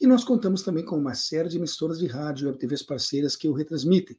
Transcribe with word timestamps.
E 0.00 0.06
nós 0.06 0.24
contamos 0.24 0.62
também 0.62 0.84
com 0.84 0.98
uma 0.98 1.14
série 1.14 1.48
de 1.48 1.56
emissoras 1.56 1.98
de 1.98 2.06
rádio 2.06 2.44
e 2.44 2.46
web 2.48 2.58
TVs 2.58 2.82
parceiras 2.82 3.36
que 3.36 3.48
o 3.48 3.52
retransmitem. 3.52 4.18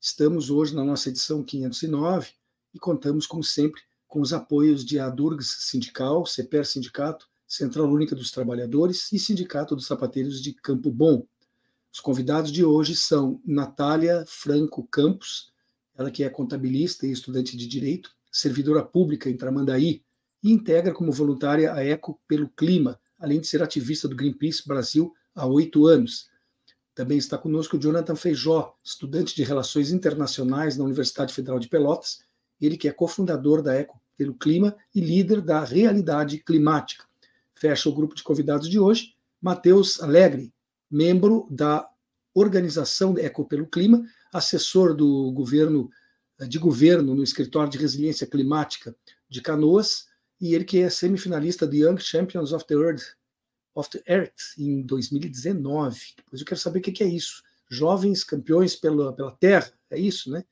Estamos 0.00 0.50
hoje 0.50 0.74
na 0.74 0.82
nossa 0.82 1.10
edição 1.10 1.44
509 1.44 2.30
e 2.72 2.78
contamos, 2.78 3.26
como 3.26 3.44
sempre, 3.44 3.82
com 4.08 4.20
os 4.22 4.32
apoios 4.32 4.84
de 4.84 4.98
Adurgs 4.98 5.66
Sindical, 5.68 6.24
CEPER 6.24 6.64
Sindicato, 6.64 7.28
Central 7.46 7.86
Única 7.86 8.14
dos 8.14 8.30
Trabalhadores 8.30 9.12
e 9.12 9.18
Sindicato 9.18 9.76
dos 9.76 9.86
Sapateiros 9.86 10.40
de 10.40 10.54
Campo 10.54 10.90
Bom. 10.90 11.26
Os 11.92 12.00
convidados 12.00 12.50
de 12.50 12.64
hoje 12.64 12.96
são 12.96 13.40
Natália 13.44 14.24
Franco 14.26 14.86
Campos, 14.90 15.52
ela 15.94 16.10
que 16.10 16.24
é 16.24 16.30
contabilista 16.30 17.06
e 17.06 17.12
estudante 17.12 17.56
de 17.56 17.66
Direito, 17.66 18.10
servidora 18.32 18.82
pública 18.82 19.28
em 19.28 19.36
Tramandaí 19.36 20.02
e 20.42 20.50
integra 20.50 20.94
como 20.94 21.12
voluntária 21.12 21.74
a 21.74 21.84
ECO 21.84 22.20
pelo 22.28 22.48
Clima, 22.48 22.99
além 23.20 23.40
de 23.40 23.46
ser 23.46 23.62
ativista 23.62 24.08
do 24.08 24.16
Greenpeace 24.16 24.66
Brasil 24.66 25.14
há 25.34 25.46
oito 25.46 25.86
anos. 25.86 26.28
Também 26.94 27.18
está 27.18 27.38
conosco 27.38 27.76
o 27.76 27.80
Jonathan 27.80 28.16
Feijó, 28.16 28.74
estudante 28.82 29.36
de 29.36 29.44
Relações 29.44 29.92
Internacionais 29.92 30.76
na 30.76 30.84
Universidade 30.84 31.32
Federal 31.32 31.60
de 31.60 31.68
Pelotas, 31.68 32.20
ele 32.60 32.76
que 32.76 32.88
é 32.88 32.92
cofundador 32.92 33.62
da 33.62 33.74
Eco 33.74 34.00
pelo 34.16 34.34
Clima 34.34 34.76
e 34.94 35.00
líder 35.00 35.40
da 35.40 35.64
Realidade 35.64 36.38
Climática. 36.38 37.04
Fecha 37.54 37.88
o 37.88 37.94
grupo 37.94 38.14
de 38.14 38.22
convidados 38.22 38.68
de 38.68 38.78
hoje, 38.78 39.14
Matheus 39.40 40.02
Alegre, 40.02 40.52
membro 40.90 41.46
da 41.50 41.88
organização 42.34 43.16
Eco 43.16 43.44
pelo 43.44 43.66
Clima, 43.66 44.02
assessor 44.32 44.94
do 44.94 45.30
governo 45.32 45.90
de 46.48 46.58
governo 46.58 47.14
no 47.14 47.22
escritório 47.22 47.70
de 47.70 47.76
resiliência 47.76 48.26
climática 48.26 48.96
de 49.28 49.42
Canoas 49.42 50.06
e 50.40 50.54
ele 50.54 50.64
que 50.64 50.78
é 50.78 50.88
semifinalista 50.88 51.66
do 51.66 51.76
Young 51.76 51.98
Champions 51.98 52.52
of 52.52 52.66
the 52.66 52.74
Earth, 52.74 53.14
of 53.74 53.90
the 53.90 54.02
Earth 54.08 54.58
em 54.58 54.82
2019. 54.82 56.00
Depois 56.16 56.40
eu 56.40 56.46
quero 56.46 56.60
saber 56.60 56.78
o 56.78 56.82
que 56.82 57.02
é 57.02 57.06
isso. 57.06 57.42
Jovens 57.68 58.24
campeões 58.24 58.74
pela, 58.74 59.12
pela 59.12 59.32
Terra, 59.32 59.72
é 59.90 59.98
isso, 59.98 60.30
né? 60.30 60.44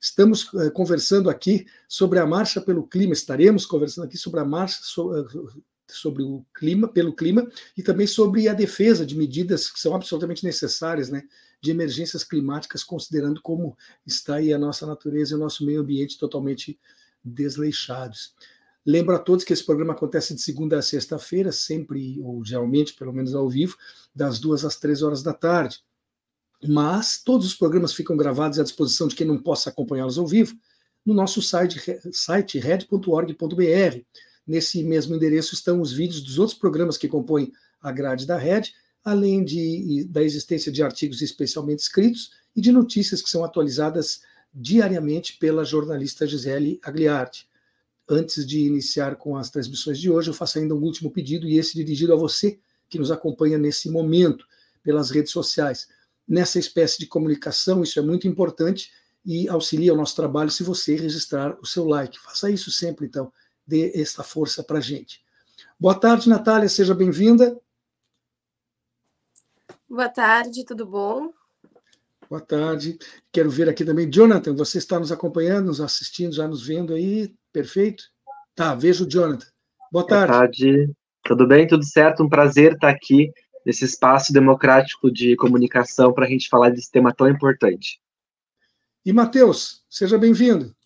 Estamos 0.00 0.52
uh, 0.52 0.70
conversando 0.72 1.30
aqui 1.30 1.66
sobre 1.88 2.18
a 2.18 2.26
marcha 2.26 2.60
pelo 2.60 2.86
clima, 2.86 3.12
estaremos 3.12 3.64
conversando 3.64 4.04
aqui 4.04 4.18
sobre 4.18 4.40
a 4.40 4.44
marcha 4.44 4.80
so, 4.82 5.12
uh, 5.12 5.62
sobre 5.88 6.22
o 6.22 6.44
clima, 6.52 6.88
pelo 6.88 7.14
clima, 7.14 7.48
e 7.76 7.82
também 7.82 8.06
sobre 8.06 8.48
a 8.48 8.52
defesa 8.52 9.06
de 9.06 9.16
medidas 9.16 9.70
que 9.70 9.78
são 9.78 9.94
absolutamente 9.94 10.44
necessárias, 10.44 11.08
né? 11.08 11.22
De 11.60 11.70
emergências 11.70 12.24
climáticas, 12.24 12.82
considerando 12.82 13.40
como 13.40 13.76
está 14.04 14.36
aí 14.36 14.52
a 14.52 14.58
nossa 14.58 14.86
natureza 14.86 15.32
e 15.32 15.36
o 15.36 15.40
nosso 15.40 15.64
meio 15.64 15.80
ambiente 15.80 16.18
totalmente 16.18 16.78
desleixados. 17.24 18.34
Lembro 18.86 19.16
a 19.16 19.18
todos 19.18 19.44
que 19.44 19.52
esse 19.52 19.66
programa 19.66 19.94
acontece 19.94 20.32
de 20.32 20.40
segunda 20.40 20.78
a 20.78 20.82
sexta-feira, 20.82 21.50
sempre, 21.50 22.20
ou 22.22 22.44
geralmente, 22.44 22.94
pelo 22.94 23.12
menos 23.12 23.34
ao 23.34 23.48
vivo, 23.48 23.76
das 24.14 24.38
duas 24.38 24.64
às 24.64 24.76
três 24.76 25.02
horas 25.02 25.24
da 25.24 25.32
tarde. 25.32 25.80
Mas 26.64 27.20
todos 27.20 27.48
os 27.48 27.54
programas 27.54 27.92
ficam 27.92 28.16
gravados 28.16 28.60
à 28.60 28.62
disposição 28.62 29.08
de 29.08 29.16
quem 29.16 29.26
não 29.26 29.42
possa 29.42 29.70
acompanhá-los 29.70 30.18
ao 30.18 30.26
vivo 30.26 30.56
no 31.04 31.12
nosso 31.12 31.42
site, 31.42 31.80
site 32.12 32.60
red.org.br. 32.60 34.00
Nesse 34.46 34.84
mesmo 34.84 35.16
endereço 35.16 35.54
estão 35.54 35.80
os 35.80 35.92
vídeos 35.92 36.20
dos 36.20 36.38
outros 36.38 36.56
programas 36.56 36.96
que 36.96 37.08
compõem 37.08 37.52
a 37.80 37.90
grade 37.90 38.24
da 38.24 38.38
Red, 38.38 38.70
além 39.04 39.44
de, 39.44 40.06
da 40.08 40.22
existência 40.22 40.70
de 40.70 40.84
artigos 40.84 41.22
especialmente 41.22 41.80
escritos 41.80 42.30
e 42.54 42.60
de 42.60 42.70
notícias 42.70 43.20
que 43.20 43.30
são 43.30 43.44
atualizadas 43.44 44.20
diariamente 44.54 45.36
pela 45.38 45.64
jornalista 45.64 46.24
Gisele 46.24 46.78
Agliardi 46.84 47.48
antes 48.08 48.46
de 48.46 48.60
iniciar 48.60 49.16
com 49.16 49.36
as 49.36 49.50
transmissões 49.50 49.98
de 49.98 50.10
hoje, 50.10 50.30
eu 50.30 50.34
faço 50.34 50.58
ainda 50.58 50.74
um 50.74 50.82
último 50.82 51.10
pedido, 51.10 51.46
e 51.46 51.58
esse 51.58 51.74
dirigido 51.74 52.12
a 52.12 52.16
você 52.16 52.58
que 52.88 52.98
nos 52.98 53.10
acompanha 53.10 53.58
nesse 53.58 53.90
momento 53.90 54.46
pelas 54.82 55.10
redes 55.10 55.32
sociais. 55.32 55.88
Nessa 56.26 56.58
espécie 56.58 56.98
de 56.98 57.06
comunicação, 57.06 57.82
isso 57.82 57.98
é 57.98 58.02
muito 58.02 58.28
importante 58.28 58.92
e 59.24 59.48
auxilia 59.48 59.92
o 59.92 59.96
nosso 59.96 60.14
trabalho 60.14 60.50
se 60.50 60.62
você 60.62 60.94
registrar 60.94 61.58
o 61.60 61.66
seu 61.66 61.84
like. 61.84 62.18
Faça 62.20 62.48
isso 62.48 62.70
sempre, 62.70 63.06
então, 63.06 63.32
dê 63.66 63.90
esta 63.94 64.22
força 64.22 64.62
para 64.62 64.78
a 64.78 64.80
gente. 64.80 65.24
Boa 65.78 65.94
tarde, 65.94 66.28
Natália, 66.28 66.68
seja 66.68 66.94
bem-vinda. 66.94 67.60
Boa 69.88 70.08
tarde, 70.08 70.64
tudo 70.64 70.86
bom? 70.86 71.32
Boa 72.28 72.40
tarde. 72.40 72.98
Quero 73.30 73.50
ver 73.50 73.68
aqui 73.68 73.84
também, 73.84 74.10
Jonathan, 74.10 74.54
você 74.54 74.78
está 74.78 74.98
nos 74.98 75.12
acompanhando, 75.12 75.66
nos 75.66 75.80
assistindo, 75.80 76.34
já 76.34 76.46
nos 76.46 76.66
vendo 76.66 76.94
aí. 76.94 77.34
Perfeito? 77.56 78.04
Tá, 78.54 78.74
vejo 78.74 79.06
o 79.06 79.08
Jonathan. 79.08 79.46
Boa 79.90 80.06
tarde. 80.06 80.26
Boa 80.26 80.40
tarde. 80.40 80.92
Tudo 81.24 81.46
bem? 81.46 81.66
Tudo 81.66 81.86
certo? 81.86 82.22
Um 82.22 82.28
prazer 82.28 82.74
estar 82.74 82.90
aqui 82.90 83.32
nesse 83.64 83.82
espaço 83.86 84.30
democrático 84.30 85.10
de 85.10 85.34
comunicação 85.36 86.12
para 86.12 86.26
a 86.26 86.28
gente 86.28 86.50
falar 86.50 86.68
desse 86.68 86.90
tema 86.90 87.14
tão 87.14 87.26
importante. 87.26 87.98
E 89.06 89.10
Matheus, 89.10 89.82
seja 89.88 90.18
bem-vindo. 90.18 90.76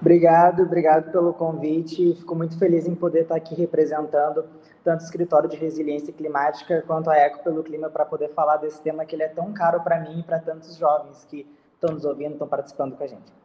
Obrigado, 0.00 0.62
obrigado 0.62 1.12
pelo 1.12 1.34
convite. 1.34 2.14
Fico 2.14 2.34
muito 2.34 2.58
feliz 2.58 2.86
em 2.86 2.94
poder 2.94 3.24
estar 3.24 3.36
aqui 3.36 3.54
representando 3.54 4.46
tanto 4.82 5.02
o 5.02 5.04
Escritório 5.04 5.50
de 5.50 5.58
Resiliência 5.58 6.10
Climática 6.10 6.82
quanto 6.86 7.10
a 7.10 7.16
Eco 7.16 7.44
pelo 7.44 7.62
Clima 7.62 7.90
para 7.90 8.06
poder 8.06 8.32
falar 8.32 8.56
desse 8.56 8.80
tema 8.80 9.04
que 9.04 9.14
ele 9.14 9.24
é 9.24 9.28
tão 9.28 9.52
caro 9.52 9.82
para 9.82 10.00
mim 10.00 10.20
e 10.20 10.22
para 10.22 10.38
tantos 10.38 10.74
jovens 10.76 11.26
que 11.26 11.46
estão 11.74 11.92
nos 11.92 12.06
ouvindo, 12.06 12.32
estão 12.32 12.48
participando 12.48 12.96
com 12.96 13.04
a 13.04 13.06
gente. 13.06 13.38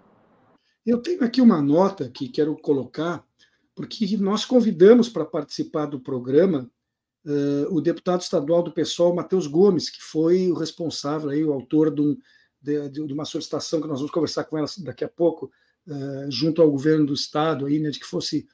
Eu 0.86 1.02
tenho 1.02 1.24
aqui 1.24 1.40
uma 1.40 1.62
nota 1.62 2.10
que 2.10 2.28
quero 2.28 2.56
colocar, 2.58 3.26
porque 3.74 4.18
nós 4.18 4.44
convidamos 4.44 5.08
para 5.08 5.26
participar 5.26 5.86
do 5.86 6.00
programa 6.00 6.70
uh, 7.26 7.74
o 7.74 7.80
deputado 7.80 8.22
estadual 8.22 8.62
do 8.62 8.74
PSOL, 8.74 9.16
Matheus 9.16 9.48
Gomes, 9.48 9.90
que 9.90 10.02
foi 10.02 10.52
o 10.52 10.54
responsável, 10.54 11.30
aí, 11.30 11.44
o 11.44 11.54
autor 11.54 11.94
de, 11.94 12.02
um, 12.02 12.18
de, 12.62 12.90
de, 12.90 13.14
uma 13.14 13.24
solicitação 13.24 13.82
que 13.82 13.88
nós 13.88 14.00
vamos 14.00 14.12
conversar 14.12 14.44
com 14.44 14.58
ela 14.58 14.68
daqui 14.80 15.06
a 15.06 15.10
pouco, 15.10 15.50
uh, 15.88 16.30
junto 16.30 16.62
ao 16.62 16.70
governo 16.70 17.06
do 17.06 17.14
estado, 17.14 17.66
aí, 17.66 17.80
né, 17.80 17.90
de 17.90 18.00
que 18.00 18.06
fosse, 18.06 18.46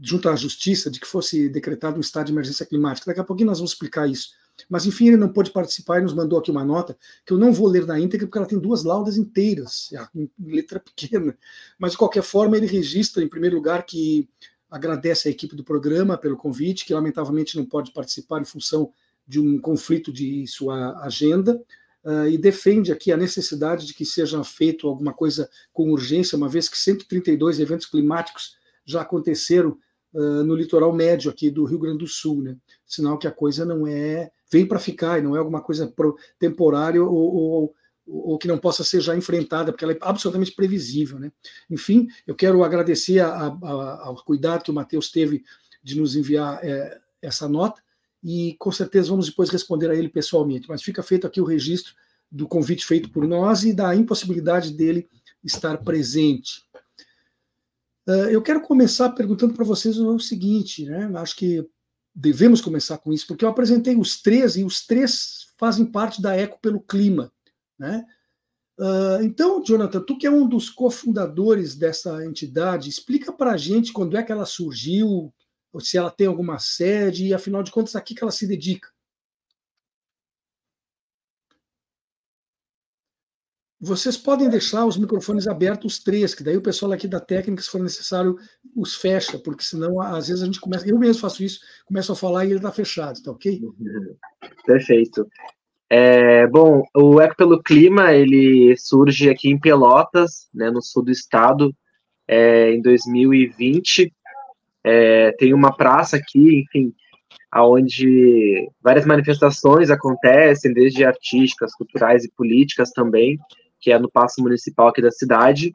junto 0.00 0.28
à 0.30 0.36
justiça, 0.36 0.90
de 0.90 0.98
que 0.98 1.06
fosse 1.06 1.50
decretado 1.50 1.98
um 1.98 2.00
estado 2.00 2.26
de 2.26 2.32
emergência 2.32 2.64
climática. 2.64 3.06
Daqui 3.06 3.20
a 3.20 3.24
pouquinho 3.24 3.48
nós 3.48 3.58
vamos 3.58 3.72
explicar 3.72 4.08
isso. 4.08 4.30
Mas, 4.68 4.86
enfim, 4.86 5.08
ele 5.08 5.16
não 5.16 5.28
pôde 5.28 5.50
participar 5.50 5.98
e 5.98 6.02
nos 6.02 6.14
mandou 6.14 6.38
aqui 6.38 6.50
uma 6.50 6.64
nota 6.64 6.96
que 7.26 7.32
eu 7.32 7.38
não 7.38 7.52
vou 7.52 7.68
ler 7.68 7.86
na 7.86 7.98
íntegra, 7.98 8.26
porque 8.26 8.38
ela 8.38 8.46
tem 8.46 8.58
duas 8.58 8.84
laudas 8.84 9.16
inteiras, 9.16 9.90
em 10.14 10.30
letra 10.38 10.80
pequena. 10.80 11.36
Mas, 11.78 11.92
de 11.92 11.98
qualquer 11.98 12.22
forma, 12.22 12.56
ele 12.56 12.66
registra, 12.66 13.22
em 13.22 13.28
primeiro 13.28 13.56
lugar, 13.56 13.84
que 13.84 14.28
agradece 14.70 15.28
à 15.28 15.30
equipe 15.30 15.54
do 15.54 15.62
programa 15.62 16.18
pelo 16.18 16.36
convite, 16.36 16.84
que 16.84 16.94
lamentavelmente 16.94 17.56
não 17.56 17.64
pode 17.64 17.92
participar 17.92 18.40
em 18.40 18.44
função 18.44 18.92
de 19.26 19.40
um 19.40 19.58
conflito 19.58 20.12
de 20.12 20.46
sua 20.46 20.98
agenda, 21.00 21.62
uh, 22.04 22.28
e 22.28 22.36
defende 22.36 22.92
aqui 22.92 23.12
a 23.12 23.16
necessidade 23.16 23.86
de 23.86 23.94
que 23.94 24.04
seja 24.04 24.42
feito 24.44 24.88
alguma 24.88 25.12
coisa 25.12 25.48
com 25.72 25.90
urgência, 25.90 26.36
uma 26.36 26.48
vez 26.48 26.68
que 26.68 26.76
132 26.76 27.60
eventos 27.60 27.86
climáticos 27.86 28.56
já 28.84 29.02
aconteceram 29.02 29.78
uh, 30.14 30.44
no 30.44 30.54
litoral 30.54 30.92
médio 30.92 31.30
aqui 31.30 31.50
do 31.50 31.64
Rio 31.64 31.78
Grande 31.78 31.98
do 31.98 32.06
Sul, 32.06 32.42
né? 32.42 32.56
Sinal 32.86 33.18
que 33.18 33.26
a 33.26 33.32
coisa 33.32 33.64
não 33.64 33.86
é 33.86 34.30
vem 34.50 34.66
para 34.66 34.78
ficar 34.78 35.18
e 35.18 35.22
não 35.22 35.34
é 35.34 35.38
alguma 35.38 35.60
coisa 35.60 35.92
temporária 36.38 37.02
ou, 37.02 37.12
ou, 37.12 37.74
ou, 38.06 38.38
que 38.38 38.46
não 38.46 38.56
possa 38.56 38.84
ser 38.84 39.00
já 39.00 39.16
enfrentada, 39.16 39.72
porque 39.72 39.84
ela 39.84 39.92
é 39.92 39.98
absolutamente 40.00 40.52
previsível, 40.52 41.18
né? 41.18 41.32
Enfim, 41.68 42.06
eu 42.26 42.34
quero 42.34 42.62
agradecer 42.62 43.18
a, 43.18 43.46
a, 43.46 44.06
ao 44.06 44.24
cuidado 44.24 44.62
que 44.62 44.70
o 44.70 44.74
Matheus 44.74 45.10
teve 45.10 45.42
de 45.82 45.98
nos 45.98 46.14
enviar 46.14 46.60
é, 46.62 46.98
essa 47.20 47.48
nota 47.48 47.82
e 48.22 48.56
com 48.58 48.72
certeza 48.72 49.10
vamos 49.10 49.26
depois 49.26 49.50
responder 49.50 49.90
a 49.90 49.94
ele 49.94 50.08
pessoalmente. 50.08 50.68
Mas 50.68 50.82
fica 50.82 51.02
feito 51.02 51.26
aqui 51.26 51.40
o 51.40 51.44
registro 51.44 51.92
do 52.30 52.48
convite 52.48 52.86
feito 52.86 53.10
por 53.10 53.26
nós 53.26 53.64
e 53.64 53.72
da 53.72 53.94
impossibilidade 53.94 54.72
dele 54.72 55.08
estar 55.42 55.78
presente. 55.78 56.63
Uh, 58.06 58.28
eu 58.30 58.42
quero 58.42 58.60
começar 58.60 59.10
perguntando 59.10 59.54
para 59.54 59.64
vocês 59.64 59.98
o 59.98 60.18
seguinte, 60.18 60.84
né? 60.84 61.10
Acho 61.16 61.36
que 61.36 61.66
devemos 62.14 62.60
começar 62.60 62.98
com 62.98 63.12
isso, 63.12 63.26
porque 63.26 63.44
eu 63.44 63.48
apresentei 63.48 63.96
os 63.96 64.20
três 64.20 64.56
e 64.56 64.64
os 64.64 64.86
três 64.86 65.52
fazem 65.58 65.86
parte 65.86 66.20
da 66.20 66.36
Eco 66.36 66.58
pelo 66.60 66.80
Clima, 66.80 67.32
né? 67.78 68.04
Uh, 68.78 69.22
então, 69.22 69.62
Jonathan, 69.62 70.00
tu 70.00 70.18
que 70.18 70.26
é 70.26 70.30
um 70.30 70.48
dos 70.48 70.68
cofundadores 70.68 71.76
dessa 71.76 72.24
entidade, 72.24 72.90
explica 72.90 73.32
para 73.32 73.52
a 73.52 73.56
gente 73.56 73.92
quando 73.92 74.16
é 74.16 74.22
que 74.22 74.32
ela 74.32 74.46
surgiu, 74.46 75.32
se 75.80 75.96
ela 75.96 76.10
tem 76.10 76.26
alguma 76.26 76.58
sede 76.58 77.26
e, 77.26 77.34
afinal 77.34 77.62
de 77.62 77.70
contas, 77.70 77.96
a 77.96 78.00
que 78.00 78.16
ela 78.20 78.32
se 78.32 78.46
dedica. 78.46 78.93
Vocês 83.80 84.16
podem 84.16 84.48
deixar 84.48 84.86
os 84.86 84.96
microfones 84.96 85.46
abertos, 85.46 85.94
os 85.94 86.02
três, 86.02 86.34
que 86.34 86.42
daí 86.42 86.56
o 86.56 86.62
pessoal 86.62 86.92
aqui 86.92 87.08
da 87.08 87.20
técnica, 87.20 87.62
se 87.62 87.70
for 87.70 87.80
necessário, 87.80 88.36
os 88.74 88.94
fecha, 88.94 89.38
porque 89.38 89.64
senão, 89.64 90.00
às 90.00 90.28
vezes, 90.28 90.42
a 90.42 90.46
gente 90.46 90.60
começa. 90.60 90.88
Eu 90.88 90.98
mesmo 90.98 91.20
faço 91.20 91.42
isso, 91.42 91.60
começo 91.84 92.12
a 92.12 92.16
falar 92.16 92.44
e 92.44 92.48
ele 92.48 92.56
está 92.56 92.70
fechado, 92.70 93.22
tá 93.22 93.30
ok? 93.30 93.60
Perfeito. 94.64 95.26
É, 95.90 96.46
bom, 96.46 96.82
o 96.96 97.20
Eco 97.20 97.36
pelo 97.36 97.62
Clima, 97.62 98.12
ele 98.12 98.74
surge 98.76 99.28
aqui 99.28 99.50
em 99.50 99.60
Pelotas, 99.60 100.48
né, 100.54 100.70
no 100.70 100.80
sul 100.80 101.04
do 101.04 101.10
estado, 101.10 101.74
é, 102.26 102.72
em 102.72 102.80
2020. 102.80 104.12
É, 104.82 105.32
tem 105.32 105.52
uma 105.52 105.76
praça 105.76 106.16
aqui, 106.16 106.60
enfim, 106.60 106.92
onde 107.54 108.68
várias 108.82 109.04
manifestações 109.04 109.90
acontecem, 109.90 110.72
desde 110.72 111.04
artísticas, 111.04 111.74
culturais 111.74 112.24
e 112.24 112.32
políticas 112.32 112.90
também 112.90 113.38
que 113.84 113.92
é 113.92 113.98
no 113.98 114.10
Paço 114.10 114.42
Municipal 114.42 114.88
aqui 114.88 115.02
da 115.02 115.10
cidade. 115.10 115.74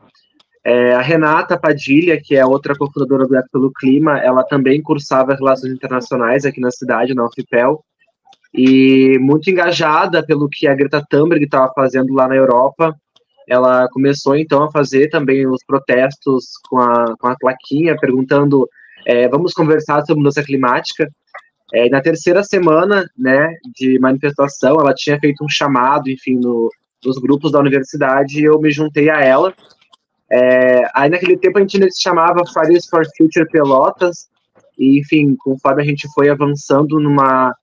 É, 0.66 0.94
a 0.94 1.02
Renata 1.02 1.58
Padilha, 1.58 2.20
que 2.20 2.36
é 2.36 2.44
outra 2.44 2.76
cofundadora 2.76 3.28
do 3.28 3.36
Eco 3.36 3.48
pelo 3.52 3.72
Clima, 3.72 4.18
ela 4.18 4.44
também 4.44 4.82
cursava 4.82 5.36
Relações 5.36 5.72
Internacionais 5.72 6.44
aqui 6.44 6.60
na 6.60 6.72
cidade, 6.72 7.14
na 7.14 7.26
UFPEL, 7.26 7.84
e 8.52 9.18
muito 9.20 9.50
engajada 9.50 10.26
pelo 10.26 10.50
que 10.50 10.68
a 10.68 10.74
Greta 10.74 11.06
Thunberg 11.08 11.46
estava 11.46 11.72
fazendo 11.74 12.14
lá 12.14 12.28
na 12.28 12.36
Europa. 12.36 12.96
Ela 13.48 13.88
começou 13.90 14.36
então 14.36 14.64
a 14.64 14.72
fazer 14.72 15.08
também 15.10 15.48
os 15.48 15.64
protestos 15.66 16.46
com 16.68 16.80
a, 16.80 17.16
com 17.18 17.28
a 17.28 17.36
plaquinha, 17.36 17.96
perguntando: 17.96 18.68
é, 19.06 19.28
vamos 19.28 19.54
conversar 19.54 20.02
sobre 20.02 20.16
mudança 20.16 20.44
climática. 20.44 21.08
É, 21.72 21.88
na 21.90 22.02
terceira 22.02 22.44
semana 22.44 23.08
né, 23.16 23.54
de 23.76 24.00
manifestação, 24.00 24.78
ela 24.80 24.94
tinha 24.94 25.20
feito 25.20 25.44
um 25.44 25.50
chamado, 25.50 26.10
enfim, 26.10 26.36
no, 26.36 26.70
dos 27.02 27.18
grupos 27.18 27.52
da 27.52 27.60
universidade 27.60 28.44
eu 28.44 28.60
me 28.60 28.72
juntei 28.72 29.10
a 29.10 29.22
ela. 29.22 29.54
É, 30.32 30.82
aí 30.94 31.10
naquele 31.10 31.38
tempo 31.38 31.58
a 31.58 31.62
gente 31.62 31.92
se 31.92 32.02
chamava 32.02 32.46
Fridays 32.46 32.88
for 32.88 33.04
Future 33.18 33.50
Pelotas, 33.50 34.30
e 34.78 35.00
enfim, 35.00 35.36
conforme 35.38 35.82
a 35.82 35.86
gente 35.86 36.08
foi 36.14 36.30
avançando 36.30 37.00
numa 37.00 37.54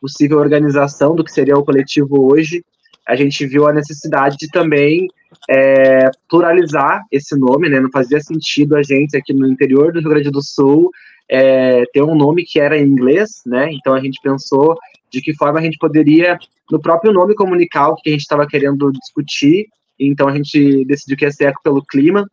possível 0.00 0.38
organização 0.38 1.14
do 1.14 1.24
que 1.24 1.32
seria 1.32 1.56
o 1.56 1.64
coletivo 1.64 2.30
hoje, 2.30 2.64
a 3.06 3.14
gente 3.14 3.46
viu 3.46 3.66
a 3.66 3.72
necessidade 3.72 4.36
de 4.36 4.48
também 4.48 5.08
é, 5.48 6.10
pluralizar 6.28 7.02
esse 7.10 7.36
nome, 7.36 7.68
né? 7.68 7.80
Não 7.80 7.90
fazia 7.90 8.20
sentido 8.20 8.76
a 8.76 8.82
gente 8.82 9.16
aqui 9.16 9.32
no 9.32 9.46
interior 9.46 9.92
do 9.92 10.00
Rio 10.00 10.10
Grande 10.10 10.30
do 10.30 10.42
Sul 10.42 10.90
é, 11.28 11.84
ter 11.92 12.02
um 12.02 12.14
nome 12.14 12.44
que 12.44 12.60
era 12.60 12.78
em 12.78 12.84
inglês, 12.84 13.42
né? 13.44 13.68
Então 13.72 13.94
a 13.94 14.00
gente 14.00 14.20
pensou 14.22 14.76
de 15.10 15.20
que 15.20 15.34
forma 15.34 15.58
a 15.58 15.62
gente 15.62 15.78
poderia, 15.78 16.38
no 16.70 16.80
próprio 16.80 17.12
nome, 17.12 17.34
comunicar 17.34 17.88
o 17.88 17.96
que 17.96 18.08
a 18.08 18.12
gente 18.12 18.22
estava 18.22 18.46
querendo 18.46 18.90
discutir. 18.92 19.66
Então 19.98 20.28
a 20.28 20.34
gente 20.34 20.84
decidiu 20.84 21.16
que 21.16 21.24
ia 21.24 21.32
ser 21.32 21.46
Eco 21.46 21.60
pelo 21.62 21.84
Clima. 21.84 22.28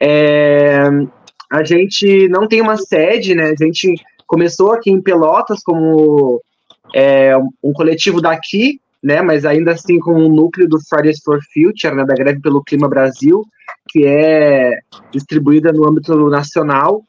É, 0.00 0.84
a 1.50 1.64
gente 1.64 2.28
não 2.28 2.46
tem 2.46 2.60
uma 2.60 2.76
sede, 2.76 3.34
né? 3.34 3.50
A 3.58 3.64
gente 3.64 3.94
começou 4.26 4.72
aqui 4.72 4.90
em 4.90 5.00
Pelotas 5.00 5.62
como 5.62 6.40
é, 6.94 7.36
um 7.62 7.72
coletivo 7.72 8.20
daqui, 8.20 8.80
né? 9.02 9.22
Mas 9.22 9.44
ainda 9.44 9.72
assim 9.72 9.98
com 9.98 10.14
um 10.14 10.28
núcleo 10.28 10.68
do 10.68 10.78
Fridays 10.88 11.20
for 11.22 11.40
Future, 11.52 11.94
né? 11.94 12.04
Da 12.04 12.14
Greve 12.14 12.40
pelo 12.40 12.62
Clima 12.62 12.88
Brasil, 12.88 13.44
que 13.88 14.06
é 14.06 14.78
distribuída 15.10 15.72
no 15.72 15.88
âmbito 15.88 16.14
nacional. 16.28 17.02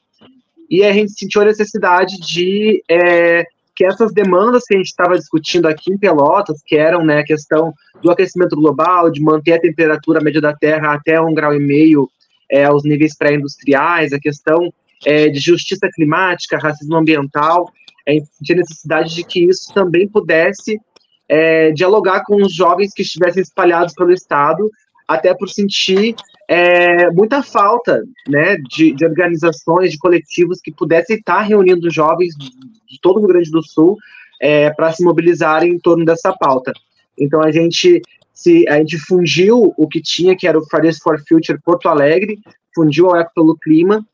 E 0.70 0.84
a 0.84 0.92
gente 0.92 1.12
sentiu 1.12 1.42
a 1.42 1.46
necessidade 1.46 2.18
de 2.20 2.84
é, 2.90 3.46
que 3.76 3.86
essas 3.86 4.14
demandas 4.14 4.64
que 4.66 4.74
a 4.74 4.78
gente 4.78 4.88
estava 4.88 5.18
discutindo 5.18 5.68
aqui 5.68 5.92
em 5.92 5.98
Pelotas, 5.98 6.62
que 6.66 6.78
eram 6.78 7.04
né, 7.04 7.20
a 7.20 7.24
questão 7.26 7.74
do 8.02 8.10
aquecimento 8.10 8.56
global, 8.56 9.12
de 9.12 9.22
manter 9.22 9.54
a 9.54 9.60
temperatura 9.60 10.22
média 10.22 10.42
da 10.42 10.56
Terra 10.56 10.94
até 10.94 11.20
um 11.20 11.34
grau 11.34 11.54
e 11.54 11.60
meio 11.60 12.10
é, 12.50 12.64
aos 12.64 12.84
níveis 12.84 13.18
pré-industriais, 13.18 14.14
a 14.14 14.20
questão 14.20 14.74
é, 15.06 15.30
de 15.30 15.40
justiça 15.40 15.90
climática, 15.94 16.58
racismo 16.58 16.96
ambiental, 16.96 17.70
a 18.08 18.12
gente 18.12 18.28
tinha 18.44 18.58
necessidade 18.60 19.14
de 19.14 19.24
que 19.24 19.46
isso 19.46 19.74
também 19.74 20.08
pudesse 20.08 20.80
é, 21.28 21.72
dialogar 21.72 22.24
com 22.24 22.36
os 22.42 22.54
jovens 22.54 22.94
que 22.94 23.02
estivessem 23.02 23.42
espalhados 23.42 23.94
pelo 23.94 24.14
Estado, 24.14 24.70
até 25.08 25.34
por 25.34 25.50
sentir 25.50 26.16
é, 26.48 27.10
muita 27.12 27.42
falta 27.42 28.04
né, 28.28 28.58
de, 28.58 28.94
de, 28.94 29.06
organizações, 29.06 29.92
de 29.92 29.98
coletivos 29.98 30.60
que 30.62 30.72
pudessem 30.72 31.18
estar 31.18 31.42
reunindo 31.42 31.90
jovens 31.90 32.36
de 32.36 33.00
todo 33.02 33.18
o 33.18 33.20
Rio 33.20 33.30
Grande 33.30 33.52
do 33.52 33.64
Sul 33.64 33.98
é, 34.42 34.70
para 34.72 34.92
se 34.92 35.04
mobilizarem 35.04 35.72
em 35.72 35.80
torno 35.80 36.06
dessa 36.06 36.34
pauta. 36.34 36.72
Então 37.18 37.42
a 37.42 37.52
gente 37.52 38.02
se 38.36 38.68
a 38.68 38.78
gente 38.78 39.00
fundiu 39.00 39.74
o 39.78 39.88
que 39.88 40.02
tinha, 40.02 40.36
que 40.36 40.46
era 40.46 40.60
o 40.60 40.66
Fridays 40.68 41.00
for 41.00 41.18
Future 41.26 41.58
Porto 41.64 41.88
Alegre, 41.88 42.38
fundiu 42.76 43.08
ao 43.08 43.16
Eco 43.16 43.32
pelo 43.34 43.58
Clima, 43.58 44.06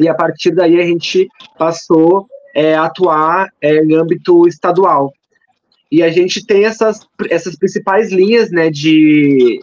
e 0.00 0.08
a 0.08 0.14
partir 0.14 0.50
daí 0.50 0.80
a 0.80 0.84
gente 0.84 1.28
passou 1.56 2.26
é, 2.52 2.74
a 2.74 2.86
atuar 2.86 3.48
é, 3.62 3.76
em 3.76 3.94
âmbito 3.94 4.48
estadual. 4.48 5.12
E 5.90 6.02
a 6.02 6.10
gente 6.10 6.44
tem 6.44 6.64
essas, 6.64 7.06
essas 7.30 7.54
principais 7.54 8.10
linhas 8.10 8.50
né, 8.50 8.68
de, 8.70 9.60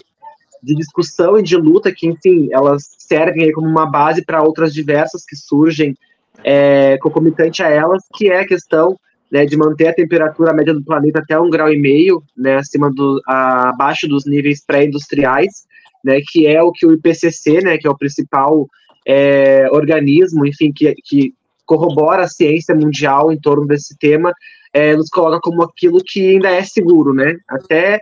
de 0.61 0.75
discussão 0.75 1.37
e 1.37 1.43
de 1.43 1.55
luta 1.55 1.91
que, 1.91 2.07
enfim, 2.07 2.49
elas 2.51 2.95
servem 2.97 3.51
como 3.51 3.67
uma 3.67 3.85
base 3.85 4.23
para 4.23 4.43
outras 4.43 4.73
diversas 4.73 5.25
que 5.25 5.35
surgem 5.35 5.95
é, 6.43 6.97
concomitante 6.99 7.63
a 7.63 7.69
elas, 7.69 8.03
que 8.15 8.29
é 8.29 8.41
a 8.41 8.47
questão 8.47 8.97
né, 9.31 9.45
de 9.45 9.55
manter 9.55 9.87
a 9.87 9.93
temperatura 9.93 10.53
média 10.53 10.73
do 10.73 10.83
planeta 10.83 11.19
até 11.19 11.39
um 11.39 11.49
grau 11.49 11.71
e 11.71 11.79
meio, 11.79 12.21
né, 12.37 12.57
acima 12.57 12.91
do, 12.91 13.21
a, 13.25 13.69
abaixo 13.69 14.07
dos 14.07 14.25
níveis 14.25 14.63
pré-industriais, 14.65 15.65
né, 16.03 16.19
que 16.27 16.45
é 16.45 16.61
o 16.61 16.71
que 16.71 16.85
o 16.85 16.93
IPCC, 16.93 17.61
né, 17.61 17.77
que 17.77 17.87
é 17.87 17.89
o 17.89 17.97
principal 17.97 18.67
é, 19.07 19.67
organismo, 19.71 20.45
enfim, 20.45 20.71
que, 20.71 20.93
que 21.03 21.33
corrobora 21.65 22.23
a 22.23 22.27
ciência 22.27 22.75
mundial 22.75 23.31
em 23.31 23.39
torno 23.39 23.65
desse 23.65 23.97
tema, 23.97 24.33
é, 24.73 24.95
nos 24.95 25.09
coloca 25.09 25.39
como 25.41 25.63
aquilo 25.63 26.01
que 26.03 26.31
ainda 26.31 26.49
é 26.49 26.63
seguro, 26.63 27.13
né, 27.13 27.37
até 27.47 27.99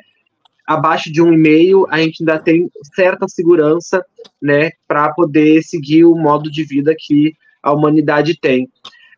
abaixo 0.69 1.12
de 1.12 1.19
um 1.19 1.33
e 1.33 1.38
meio 1.38 1.88
a 1.89 1.98
gente 1.98 2.21
ainda 2.21 2.38
tem 2.38 2.69
certa 2.94 3.27
segurança, 3.27 4.06
né, 4.39 4.69
para 4.88 5.12
poder 5.13 5.63
seguir 5.63 6.06
o 6.06 6.16
modo 6.16 6.51
de 6.51 6.63
vida 6.63 6.95
que 6.95 7.33
a 7.63 7.74
humanidade 7.74 8.39
tem. 8.39 8.69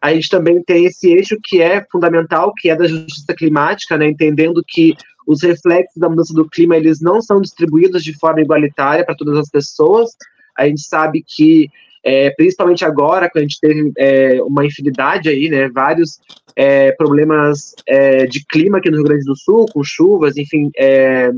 A 0.02 0.14
gente 0.14 0.30
também 0.30 0.64
tem 0.64 0.86
esse 0.86 1.12
eixo 1.12 1.38
que 1.44 1.62
é 1.62 1.86
fundamental, 1.92 2.54
que 2.56 2.70
é 2.70 2.76
da 2.76 2.88
justiça 2.88 3.34
climática, 3.36 3.98
né, 3.98 4.08
entendendo 4.08 4.64
que 4.66 4.96
os 5.28 5.44
reflexos 5.44 5.98
da 5.98 6.08
mudança 6.08 6.34
do 6.34 6.50
clima 6.50 6.78
eles 6.78 7.02
não 7.02 7.22
são 7.22 7.42
distribuídos 7.42 8.02
de 8.02 8.18
forma 8.18 8.40
igualitária 8.40 9.06
para 9.06 9.14
todas 9.16 9.38
as 9.38 9.50
pessoas. 9.50 10.12
A 10.58 10.66
gente 10.66 10.82
sabe 10.82 11.22
que, 11.22 11.70
é, 12.04 12.32
principalmente 12.32 12.84
agora, 12.84 13.30
quando 13.30 13.44
a 13.44 13.48
gente 13.48 13.60
teve 13.60 13.92
é, 13.98 14.42
uma 14.44 14.66
infinidade 14.66 15.30
aí, 15.30 15.50
né, 15.50 15.70
vários 15.70 16.20
é, 16.56 16.92
problemas 16.94 17.76
é, 17.88 18.26
de 18.26 18.44
clima 18.46 18.80
aqui 18.80 18.90
no 18.90 18.98
Rio 18.98 19.06
Grande 19.06 19.26
do 19.26 19.36
Sul, 19.36 19.66
com 19.72 19.84
chuvas, 19.84 20.38
enfim, 20.38 20.72
é, 20.78 21.32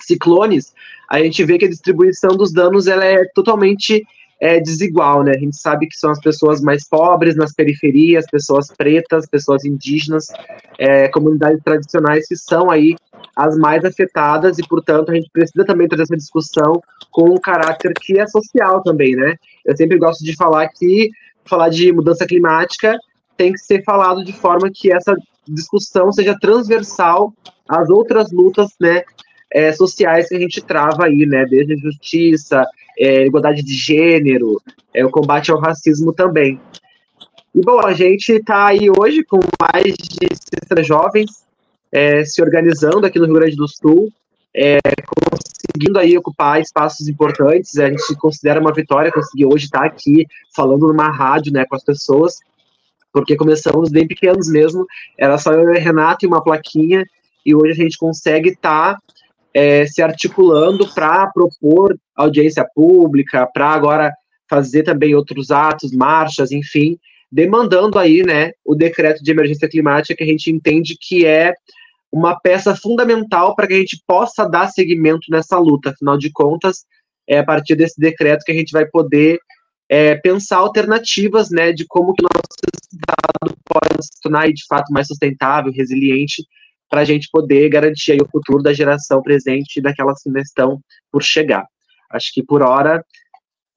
ciclones, 0.00 0.74
a 1.08 1.18
gente 1.20 1.42
vê 1.44 1.58
que 1.58 1.64
a 1.64 1.70
distribuição 1.70 2.36
dos 2.36 2.52
danos 2.52 2.86
ela 2.86 3.04
é 3.04 3.24
totalmente 3.34 4.04
é 4.40 4.60
desigual, 4.60 5.22
né? 5.22 5.32
A 5.34 5.38
gente 5.38 5.56
sabe 5.56 5.86
que 5.86 5.96
são 5.96 6.10
as 6.10 6.20
pessoas 6.20 6.60
mais 6.60 6.86
pobres 6.86 7.36
nas 7.36 7.54
periferias, 7.54 8.26
pessoas 8.30 8.68
pretas, 8.68 9.26
pessoas 9.26 9.64
indígenas, 9.64 10.26
é, 10.78 11.08
comunidades 11.08 11.62
tradicionais 11.62 12.28
que 12.28 12.36
são 12.36 12.70
aí 12.70 12.96
as 13.34 13.56
mais 13.56 13.84
afetadas 13.84 14.58
e, 14.58 14.66
portanto, 14.68 15.10
a 15.10 15.14
gente 15.14 15.30
precisa 15.32 15.64
também 15.64 15.88
trazer 15.88 16.04
essa 16.04 16.16
discussão 16.16 16.80
com 17.10 17.30
um 17.30 17.36
caráter 17.36 17.92
que 17.94 18.18
é 18.18 18.26
social 18.26 18.82
também, 18.82 19.14
né? 19.16 19.36
Eu 19.64 19.76
sempre 19.76 19.98
gosto 19.98 20.24
de 20.24 20.34
falar 20.36 20.68
que 20.68 21.10
falar 21.44 21.68
de 21.68 21.92
mudança 21.92 22.26
climática 22.26 22.98
tem 23.36 23.52
que 23.52 23.58
ser 23.58 23.82
falado 23.84 24.24
de 24.24 24.32
forma 24.32 24.70
que 24.72 24.92
essa 24.92 25.14
discussão 25.48 26.12
seja 26.12 26.36
transversal 26.40 27.32
às 27.68 27.88
outras 27.88 28.32
lutas, 28.32 28.68
né, 28.80 29.02
é, 29.56 29.72
sociais 29.72 30.28
que 30.28 30.34
a 30.36 30.38
gente 30.38 30.60
trava 30.60 31.06
aí, 31.06 31.24
né, 31.24 31.46
desde 31.46 31.78
justiça, 31.78 32.66
é, 32.98 33.24
igualdade 33.24 33.62
de 33.62 33.72
gênero, 33.72 34.60
é, 34.92 35.02
o 35.02 35.10
combate 35.10 35.50
ao 35.50 35.58
racismo 35.58 36.12
também. 36.12 36.60
E, 37.54 37.62
bom, 37.62 37.80
a 37.80 37.94
gente 37.94 38.32
está 38.32 38.66
aí 38.66 38.90
hoje 38.90 39.24
com 39.24 39.40
mais 39.58 39.94
de 39.94 40.28
60 40.62 40.82
jovens 40.82 41.30
é, 41.90 42.22
se 42.22 42.42
organizando 42.42 43.06
aqui 43.06 43.18
no 43.18 43.24
Rio 43.24 43.36
Grande 43.36 43.56
do 43.56 43.66
Sul, 43.66 44.12
é, 44.54 44.76
conseguindo 45.06 45.98
aí 45.98 46.18
ocupar 46.18 46.60
espaços 46.60 47.08
importantes. 47.08 47.78
A 47.78 47.88
gente 47.88 48.14
considera 48.16 48.60
uma 48.60 48.74
vitória 48.74 49.10
conseguir 49.10 49.46
hoje 49.46 49.64
estar 49.64 49.86
aqui 49.86 50.26
falando 50.54 50.86
numa 50.86 51.08
rádio 51.08 51.50
né, 51.50 51.64
com 51.64 51.76
as 51.76 51.82
pessoas, 51.82 52.34
porque 53.10 53.36
começamos 53.36 53.90
bem 53.90 54.06
pequenos 54.06 54.50
mesmo, 54.50 54.84
era 55.16 55.38
só 55.38 55.54
eu 55.54 55.72
e 55.72 55.78
Renato 55.78 56.26
e 56.26 56.28
uma 56.28 56.44
plaquinha, 56.44 57.06
e 57.44 57.54
hoje 57.54 57.72
a 57.72 57.84
gente 57.84 57.96
consegue 57.96 58.50
estar 58.50 58.98
é, 59.56 59.86
se 59.86 60.02
articulando 60.02 60.86
para 60.92 61.30
propor 61.30 61.98
audiência 62.14 62.62
pública, 62.74 63.48
para 63.50 63.70
agora 63.70 64.12
fazer 64.50 64.82
também 64.82 65.14
outros 65.14 65.50
atos, 65.50 65.92
marchas, 65.92 66.52
enfim, 66.52 66.98
demandando 67.32 67.98
aí, 67.98 68.22
né, 68.22 68.52
o 68.62 68.74
decreto 68.74 69.24
de 69.24 69.30
emergência 69.30 69.66
climática 69.66 70.14
que 70.14 70.22
a 70.22 70.26
gente 70.26 70.50
entende 70.50 70.94
que 71.00 71.24
é 71.24 71.54
uma 72.12 72.38
peça 72.38 72.76
fundamental 72.76 73.56
para 73.56 73.66
que 73.66 73.72
a 73.72 73.78
gente 73.78 73.98
possa 74.06 74.46
dar 74.46 74.68
seguimento 74.68 75.22
nessa 75.30 75.58
luta. 75.58 75.88
Afinal 75.88 76.18
de 76.18 76.30
contas, 76.30 76.84
é 77.26 77.38
a 77.38 77.44
partir 77.44 77.76
desse 77.76 77.98
decreto 77.98 78.44
que 78.44 78.52
a 78.52 78.54
gente 78.54 78.72
vai 78.72 78.84
poder 78.84 79.38
é, 79.88 80.16
pensar 80.16 80.58
alternativas 80.58 81.48
né, 81.48 81.72
de 81.72 81.86
como 81.86 82.12
que 82.12 82.22
o 82.22 82.28
nosso 82.30 82.46
Estado 82.92 83.56
pode 83.64 84.04
se 84.04 84.20
tornar 84.20 84.52
de 84.52 84.66
fato 84.68 84.92
mais 84.92 85.06
sustentável, 85.06 85.72
resiliente, 85.72 86.44
para 86.88 87.00
a 87.00 87.04
gente 87.04 87.28
poder 87.30 87.68
garantir 87.68 88.20
o 88.22 88.28
futuro 88.28 88.62
da 88.62 88.72
geração 88.72 89.22
presente 89.22 89.78
e 89.78 89.82
daquelas 89.82 90.22
que 90.22 90.28
ainda 90.28 90.40
estão 90.40 90.80
por 91.10 91.22
chegar. 91.22 91.66
Acho 92.10 92.32
que 92.32 92.42
por 92.42 92.62
hora 92.62 93.04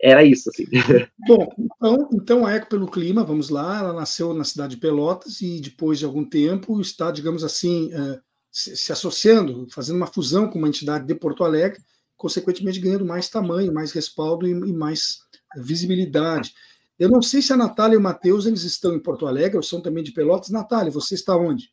era 0.01 0.23
isso. 0.23 0.49
Assim. 0.49 0.65
Bom, 1.27 1.49
então, 1.57 2.09
então 2.13 2.45
a 2.45 2.53
Eco 2.53 2.69
pelo 2.69 2.89
Clima, 2.89 3.23
vamos 3.23 3.49
lá, 3.49 3.79
ela 3.79 3.93
nasceu 3.93 4.33
na 4.33 4.43
cidade 4.43 4.75
de 4.75 4.81
Pelotas 4.81 5.41
e 5.41 5.59
depois 5.59 5.99
de 5.99 6.05
algum 6.05 6.23
tempo 6.23 6.79
está, 6.79 7.11
digamos 7.11 7.43
assim, 7.43 7.93
uh, 7.93 8.19
se, 8.51 8.91
associando, 8.91 9.67
fazendo 9.71 9.97
uma 9.97 10.07
fusão 10.07 10.47
com 10.47 10.57
uma 10.57 10.67
entidade 10.67 11.05
de 11.05 11.15
Porto 11.15 11.43
Alegre, 11.43 11.81
consequentemente 12.15 12.79
ganhando 12.79 13.05
mais 13.05 13.29
tamanho, 13.29 13.73
mais 13.73 13.91
respaldo 13.91 14.47
e, 14.47 14.51
e 14.51 14.73
mais 14.73 15.19
visibilidade. 15.57 16.53
Eu 16.97 17.09
não 17.09 17.21
sei 17.21 17.41
se 17.41 17.53
a 17.53 17.57
Natália 17.57 17.95
e 17.95 17.97
o 17.97 18.01
Matheus 18.01 18.45
eles 18.45 18.63
estão 18.63 18.93
em 18.93 18.99
Porto 18.99 19.25
Alegre 19.25 19.57
ou 19.57 19.63
são 19.63 19.81
também 19.81 20.03
de 20.03 20.11
Pelotas. 20.11 20.49
Natália, 20.49 20.91
você 20.91 21.15
está 21.15 21.35
onde? 21.35 21.71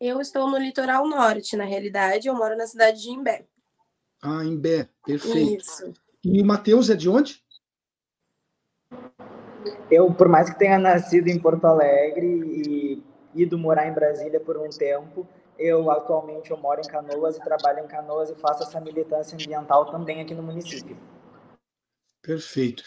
Eu 0.00 0.20
estou 0.20 0.48
no 0.48 0.58
litoral 0.58 1.08
norte, 1.08 1.56
na 1.56 1.64
realidade, 1.64 2.28
eu 2.28 2.34
moro 2.34 2.56
na 2.56 2.66
cidade 2.66 3.02
de 3.02 3.10
Imbé. 3.10 3.46
Ah, 4.22 4.44
Imbé, 4.44 4.88
perfeito. 5.04 5.60
Isso. 5.60 5.92
E 6.24 6.40
o 6.40 6.44
Matheus 6.44 6.88
é 6.88 6.94
de 6.94 7.08
onde? 7.08 7.42
Eu, 9.90 10.12
por 10.14 10.28
mais 10.28 10.50
que 10.50 10.58
tenha 10.58 10.78
nascido 10.78 11.28
em 11.28 11.38
Porto 11.38 11.64
Alegre 11.64 12.26
e 12.26 13.02
ido 13.34 13.58
morar 13.58 13.88
em 13.88 13.92
Brasília 13.92 14.38
por 14.38 14.56
um 14.56 14.68
tempo, 14.68 15.26
eu 15.58 15.90
atualmente 15.90 16.50
eu 16.50 16.56
moro 16.56 16.80
em 16.80 16.88
Canoas 16.88 17.36
e 17.36 17.40
trabalho 17.40 17.84
em 17.84 17.88
Canoas 17.88 18.30
e 18.30 18.34
faço 18.36 18.62
essa 18.62 18.80
militância 18.80 19.34
ambiental 19.34 19.90
também 19.90 20.20
aqui 20.20 20.34
no 20.34 20.42
município. 20.42 20.96
Perfeito. 22.22 22.84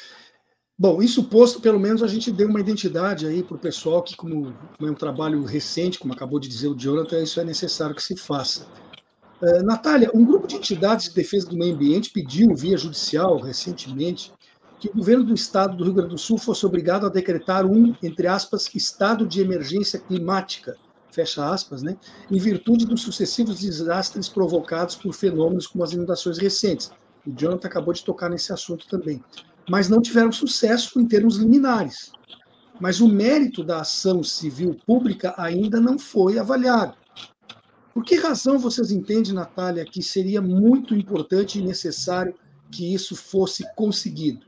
Bom, 0.82 1.00
isso 1.00 1.26
posto, 1.26 1.62
pelo 1.62 1.80
menos 1.80 2.02
a 2.02 2.08
gente 2.08 2.32
deu 2.32 2.48
uma 2.48 2.60
identidade 2.60 3.28
aí 3.28 3.44
para 3.44 3.56
o 3.56 3.60
pessoal 3.60 4.02
que, 4.02 4.16
como, 4.16 4.52
é 4.82 4.86
um 4.86 4.96
trabalho 4.96 5.44
recente, 5.44 6.00
como 6.00 6.12
acabou 6.12 6.40
de 6.40 6.48
dizer 6.48 6.70
o 6.70 6.76
Jonathan, 6.76 7.22
isso 7.22 7.40
é 7.40 7.44
necessário 7.44 7.94
que 7.94 8.02
se 8.02 8.18
faça. 8.18 8.66
Uh, 9.40 9.64
Natália, 9.64 10.10
um 10.12 10.26
grupo 10.26 10.48
de 10.48 10.56
entidades 10.56 11.10
de 11.10 11.14
defesa 11.14 11.48
do 11.48 11.56
meio 11.56 11.76
ambiente 11.76 12.10
pediu, 12.10 12.56
via 12.56 12.76
judicial, 12.76 13.38
recentemente, 13.40 14.34
que 14.80 14.90
o 14.90 14.94
governo 14.96 15.24
do 15.24 15.36
estado 15.36 15.78
do 15.78 15.84
Rio 15.84 15.94
Grande 15.94 16.16
do 16.16 16.18
Sul 16.18 16.40
fosse 16.40 16.66
obrigado 16.66 17.06
a 17.06 17.10
decretar 17.10 17.64
um, 17.64 17.94
entre 18.02 18.26
aspas, 18.26 18.68
estado 18.74 19.28
de 19.28 19.40
emergência 19.40 20.00
climática, 20.00 20.76
fecha 21.12 21.48
aspas, 21.48 21.84
né, 21.84 21.96
em 22.32 22.40
virtude 22.40 22.88
dos 22.88 23.04
sucessivos 23.04 23.60
desastres 23.60 24.28
provocados 24.28 24.96
por 24.96 25.14
fenômenos 25.14 25.68
como 25.68 25.84
as 25.84 25.94
inundações 25.94 26.40
recentes. 26.40 26.92
O 27.24 27.40
Jonathan 27.40 27.68
acabou 27.68 27.94
de 27.94 28.04
tocar 28.04 28.32
nesse 28.32 28.52
assunto 28.52 28.88
também. 28.88 29.24
Mas 29.72 29.88
não 29.88 30.02
tiveram 30.02 30.34
sucesso 30.34 31.00
em 31.00 31.08
termos 31.08 31.38
liminares. 31.38 32.12
Mas 32.78 33.00
o 33.00 33.08
mérito 33.08 33.64
da 33.64 33.80
ação 33.80 34.22
civil 34.22 34.78
pública 34.86 35.34
ainda 35.38 35.80
não 35.80 35.98
foi 35.98 36.38
avaliado. 36.38 36.94
Por 37.94 38.04
que 38.04 38.16
razão 38.16 38.60
vocês 38.60 38.92
entendem, 38.92 39.32
Natália, 39.32 39.86
que 39.86 40.04
seria 40.04 40.42
muito 40.42 40.94
importante 40.94 41.58
e 41.58 41.62
necessário 41.62 42.36
que 42.70 42.94
isso 42.94 43.16
fosse 43.16 43.66
conseguido? 43.74 44.46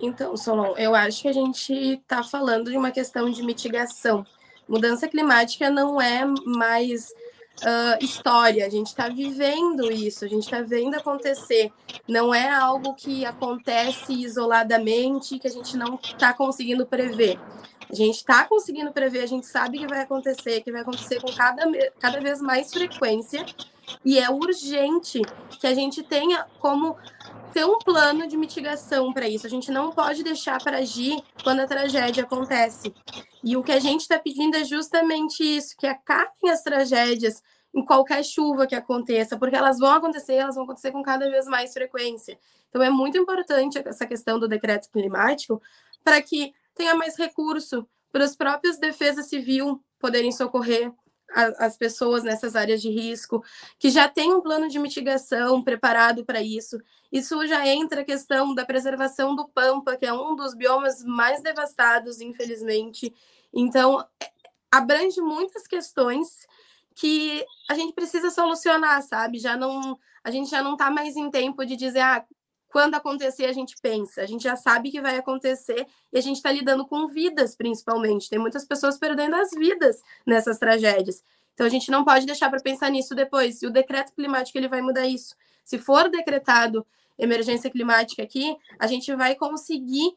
Então, 0.00 0.36
Solon, 0.36 0.74
eu 0.76 0.92
acho 0.92 1.22
que 1.22 1.28
a 1.28 1.32
gente 1.32 1.72
está 1.72 2.24
falando 2.24 2.68
de 2.68 2.76
uma 2.76 2.90
questão 2.90 3.30
de 3.30 3.44
mitigação. 3.44 4.26
Mudança 4.68 5.06
climática 5.06 5.70
não 5.70 6.00
é 6.00 6.24
mais 6.44 7.14
uh, 7.62 8.04
história, 8.04 8.66
a 8.66 8.68
gente 8.68 8.88
está 8.88 9.08
vivendo 9.08 9.90
isso, 9.90 10.24
a 10.24 10.28
gente 10.28 10.44
está 10.44 10.60
vendo 10.60 10.94
acontecer. 10.94 11.72
Não 12.08 12.34
é 12.34 12.50
algo 12.50 12.94
que 12.94 13.24
acontece 13.24 14.12
isoladamente, 14.12 15.38
que 15.38 15.46
a 15.46 15.50
gente 15.50 15.76
não 15.76 15.98
está 16.02 16.32
conseguindo 16.32 16.86
prever. 16.86 17.38
A 17.90 17.94
gente 17.94 18.16
está 18.16 18.44
conseguindo 18.44 18.90
prever, 18.92 19.22
a 19.22 19.26
gente 19.26 19.46
sabe 19.46 19.78
que 19.78 19.86
vai 19.86 20.00
acontecer, 20.00 20.62
que 20.62 20.72
vai 20.72 20.80
acontecer 20.80 21.20
com 21.20 21.32
cada, 21.32 21.62
cada 22.00 22.20
vez 22.20 22.40
mais 22.40 22.72
frequência, 22.72 23.44
e 24.04 24.18
é 24.18 24.28
urgente 24.30 25.20
que 25.60 25.66
a 25.66 25.74
gente 25.74 26.02
tenha 26.02 26.46
como 26.58 26.96
ter 27.54 27.64
um 27.64 27.78
plano 27.78 28.26
de 28.26 28.36
mitigação 28.36 29.12
para 29.12 29.28
isso. 29.28 29.46
A 29.46 29.50
gente 29.50 29.70
não 29.70 29.92
pode 29.92 30.24
deixar 30.24 30.60
para 30.60 30.78
agir 30.78 31.22
quando 31.44 31.60
a 31.60 31.66
tragédia 31.66 32.24
acontece. 32.24 32.92
E 33.44 33.56
o 33.56 33.62
que 33.62 33.70
a 33.70 33.78
gente 33.78 34.00
está 34.00 34.18
pedindo 34.18 34.56
é 34.56 34.64
justamente 34.64 35.42
isso: 35.42 35.76
que 35.78 35.86
acabem 35.86 36.50
as 36.50 36.62
tragédias 36.62 37.40
em 37.72 37.84
qualquer 37.84 38.24
chuva 38.24 38.66
que 38.66 38.74
aconteça, 38.74 39.38
porque 39.38 39.54
elas 39.54 39.78
vão 39.78 39.94
acontecer, 39.94 40.34
elas 40.34 40.56
vão 40.56 40.64
acontecer 40.64 40.90
com 40.90 41.02
cada 41.02 41.30
vez 41.30 41.46
mais 41.46 41.72
frequência. 41.72 42.36
Então 42.68 42.82
é 42.82 42.90
muito 42.90 43.16
importante 43.16 43.78
essa 43.78 44.04
questão 44.04 44.38
do 44.38 44.48
decreto 44.48 44.90
climático 44.90 45.62
para 46.02 46.20
que 46.20 46.52
tenha 46.74 46.94
mais 46.94 47.16
recurso 47.16 47.86
para 48.10 48.24
as 48.24 48.34
próprias 48.34 48.78
defesas 48.78 49.28
civil 49.28 49.80
poderem 50.00 50.32
socorrer 50.32 50.92
as 51.34 51.76
pessoas 51.76 52.22
nessas 52.22 52.54
áreas 52.54 52.80
de 52.80 52.88
risco, 52.88 53.42
que 53.78 53.90
já 53.90 54.08
tem 54.08 54.32
um 54.32 54.40
plano 54.40 54.68
de 54.68 54.78
mitigação 54.78 55.62
preparado 55.62 56.24
para 56.24 56.42
isso. 56.42 56.78
Isso 57.10 57.46
já 57.46 57.66
entra 57.66 58.02
a 58.02 58.04
questão 58.04 58.54
da 58.54 58.64
preservação 58.64 59.34
do 59.34 59.48
Pampa, 59.48 59.96
que 59.96 60.06
é 60.06 60.12
um 60.12 60.36
dos 60.36 60.54
biomas 60.54 61.02
mais 61.04 61.42
devastados, 61.42 62.20
infelizmente. 62.20 63.12
Então, 63.52 64.00
é, 64.20 64.30
abrange 64.70 65.20
muitas 65.20 65.66
questões 65.66 66.46
que 66.94 67.44
a 67.68 67.74
gente 67.74 67.92
precisa 67.92 68.30
solucionar, 68.30 69.02
sabe? 69.02 69.38
Já 69.38 69.56
não, 69.56 69.98
a 70.22 70.30
gente 70.30 70.50
já 70.50 70.62
não 70.62 70.72
está 70.72 70.90
mais 70.90 71.16
em 71.16 71.30
tempo 71.30 71.64
de 71.64 71.76
dizer, 71.76 72.00
ah, 72.00 72.24
quando 72.74 72.96
acontecer, 72.96 73.44
a 73.44 73.52
gente 73.52 73.76
pensa. 73.80 74.20
A 74.20 74.26
gente 74.26 74.42
já 74.42 74.56
sabe 74.56 74.90
que 74.90 75.00
vai 75.00 75.16
acontecer 75.16 75.86
e 76.12 76.18
a 76.18 76.20
gente 76.20 76.38
está 76.38 76.50
lidando 76.50 76.84
com 76.84 77.06
vidas, 77.06 77.54
principalmente. 77.54 78.28
Tem 78.28 78.36
muitas 78.36 78.64
pessoas 78.64 78.98
perdendo 78.98 79.36
as 79.36 79.52
vidas 79.52 80.02
nessas 80.26 80.58
tragédias. 80.58 81.22
Então, 81.54 81.64
a 81.64 81.70
gente 81.70 81.88
não 81.88 82.04
pode 82.04 82.26
deixar 82.26 82.50
para 82.50 82.60
pensar 82.60 82.90
nisso 82.90 83.14
depois. 83.14 83.62
E 83.62 83.68
o 83.68 83.70
decreto 83.70 84.12
climático 84.12 84.58
ele 84.58 84.66
vai 84.66 84.82
mudar 84.82 85.06
isso. 85.06 85.36
Se 85.64 85.78
for 85.78 86.08
decretado 86.10 86.84
emergência 87.16 87.70
climática 87.70 88.24
aqui, 88.24 88.56
a 88.76 88.88
gente 88.88 89.14
vai 89.14 89.36
conseguir 89.36 90.12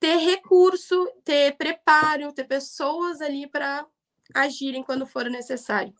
ter 0.00 0.16
recurso, 0.16 1.08
ter 1.24 1.56
preparo, 1.56 2.32
ter 2.32 2.48
pessoas 2.48 3.20
ali 3.20 3.46
para 3.46 3.86
agirem 4.34 4.82
quando 4.82 5.06
for 5.06 5.30
necessário. 5.30 5.94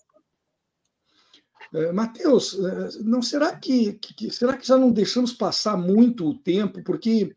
É, 1.73 1.93
Mateus, 1.93 2.59
é, 2.59 3.03
não 3.03 3.21
será 3.21 3.57
que, 3.57 3.95
que, 3.95 4.31
será 4.31 4.57
que 4.57 4.67
já 4.67 4.77
não 4.77 4.91
deixamos 4.91 5.33
passar 5.33 5.77
muito 5.77 6.29
o 6.29 6.39
tempo, 6.39 6.83
porque 6.83 7.35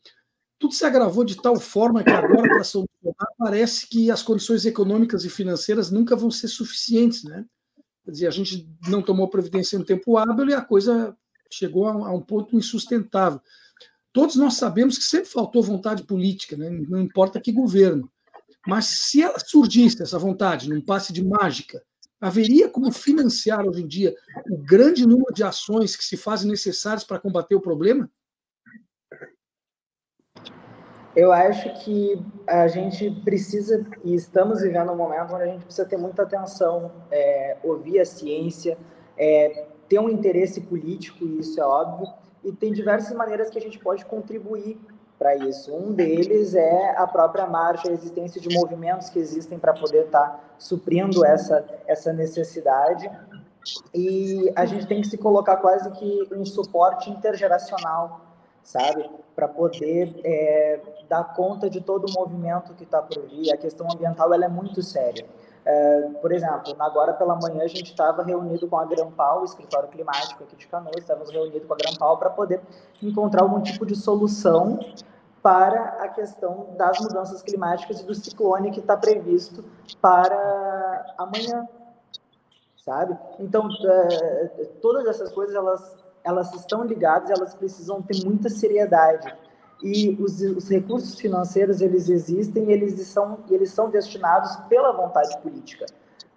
tudo 0.59 0.73
se 0.73 0.85
agravou 0.85 1.23
de 1.23 1.41
tal 1.41 1.59
forma 1.59 2.03
que 2.03 2.09
agora 2.09 2.47
para 2.49 2.63
solucionar 2.63 3.27
parece 3.37 3.87
que 3.87 4.11
as 4.11 4.21
condições 4.21 4.65
econômicas 4.65 5.23
e 5.23 5.29
financeiras 5.29 5.89
nunca 5.89 6.15
vão 6.15 6.29
ser 6.29 6.47
suficientes, 6.47 7.23
né? 7.23 7.45
Quer 8.03 8.11
dizer, 8.11 8.27
a 8.27 8.31
gente 8.31 8.69
não 8.87 9.01
tomou 9.01 9.29
providência 9.29 9.77
em 9.77 9.79
um 9.79 9.85
tempo 9.85 10.17
hábil 10.17 10.49
e 10.49 10.53
a 10.53 10.61
coisa 10.61 11.15
chegou 11.51 11.87
a, 11.87 11.91
a 11.91 12.13
um 12.13 12.21
ponto 12.21 12.55
insustentável. 12.57 13.41
Todos 14.11 14.35
nós 14.35 14.55
sabemos 14.55 14.97
que 14.97 15.03
sempre 15.03 15.29
faltou 15.29 15.61
vontade 15.61 16.03
política, 16.03 16.57
né? 16.57 16.69
não 16.69 16.99
importa 16.99 17.39
que 17.39 17.51
governo. 17.51 18.11
Mas 18.67 18.85
se 18.85 19.21
ela 19.21 19.39
surgisse, 19.39 20.01
essa 20.01 20.19
vontade, 20.19 20.69
num 20.69 20.81
passe 20.81 21.13
de 21.13 21.23
mágica, 21.23 21.81
haveria 22.19 22.69
como 22.69 22.91
financiar 22.91 23.65
hoje 23.65 23.83
em 23.83 23.87
dia 23.87 24.15
o 24.49 24.57
grande 24.57 25.05
número 25.05 25.33
de 25.33 25.43
ações 25.43 25.95
que 25.95 26.03
se 26.03 26.17
fazem 26.17 26.49
necessárias 26.49 27.03
para 27.03 27.19
combater 27.19 27.55
o 27.55 27.61
problema? 27.61 28.09
Eu 31.15 31.31
acho 31.31 31.83
que 31.83 32.23
a 32.47 32.67
gente 32.67 33.09
precisa, 33.25 33.85
e 34.03 34.13
estamos 34.13 34.61
vivendo 34.61 34.91
um 34.91 34.95
momento 34.95 35.33
onde 35.33 35.43
a 35.43 35.47
gente 35.47 35.65
precisa 35.65 35.87
ter 35.87 35.97
muita 35.97 36.23
atenção, 36.23 36.91
é, 37.11 37.57
ouvir 37.63 37.99
a 37.99 38.05
ciência, 38.05 38.77
é, 39.17 39.67
ter 39.87 39.99
um 39.99 40.07
interesse 40.07 40.61
político, 40.61 41.25
isso 41.25 41.59
é 41.59 41.65
óbvio, 41.65 42.07
e 42.43 42.53
tem 42.53 42.71
diversas 42.71 43.13
maneiras 43.15 43.49
que 43.49 43.57
a 43.57 43.61
gente 43.61 43.79
pode 43.79 44.05
contribuir 44.05 44.79
para 45.19 45.35
isso. 45.35 45.75
Um 45.75 45.93
deles 45.93 46.55
é 46.55 46.95
a 46.97 47.05
própria 47.05 47.45
marcha, 47.45 47.89
a 47.89 47.91
existência 47.91 48.39
de 48.39 48.55
movimentos 48.57 49.09
que 49.09 49.19
existem 49.19 49.59
para 49.59 49.73
poder 49.73 50.05
estar 50.05 50.27
tá 50.29 50.39
suprindo 50.57 51.25
essa, 51.25 51.65
essa 51.85 52.13
necessidade. 52.13 53.11
E 53.93 54.49
a 54.55 54.65
gente 54.65 54.87
tem 54.87 55.01
que 55.01 55.07
se 55.07 55.17
colocar 55.17 55.57
quase 55.57 55.91
que 55.91 56.29
um 56.31 56.45
suporte 56.45 57.09
intergeracional, 57.09 58.21
sabe? 58.63 59.09
Para 59.35 59.49
poder 59.49 60.15
é, 60.23 60.79
dar 61.09 61.35
conta 61.35 61.69
de 61.69 61.81
todo 61.81 62.05
o 62.09 62.13
movimento 62.13 62.73
que 62.73 62.85
está 62.85 63.01
por 63.01 63.21
vir. 63.27 63.51
A 63.51 63.57
questão 63.57 63.85
ambiental 63.91 64.33
ela 64.33 64.45
é 64.45 64.49
muito 64.49 64.81
séria. 64.81 65.25
É, 65.65 66.01
por 66.21 66.31
exemplo, 66.31 66.75
agora 66.79 67.13
pela 67.13 67.35
manhã 67.35 67.63
a 67.63 67.67
gente 67.67 67.91
estava 67.91 68.23
reunido 68.23 68.67
com 68.67 68.77
a 68.77 68.85
Grampal, 68.85 69.41
o 69.41 69.45
escritório 69.45 69.89
climático 69.89 70.43
aqui 70.43 70.55
de 70.55 70.67
Canoas, 70.67 70.97
estávamos 70.97 71.29
reunidos 71.29 71.67
com 71.67 71.73
a 71.73 71.77
Grampal 71.77 72.17
para 72.17 72.29
poder 72.29 72.61
encontrar 73.03 73.43
algum 73.43 73.61
tipo 73.61 73.85
de 73.85 73.95
solução 73.95 74.79
para 75.41 75.97
a 76.01 76.07
questão 76.09 76.67
das 76.77 76.99
mudanças 76.99 77.41
climáticas 77.41 78.01
e 78.01 78.05
do 78.05 78.13
ciclone 78.13 78.71
que 78.71 78.79
está 78.79 78.95
previsto 78.97 79.63
para 80.01 81.13
amanhã. 81.17 81.67
sabe? 82.77 83.17
Então, 83.39 83.67
é, 83.85 84.65
todas 84.81 85.05
essas 85.05 85.31
coisas, 85.31 85.55
elas, 85.55 85.95
elas 86.23 86.53
estão 86.53 86.83
ligadas, 86.83 87.29
elas 87.29 87.53
precisam 87.53 88.01
ter 88.01 88.23
muita 88.25 88.49
seriedade. 88.49 89.33
E 89.81 90.17
os, 90.21 90.41
os 90.41 90.69
recursos 90.69 91.19
financeiros, 91.19 91.81
eles 91.81 92.09
existem, 92.09 92.71
eles 92.71 92.99
são, 93.07 93.39
eles 93.49 93.71
são 93.71 93.89
destinados 93.89 94.55
pela 94.67 94.91
vontade 94.91 95.37
política. 95.39 95.85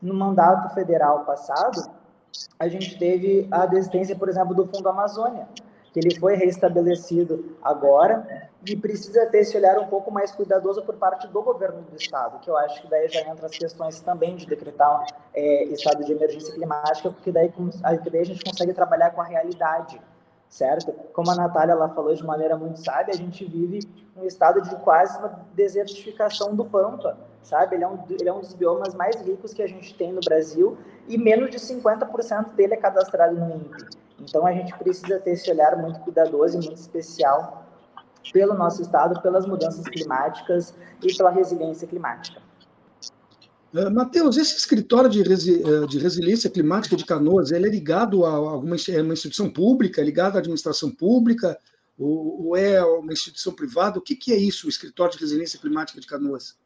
No 0.00 0.14
mandato 0.14 0.72
federal 0.74 1.24
passado, 1.24 1.90
a 2.58 2.68
gente 2.68 2.98
teve 2.98 3.48
a 3.50 3.66
desistência, 3.66 4.16
por 4.16 4.28
exemplo, 4.28 4.54
do 4.54 4.66
Fundo 4.66 4.88
Amazônia, 4.88 5.48
que 5.92 6.00
ele 6.00 6.18
foi 6.18 6.36
restabelecido 6.36 7.56
agora 7.62 8.48
e 8.66 8.76
precisa 8.76 9.26
ter 9.26 9.40
esse 9.40 9.56
olhar 9.56 9.78
um 9.78 9.88
pouco 9.88 10.10
mais 10.10 10.30
cuidadoso 10.30 10.82
por 10.82 10.94
parte 10.96 11.26
do 11.26 11.42
governo 11.42 11.82
do 11.82 11.96
estado, 11.96 12.38
que 12.40 12.48
eu 12.48 12.56
acho 12.56 12.80
que 12.80 12.88
daí 12.88 13.08
já 13.08 13.20
entra 13.28 13.46
as 13.46 13.58
questões 13.58 14.00
também 14.00 14.36
de 14.36 14.46
decretar 14.46 15.04
é, 15.34 15.64
estado 15.64 16.04
de 16.04 16.12
emergência 16.12 16.54
climática, 16.54 17.10
porque 17.10 17.30
daí, 17.30 17.52
daí 18.10 18.20
a 18.20 18.24
gente 18.24 18.44
consegue 18.44 18.72
trabalhar 18.72 19.10
com 19.10 19.20
a 19.20 19.24
realidade, 19.24 20.00
certo? 20.52 20.92
Como 21.14 21.30
a 21.30 21.34
Natália 21.34 21.72
ela 21.72 21.88
falou 21.88 22.14
de 22.14 22.22
maneira 22.22 22.58
muito 22.58 22.78
sábia, 22.78 23.14
a 23.14 23.16
gente 23.16 23.42
vive 23.42 23.80
um 24.14 24.26
estado 24.26 24.60
de 24.60 24.76
quase 24.76 25.18
uma 25.18 25.40
desertificação 25.54 26.54
do 26.54 26.62
Pampa, 26.62 27.16
sabe? 27.42 27.76
Ele 27.76 27.84
é, 27.84 27.88
um, 27.88 27.98
ele 28.10 28.28
é 28.28 28.32
um 28.32 28.40
dos 28.40 28.52
biomas 28.52 28.94
mais 28.94 29.16
ricos 29.16 29.54
que 29.54 29.62
a 29.62 29.66
gente 29.66 29.94
tem 29.94 30.12
no 30.12 30.20
Brasil 30.20 30.76
e 31.08 31.16
menos 31.16 31.50
de 31.50 31.56
50% 31.56 32.52
dele 32.52 32.74
é 32.74 32.76
cadastrado 32.76 33.34
no 33.34 33.56
INPE. 33.56 33.96
Então 34.20 34.46
a 34.46 34.52
gente 34.52 34.76
precisa 34.76 35.18
ter 35.18 35.30
esse 35.30 35.50
olhar 35.50 35.74
muito 35.74 36.00
cuidadoso 36.00 36.58
e 36.58 36.66
muito 36.66 36.78
especial 36.78 37.64
pelo 38.30 38.52
nosso 38.52 38.82
estado, 38.82 39.22
pelas 39.22 39.46
mudanças 39.46 39.86
climáticas 39.88 40.74
e 41.02 41.16
pela 41.16 41.30
resiliência 41.30 41.88
climática. 41.88 42.42
Uh, 43.72 43.90
Matheus, 43.90 44.36
esse 44.36 44.56
escritório 44.56 45.08
de, 45.08 45.22
resi 45.22 45.62
eh, 45.62 45.86
de, 45.86 45.98
resiliência 45.98 46.50
climática 46.50 46.94
de 46.94 47.06
Canoas, 47.06 47.50
ele 47.50 47.66
é 47.66 47.70
ligado 47.70 48.26
a 48.26 48.30
alguma 48.30 48.76
é 48.76 49.02
uma 49.02 49.14
instituição 49.14 49.48
pública, 49.48 50.00
é 50.00 50.04
ligado 50.04 50.36
à 50.36 50.40
administração 50.40 50.90
pública, 50.90 51.58
ou, 51.98 52.48
ou 52.48 52.56
é 52.56 52.84
uma 52.84 53.12
instituição 53.12 53.52
privada? 53.52 53.98
O 53.98 54.02
que, 54.02 54.14
que, 54.14 54.32
é 54.32 54.36
isso, 54.36 54.66
o 54.66 54.70
escritório 54.70 55.14
de 55.14 55.20
resiliência 55.20 55.58
climática 55.58 56.00
de 56.00 56.06
Canoas? 56.06 56.56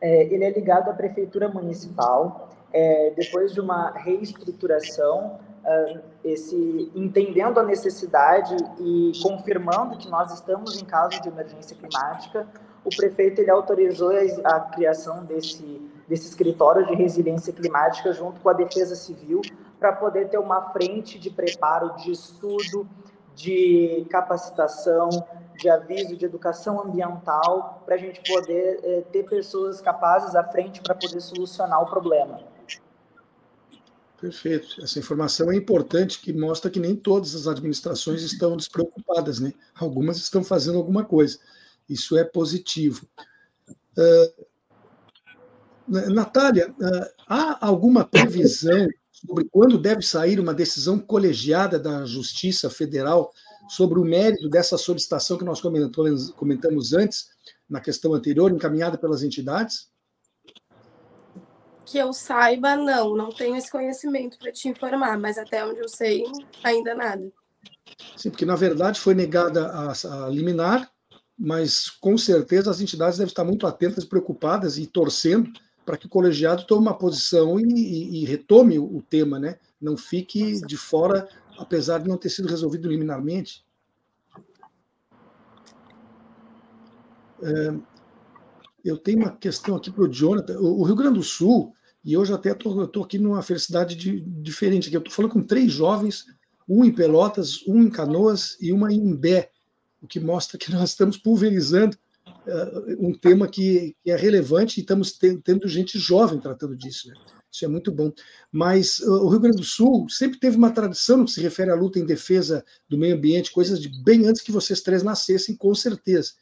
É, 0.00 0.24
ele 0.24 0.44
é 0.44 0.50
ligado 0.50 0.90
à 0.90 0.92
prefeitura 0.92 1.48
municipal. 1.48 2.50
É, 2.72 3.12
depois 3.16 3.52
de 3.52 3.60
uma 3.60 3.90
reestruturação, 3.92 5.38
uh, 5.62 6.00
esse 6.24 6.90
entendendo 6.94 7.58
a 7.58 7.62
necessidade 7.62 8.56
e 8.80 9.12
confirmando 9.22 9.98
que 9.98 10.08
nós 10.08 10.32
estamos 10.32 10.80
em 10.80 10.84
caso 10.84 11.20
de 11.20 11.28
emergência 11.28 11.76
climática, 11.76 12.46
o 12.84 12.90
prefeito 12.90 13.40
ele 13.40 13.50
autorizou 13.50 14.10
a, 14.44 14.60
criação 14.60 15.24
desse 15.24 15.80
desse 16.08 16.28
escritório 16.28 16.86
de 16.86 16.94
resiliência 16.94 17.52
climática 17.52 18.12
junto 18.12 18.40
com 18.40 18.48
a 18.48 18.52
Defesa 18.52 18.94
Civil 18.94 19.40
para 19.78 19.92
poder 19.92 20.28
ter 20.28 20.38
uma 20.38 20.70
frente 20.70 21.18
de 21.18 21.30
preparo, 21.30 21.96
de 21.96 22.12
estudo, 22.12 22.86
de 23.34 24.06
capacitação, 24.10 25.08
de 25.56 25.68
aviso, 25.68 26.16
de 26.16 26.24
educação 26.24 26.80
ambiental, 26.82 27.82
para 27.86 27.94
a 27.94 27.98
gente 27.98 28.20
poder 28.30 28.80
é, 28.82 29.00
ter 29.10 29.24
pessoas 29.24 29.80
capazes 29.80 30.34
à 30.34 30.44
frente 30.44 30.82
para 30.82 30.94
poder 30.94 31.20
solucionar 31.20 31.82
o 31.82 31.86
problema. 31.86 32.40
Perfeito. 34.20 34.80
Essa 34.82 35.00
informação 35.00 35.50
é 35.50 35.56
importante, 35.56 36.20
que 36.20 36.32
mostra 36.32 36.70
que 36.70 36.78
nem 36.78 36.94
todas 36.94 37.34
as 37.34 37.48
administrações 37.48 38.22
estão 38.22 38.56
despreocupadas, 38.56 39.40
né? 39.40 39.52
Algumas 39.74 40.18
estão 40.18 40.44
fazendo 40.44 40.78
alguma 40.78 41.04
coisa. 41.04 41.38
Isso 41.88 42.16
é 42.16 42.24
positivo. 42.24 43.06
Uh, 43.96 44.46
Natália, 46.12 46.70
uh, 46.70 47.06
há 47.26 47.66
alguma 47.66 48.04
previsão 48.04 48.88
sobre 49.10 49.48
quando 49.50 49.78
deve 49.78 50.02
sair 50.02 50.40
uma 50.40 50.54
decisão 50.54 50.98
colegiada 50.98 51.78
da 51.78 52.04
Justiça 52.04 52.68
Federal 52.70 53.32
sobre 53.68 53.98
o 53.98 54.04
mérito 54.04 54.48
dessa 54.48 54.76
solicitação 54.76 55.38
que 55.38 55.44
nós 55.44 55.60
comentamos, 55.60 56.92
antes, 56.92 57.28
na 57.68 57.80
questão 57.80 58.14
anterior, 58.14 58.50
encaminhada 58.50 58.98
pelas 58.98 59.22
entidades? 59.22 59.92
que 61.84 61.98
eu 61.98 62.12
saiba, 62.12 62.76
não, 62.76 63.14
não 63.14 63.30
tenho 63.30 63.56
esse 63.56 63.70
conhecimento 63.70 64.38
para 64.38 64.52
te 64.52 64.68
informar, 64.68 65.18
mas 65.18 65.36
até 65.36 65.64
onde 65.64 65.80
eu 65.80 65.88
sei, 65.88 66.24
ainda 66.62 66.94
nada. 66.94 67.30
Sim, 68.16 68.30
porque 68.30 68.46
na 68.46 68.56
verdade 68.56 68.98
foi 68.98 69.14
negada 69.14 69.66
a, 69.66 69.92
a 69.92 70.28
liminar, 70.28 70.90
mas 71.38 71.88
com 71.88 72.16
certeza 72.16 72.70
as 72.70 72.80
entidades 72.80 73.18
devem 73.18 73.30
estar 73.30 73.44
muito 73.44 73.66
atentas, 73.66 74.04
preocupadas 74.04 74.78
e 74.78 74.86
torcendo 74.86 75.50
para 75.84 75.96
que 75.96 76.06
o 76.06 76.08
colegiado 76.08 76.64
tome 76.64 76.82
uma 76.82 76.96
posição 76.96 77.58
e, 77.58 77.64
e, 77.64 78.22
e 78.22 78.24
retome 78.24 78.78
o, 78.78 79.02
tema, 79.02 79.38
né? 79.38 79.58
Não 79.80 79.96
fique 79.96 80.60
de 80.64 80.76
fora, 80.76 81.28
apesar 81.58 81.98
de 81.98 82.08
não 82.08 82.16
ter 82.16 82.30
sido 82.30 82.48
resolvido 82.48 82.88
liminarmente. 82.88 83.64
É, 87.42 87.74
eu 88.84 88.96
tenho 88.96 89.18
uma 89.18 89.30
questão 89.30 89.76
aqui 89.76 89.90
para 89.90 90.04
o 90.04 90.12
Jonathan. 90.12 90.58
O 90.58 90.82
Rio 90.84 90.96
Grande 90.96 91.18
do 91.18 91.24
Sul, 91.24 91.74
e 92.04 92.16
hoje 92.16 92.32
até 92.32 92.52
estou 92.52 93.02
aqui 93.02 93.18
numa 93.18 93.42
felicidade 93.42 93.94
de, 93.94 94.20
diferente. 94.20 94.88
Aqui. 94.88 94.96
Eu 94.96 95.00
estou 95.00 95.12
falando 95.12 95.32
com 95.32 95.42
três 95.42 95.72
jovens, 95.72 96.26
um 96.68 96.84
em 96.84 96.92
Pelotas, 96.92 97.66
um 97.66 97.82
em 97.82 97.90
Canoas 97.90 98.56
e 98.60 98.72
uma 98.72 98.92
em 98.92 98.98
Imbé, 98.98 99.50
o 100.02 100.06
que 100.06 100.18
mostra 100.18 100.58
que 100.58 100.72
nós 100.72 100.90
estamos 100.90 101.16
pulverizando 101.16 101.96
uh, 102.46 102.96
um 102.98 103.14
tema 103.14 103.46
que, 103.46 103.96
que, 104.02 104.10
é 104.10 104.16
relevante 104.16 104.78
e 104.78 104.82
estamos 104.82 105.18
tendo 105.44 105.68
gente 105.68 105.98
jovem 105.98 106.40
tratando 106.40 106.76
disso. 106.76 107.08
Né? 107.08 107.14
Isso 107.50 107.64
é 107.64 107.68
muito 107.68 107.92
bom. 107.92 108.12
Mas 108.50 108.98
uh, 108.98 109.24
o 109.24 109.28
Rio 109.28 109.40
Grande 109.40 109.58
do 109.58 109.64
Sul 109.64 110.08
sempre 110.08 110.40
teve 110.40 110.56
uma 110.56 110.72
tradição 110.72 111.18
no 111.18 111.24
que 111.24 111.30
se 111.30 111.40
refere 111.40 111.70
à 111.70 111.74
luta 111.74 111.98
em 111.98 112.04
defesa 112.04 112.64
do 112.88 112.98
meio 112.98 113.14
ambiente, 113.14 113.52
coisas 113.52 113.80
de 113.80 113.88
bem 114.02 114.26
antes 114.26 114.42
que 114.42 114.50
vocês 114.50 114.80
três 114.80 115.02
nascessem, 115.02 115.56
com 115.56 115.74
certeza. 115.74 116.32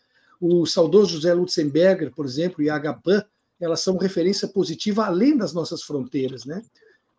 O 0.40 0.64
saudoso 0.64 1.12
José 1.12 1.34
Lutzenberger, 1.34 2.10
por 2.12 2.24
exemplo, 2.24 2.62
e 2.62 2.70
a 2.70 2.76
Agapan, 2.76 3.22
elas 3.60 3.80
são 3.80 3.98
referência 3.98 4.48
positiva 4.48 5.04
além 5.04 5.36
das 5.36 5.52
nossas 5.52 5.82
fronteiras, 5.82 6.46
né? 6.46 6.62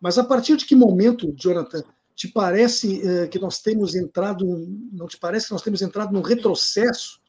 Mas 0.00 0.18
a 0.18 0.24
partir 0.24 0.56
de 0.56 0.66
que 0.66 0.74
momento, 0.74 1.32
Jonathan, 1.36 1.84
te 2.14 2.28
parece 2.28 3.00
uh, 3.00 3.28
que 3.28 3.38
nós 3.38 3.60
temos 3.60 3.94
entrado, 3.94 4.44
não 4.92 5.06
te 5.06 5.16
parece 5.16 5.46
que 5.46 5.52
nós 5.52 5.62
temos 5.62 5.82
entrado 5.82 6.12
num 6.12 6.22
retrocesso 6.22 7.20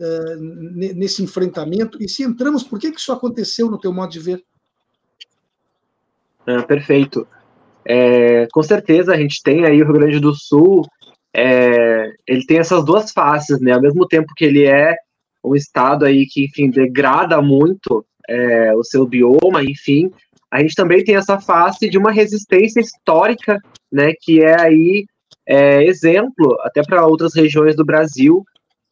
uh, 0.00 0.36
nesse 0.94 1.22
enfrentamento? 1.22 2.02
E 2.02 2.08
se 2.08 2.22
entramos, 2.22 2.62
por 2.62 2.78
que, 2.78 2.90
que 2.90 3.00
isso 3.00 3.12
aconteceu 3.12 3.70
no 3.70 3.78
teu 3.78 3.92
modo 3.92 4.10
de 4.10 4.20
ver? 4.20 4.44
Ah, 6.46 6.62
perfeito. 6.62 7.26
É, 7.84 8.46
com 8.52 8.62
certeza 8.62 9.12
a 9.12 9.16
gente 9.16 9.42
tem 9.42 9.64
aí 9.64 9.80
o 9.80 9.84
Rio 9.84 9.94
Grande 9.94 10.20
do 10.20 10.34
Sul, 10.34 10.84
é, 11.34 12.12
ele 12.26 12.44
tem 12.46 12.58
essas 12.58 12.84
duas 12.84 13.12
faces, 13.12 13.60
né? 13.60 13.72
Ao 13.72 13.80
mesmo 13.80 14.06
tempo 14.06 14.32
que 14.34 14.44
ele 14.44 14.64
é 14.64 14.96
um 15.44 15.54
estado 15.54 16.04
aí 16.04 16.26
que, 16.26 16.44
enfim, 16.44 16.70
degrada 16.70 17.40
muito 17.40 18.04
é, 18.28 18.74
o 18.74 18.82
seu 18.82 19.06
bioma, 19.06 19.62
enfim, 19.62 20.10
a 20.50 20.60
gente 20.60 20.74
também 20.74 21.04
tem 21.04 21.16
essa 21.16 21.40
face 21.40 21.88
de 21.88 21.98
uma 21.98 22.12
resistência 22.12 22.80
histórica, 22.80 23.60
né, 23.90 24.12
que 24.20 24.42
é 24.42 24.60
aí 24.60 25.06
é, 25.46 25.84
exemplo 25.84 26.56
até 26.62 26.82
para 26.82 27.06
outras 27.06 27.34
regiões 27.34 27.76
do 27.76 27.84
Brasil 27.84 28.44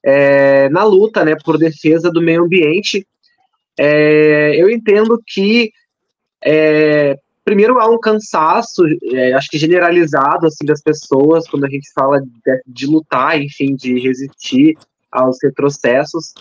é, 0.04 0.68
na 0.68 0.84
luta, 0.84 1.24
né, 1.24 1.34
por 1.44 1.58
defesa 1.58 2.10
do 2.10 2.20
meio 2.20 2.44
ambiente. 2.44 3.06
É, 3.78 4.54
eu 4.60 4.70
entendo 4.70 5.20
que 5.26 5.72
é, 6.44 7.18
primeiro 7.44 7.78
há 7.78 7.88
um 7.88 7.98
cansaço, 7.98 8.82
é, 9.12 9.32
acho 9.32 9.48
que 9.48 9.58
generalizado 9.58 10.46
assim 10.46 10.64
das 10.64 10.82
pessoas 10.82 11.48
quando 11.48 11.64
a 11.64 11.70
gente 11.70 11.90
fala 11.92 12.20
de, 12.20 12.62
de 12.66 12.86
lutar, 12.86 13.40
enfim, 13.40 13.74
de 13.74 13.98
resistir 13.98 14.76
aos 15.10 15.38
retrocessos, 15.42 16.34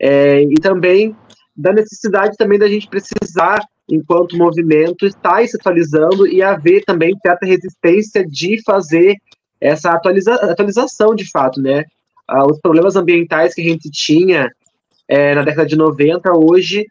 é, 0.00 0.42
e 0.42 0.54
também 0.54 1.14
da 1.56 1.72
necessidade 1.72 2.36
também 2.36 2.58
da 2.58 2.68
gente 2.68 2.88
precisar, 2.88 3.60
enquanto 3.88 4.36
movimento, 4.36 5.06
estar 5.06 5.46
se 5.46 5.56
atualizando 5.56 6.26
e 6.26 6.42
haver 6.42 6.84
também 6.84 7.16
certa 7.24 7.46
resistência 7.46 8.24
de 8.26 8.62
fazer 8.62 9.16
essa 9.60 9.92
atualiza 9.92 10.34
atualização 10.34 11.14
de 11.14 11.30
fato, 11.30 11.60
né? 11.60 11.84
Ah, 12.26 12.46
os 12.46 12.58
problemas 12.60 12.96
ambientais 12.96 13.54
que 13.54 13.60
a 13.60 13.64
gente 13.64 13.90
tinha 13.90 14.50
é, 15.06 15.34
na 15.34 15.42
década 15.42 15.66
de 15.66 15.76
90, 15.76 16.32
hoje 16.32 16.86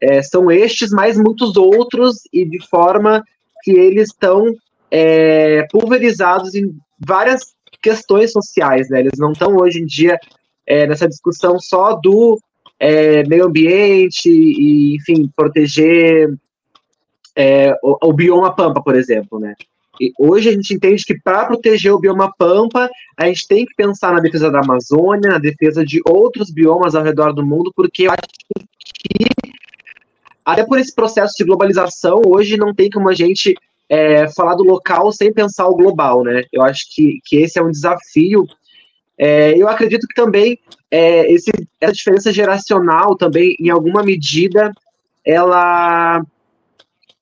é, 0.00 0.22
são 0.22 0.50
estes, 0.50 0.90
mas 0.90 1.18
muitos 1.18 1.56
outros, 1.56 2.20
e 2.32 2.44
de 2.44 2.64
forma 2.68 3.24
que 3.62 3.72
eles 3.72 4.08
estão 4.08 4.54
é, 4.90 5.66
pulverizados 5.70 6.54
em 6.54 6.76
várias 7.04 7.54
questões 7.82 8.32
sociais, 8.32 8.88
né? 8.88 9.00
Eles 9.00 9.18
não 9.18 9.32
estão 9.32 9.56
hoje 9.56 9.80
em 9.80 9.86
dia 9.86 10.18
é, 10.66 10.86
nessa 10.86 11.08
discussão 11.08 11.58
só 11.58 11.94
do 11.94 12.38
é, 12.78 13.24
meio 13.26 13.46
ambiente 13.46 14.28
e, 14.28 14.96
enfim, 14.96 15.30
proteger 15.34 16.34
é, 17.34 17.74
o, 17.82 18.08
o, 18.08 18.12
bioma 18.12 18.54
pampa, 18.54 18.82
por 18.82 18.94
exemplo, 18.94 19.38
né? 19.38 19.54
E 20.00 20.12
hoje 20.18 20.50
a 20.50 20.52
gente 20.52 20.74
entende 20.74 21.04
que 21.04 21.18
para 21.18 21.46
proteger 21.46 21.92
o 21.92 21.98
bioma 21.98 22.32
pampa, 22.36 22.88
a 23.16 23.26
gente 23.26 23.48
tem 23.48 23.64
que 23.64 23.74
pensar 23.74 24.12
na 24.12 24.20
defesa 24.20 24.50
da 24.50 24.60
Amazônia, 24.60 25.30
na 25.30 25.38
defesa 25.38 25.84
de 25.84 26.02
outros 26.06 26.50
biomas 26.50 26.94
ao 26.94 27.02
redor 27.02 27.32
do 27.32 27.44
mundo, 27.44 27.72
porque 27.74 28.02
eu 28.02 28.10
acho 28.10 28.22
que 28.22 29.26
até 30.44 30.64
por 30.64 30.78
esse 30.78 30.94
processo 30.94 31.34
de 31.36 31.44
globalização, 31.44 32.22
hoje 32.24 32.56
não 32.56 32.72
tem 32.72 32.88
como 32.88 33.08
a 33.08 33.14
gente 33.14 33.54
é, 33.88 34.28
falar 34.28 34.54
do 34.54 34.62
local 34.62 35.10
sem 35.10 35.32
pensar 35.32 35.66
o 35.66 35.74
global, 35.74 36.22
né? 36.22 36.44
Eu 36.52 36.62
acho 36.62 36.84
que, 36.94 37.20
que 37.24 37.36
esse 37.36 37.58
é 37.58 37.62
um 37.62 37.70
desafio. 37.70 38.46
É, 39.18 39.56
eu 39.56 39.68
acredito 39.68 40.06
que 40.06 40.14
também 40.14 40.58
é, 40.90 41.30
esse, 41.32 41.50
essa 41.80 41.92
diferença 41.92 42.32
geracional 42.32 43.16
também, 43.16 43.56
em 43.58 43.70
alguma 43.70 44.02
medida, 44.02 44.72
ela 45.24 46.22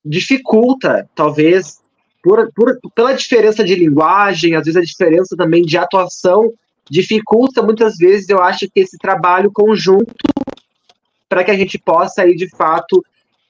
dificulta, 0.04 1.09
talvez, 1.14 1.80
por, 2.22 2.50
por, 2.54 2.78
pela 2.94 3.14
diferença 3.14 3.64
de 3.64 3.74
linguagem, 3.74 4.54
às 4.54 4.64
vezes 4.64 4.76
a 4.76 4.85
diferença 4.85 5.37
também 5.37 5.62
de 5.62 5.78
atuação, 5.78 6.52
dificulta 6.90 7.62
muitas 7.62 7.96
vezes, 7.96 8.28
eu 8.28 8.42
acho, 8.42 8.68
que 8.68 8.80
esse 8.80 8.98
trabalho 8.98 9.50
conjunto 9.52 10.14
para 11.28 11.42
que 11.42 11.50
a 11.50 11.57
gente 11.57 11.78
possa 11.78 12.22
aí, 12.22 12.35
de 12.35 12.48
fato, 12.50 13.02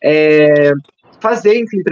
é, 0.02 0.72
fazer 1.20 1.58
enfim, 1.58 1.82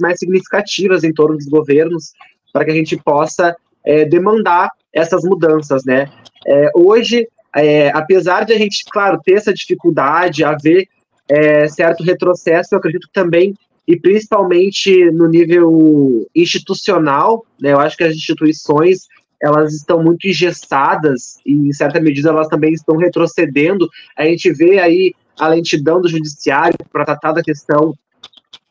mais 0.00 0.18
significativas 0.18 1.02
em 1.02 1.12
torno 1.12 1.36
dos 1.36 1.46
governos, 1.46 2.12
para 2.52 2.64
que 2.64 2.70
a 2.70 2.74
gente 2.74 2.96
possa 2.96 3.56
é, 3.84 4.04
demandar 4.04 4.70
essas 4.92 5.22
mudanças, 5.24 5.84
né? 5.84 6.10
É, 6.46 6.70
hoje, 6.74 7.28
é, 7.54 7.88
apesar 7.90 8.44
de 8.44 8.52
a 8.52 8.58
gente, 8.58 8.84
claro, 8.90 9.20
ter 9.24 9.34
essa 9.34 9.52
dificuldade, 9.52 10.44
haver 10.44 10.88
é, 11.28 11.68
certo 11.68 12.02
retrocesso, 12.02 12.74
eu 12.74 12.78
acredito 12.78 13.08
também, 13.12 13.54
e 13.86 13.96
principalmente 13.96 15.10
no 15.10 15.28
nível 15.28 16.26
institucional, 16.34 17.44
né, 17.60 17.72
eu 17.72 17.80
acho 17.80 17.96
que 17.96 18.04
as 18.04 18.14
instituições 18.14 19.08
elas 19.42 19.74
estão 19.74 20.00
muito 20.00 20.28
engessadas 20.28 21.36
e, 21.44 21.52
em 21.52 21.72
certa 21.72 22.00
medida, 22.00 22.28
elas 22.28 22.46
também 22.46 22.72
estão 22.72 22.96
retrocedendo. 22.96 23.88
A 24.16 24.24
gente 24.24 24.52
vê 24.52 24.78
aí 24.78 25.12
a 25.36 25.48
lentidão 25.48 26.00
do 26.00 26.08
judiciário 26.08 26.78
para 26.92 27.04
tratar 27.04 27.32
da 27.32 27.42
questão 27.42 27.92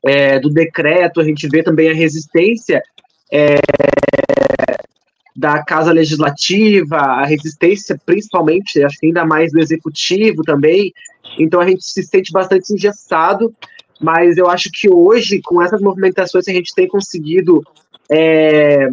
é, 0.05 0.39
do 0.39 0.49
decreto, 0.49 1.19
a 1.19 1.25
gente 1.25 1.47
vê 1.49 1.61
também 1.61 1.89
a 1.89 1.93
resistência 1.93 2.81
é, 3.31 3.57
da 5.41 5.63
Casa 5.63 5.91
Legislativa, 5.91 6.97
a 6.97 7.25
resistência 7.25 7.99
principalmente, 8.05 8.83
acho 8.83 8.99
que 8.99 9.07
ainda 9.07 9.25
mais 9.25 9.51
do 9.51 9.59
Executivo 9.59 10.43
também, 10.43 10.93
então 11.39 11.59
a 11.59 11.67
gente 11.67 11.83
se 11.83 12.03
sente 12.03 12.31
bastante 12.31 12.71
engessado, 12.71 13.51
mas 13.99 14.37
eu 14.37 14.47
acho 14.47 14.69
que 14.71 14.87
hoje, 14.87 15.41
com 15.41 15.59
essas 15.59 15.81
movimentações 15.81 16.47
a 16.47 16.51
gente 16.51 16.75
tem 16.75 16.87
conseguido 16.87 17.63
é, 18.11 18.89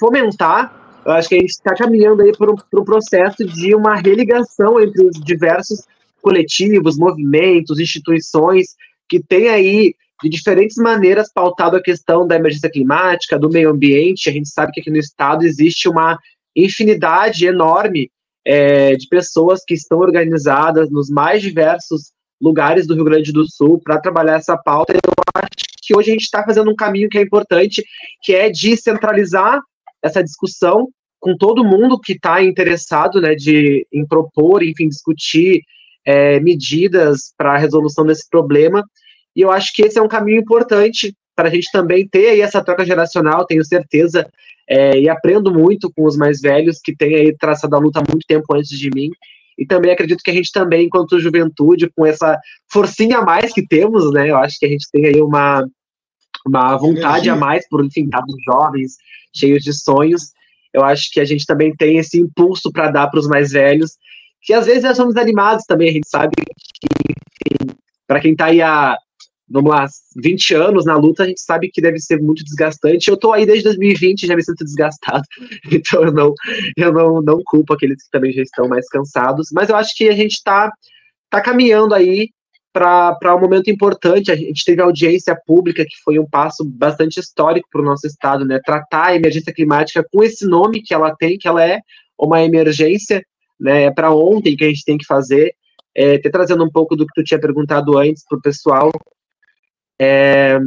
fomentar, 0.00 1.00
eu 1.06 1.12
acho 1.12 1.28
que 1.28 1.36
a 1.36 1.40
gente 1.40 1.50
está 1.50 1.76
caminhando 1.76 2.22
aí 2.22 2.36
para 2.36 2.50
um, 2.50 2.56
um 2.74 2.84
processo 2.84 3.44
de 3.44 3.72
uma 3.72 3.94
religação 3.94 4.80
entre 4.80 5.06
os 5.06 5.20
diversos 5.20 5.84
coletivos, 6.20 6.98
movimentos, 6.98 7.78
instituições 7.78 8.74
que 9.08 9.22
têm 9.22 9.48
aí 9.48 9.94
de 10.22 10.28
diferentes 10.28 10.76
maneiras 10.76 11.32
pautado 11.32 11.76
a 11.76 11.82
questão 11.82 12.26
da 12.26 12.36
emergência 12.36 12.70
climática, 12.70 13.38
do 13.38 13.48
meio 13.48 13.70
ambiente. 13.70 14.28
A 14.28 14.32
gente 14.32 14.48
sabe 14.48 14.72
que 14.72 14.80
aqui 14.80 14.90
no 14.90 14.96
estado 14.96 15.44
existe 15.44 15.88
uma 15.88 16.18
infinidade 16.56 17.46
enorme 17.46 18.10
é, 18.44 18.96
de 18.96 19.06
pessoas 19.08 19.62
que 19.64 19.74
estão 19.74 19.98
organizadas 19.98 20.90
nos 20.90 21.08
mais 21.08 21.42
diversos 21.42 22.12
lugares 22.40 22.86
do 22.86 22.94
Rio 22.94 23.04
Grande 23.04 23.32
do 23.32 23.44
Sul 23.48 23.80
para 23.82 24.00
trabalhar 24.00 24.36
essa 24.36 24.56
pauta. 24.56 24.94
Eu 24.94 25.00
acho 25.34 25.48
que 25.82 25.96
hoje 25.96 26.10
a 26.10 26.12
gente 26.12 26.24
está 26.24 26.44
fazendo 26.44 26.70
um 26.70 26.76
caminho 26.76 27.08
que 27.08 27.18
é 27.18 27.22
importante, 27.22 27.84
que 28.22 28.34
é 28.34 28.50
de 28.50 28.76
centralizar 28.76 29.60
essa 30.02 30.22
discussão 30.22 30.88
com 31.20 31.36
todo 31.36 31.64
mundo 31.64 31.98
que 31.98 32.12
está 32.12 32.42
interessado, 32.42 33.20
né, 33.20 33.34
de 33.34 33.86
em 33.92 34.06
propor, 34.06 34.62
enfim, 34.62 34.88
discutir 34.88 35.62
é, 36.04 36.38
medidas 36.40 37.32
para 37.36 37.54
a 37.54 37.58
resolução 37.58 38.06
desse 38.06 38.28
problema 38.28 38.84
e 39.34 39.40
eu 39.40 39.50
acho 39.50 39.72
que 39.74 39.82
esse 39.82 39.98
é 39.98 40.02
um 40.02 40.08
caminho 40.08 40.40
importante 40.40 41.14
para 41.34 41.48
a 41.48 41.50
gente 41.52 41.70
também 41.70 42.06
ter 42.08 42.30
aí 42.30 42.40
essa 42.40 42.62
troca 42.62 42.84
geracional, 42.84 43.46
tenho 43.46 43.64
certeza, 43.64 44.28
é, 44.68 44.98
e 44.98 45.08
aprendo 45.08 45.52
muito 45.52 45.90
com 45.94 46.04
os 46.04 46.16
mais 46.16 46.40
velhos 46.40 46.80
que 46.82 46.94
têm 46.94 47.14
aí 47.14 47.36
traçado 47.36 47.76
a 47.76 47.78
luta 47.78 48.00
há 48.00 48.04
muito 48.10 48.26
tempo 48.26 48.52
antes 48.54 48.76
de 48.76 48.90
mim. 48.90 49.10
E 49.56 49.64
também 49.64 49.90
acredito 49.90 50.22
que 50.22 50.30
a 50.30 50.34
gente 50.34 50.52
também, 50.52 50.86
enquanto 50.86 51.18
juventude, 51.18 51.90
com 51.96 52.04
essa 52.04 52.38
forcinha 52.70 53.18
a 53.18 53.24
mais 53.24 53.52
que 53.52 53.66
temos, 53.66 54.12
né? 54.12 54.30
Eu 54.30 54.36
acho 54.36 54.58
que 54.58 54.66
a 54.66 54.68
gente 54.68 54.86
tem 54.92 55.06
aí 55.06 55.20
uma, 55.20 55.64
uma 56.46 56.76
vontade 56.76 57.30
a 57.30 57.36
mais 57.36 57.68
por, 57.68 57.84
enfim, 57.84 58.04
estar 58.04 58.22
jovens, 58.44 58.96
cheios 59.34 59.62
de 59.62 59.72
sonhos. 59.72 60.32
Eu 60.72 60.84
acho 60.84 61.10
que 61.12 61.20
a 61.20 61.24
gente 61.24 61.46
também 61.46 61.74
tem 61.74 61.98
esse 61.98 62.20
impulso 62.20 62.70
para 62.70 62.90
dar 62.90 63.08
para 63.08 63.20
os 63.20 63.26
mais 63.26 63.50
velhos, 63.50 63.92
que 64.42 64.52
às 64.52 64.66
vezes 64.66 64.82
nós 64.82 64.96
somos 64.96 65.16
animados 65.16 65.64
também, 65.66 65.88
a 65.88 65.92
gente 65.92 66.08
sabe 66.08 66.34
que, 66.36 67.74
para 68.06 68.20
quem 68.20 68.32
está 68.32 68.46
aí 68.46 68.60
há 68.60 68.96
vamos 69.50 69.70
lá, 69.70 69.86
20 70.16 70.54
anos 70.54 70.84
na 70.84 70.96
luta, 70.96 71.22
a 71.22 71.26
gente 71.26 71.40
sabe 71.40 71.70
que 71.70 71.80
deve 71.80 71.98
ser 71.98 72.20
muito 72.20 72.44
desgastante. 72.44 73.08
Eu 73.08 73.16
tô 73.16 73.32
aí 73.32 73.46
desde 73.46 73.64
2020, 73.64 74.26
já 74.26 74.36
me 74.36 74.42
sinto 74.42 74.64
desgastado, 74.64 75.22
então 75.72 76.04
eu 76.04 76.12
não, 76.12 76.34
eu 76.76 76.92
não, 76.92 77.22
não 77.22 77.40
culpo 77.44 77.72
aqueles 77.72 78.02
que 78.04 78.10
também 78.10 78.32
já 78.32 78.42
estão 78.42 78.68
mais 78.68 78.88
cansados, 78.88 79.48
mas 79.52 79.68
eu 79.68 79.76
acho 79.76 79.94
que 79.96 80.08
a 80.08 80.14
gente 80.14 80.34
está 80.34 80.70
tá 81.30 81.40
caminhando 81.40 81.94
aí 81.94 82.30
para 82.72 83.34
um 83.34 83.40
momento 83.40 83.70
importante. 83.70 84.30
A 84.30 84.36
gente 84.36 84.64
teve 84.64 84.80
audiência 84.80 85.36
pública, 85.46 85.84
que 85.84 85.96
foi 86.04 86.18
um 86.18 86.26
passo 86.26 86.64
bastante 86.64 87.18
histórico 87.18 87.68
para 87.70 87.80
o 87.80 87.84
nosso 87.84 88.06
estado, 88.06 88.44
né? 88.44 88.60
Tratar 88.64 89.06
a 89.06 89.16
emergência 89.16 89.52
climática 89.52 90.04
com 90.12 90.22
esse 90.22 90.46
nome 90.46 90.82
que 90.82 90.94
ela 90.94 91.14
tem, 91.16 91.38
que 91.38 91.48
ela 91.48 91.64
é 91.64 91.80
uma 92.18 92.42
emergência, 92.42 93.24
né? 93.58 93.84
É 93.84 93.90
para 93.90 94.14
ontem 94.14 94.56
que 94.56 94.64
a 94.64 94.68
gente 94.68 94.84
tem 94.84 94.98
que 94.98 95.06
fazer. 95.06 95.52
É, 95.96 96.16
trazendo 96.18 96.62
um 96.62 96.70
pouco 96.70 96.94
do 96.94 97.04
que 97.04 97.12
tu 97.12 97.24
tinha 97.24 97.40
perguntado 97.40 97.98
antes 97.98 98.22
para 98.28 98.38
o 98.38 98.40
pessoal, 98.40 98.92
é, 100.00 100.58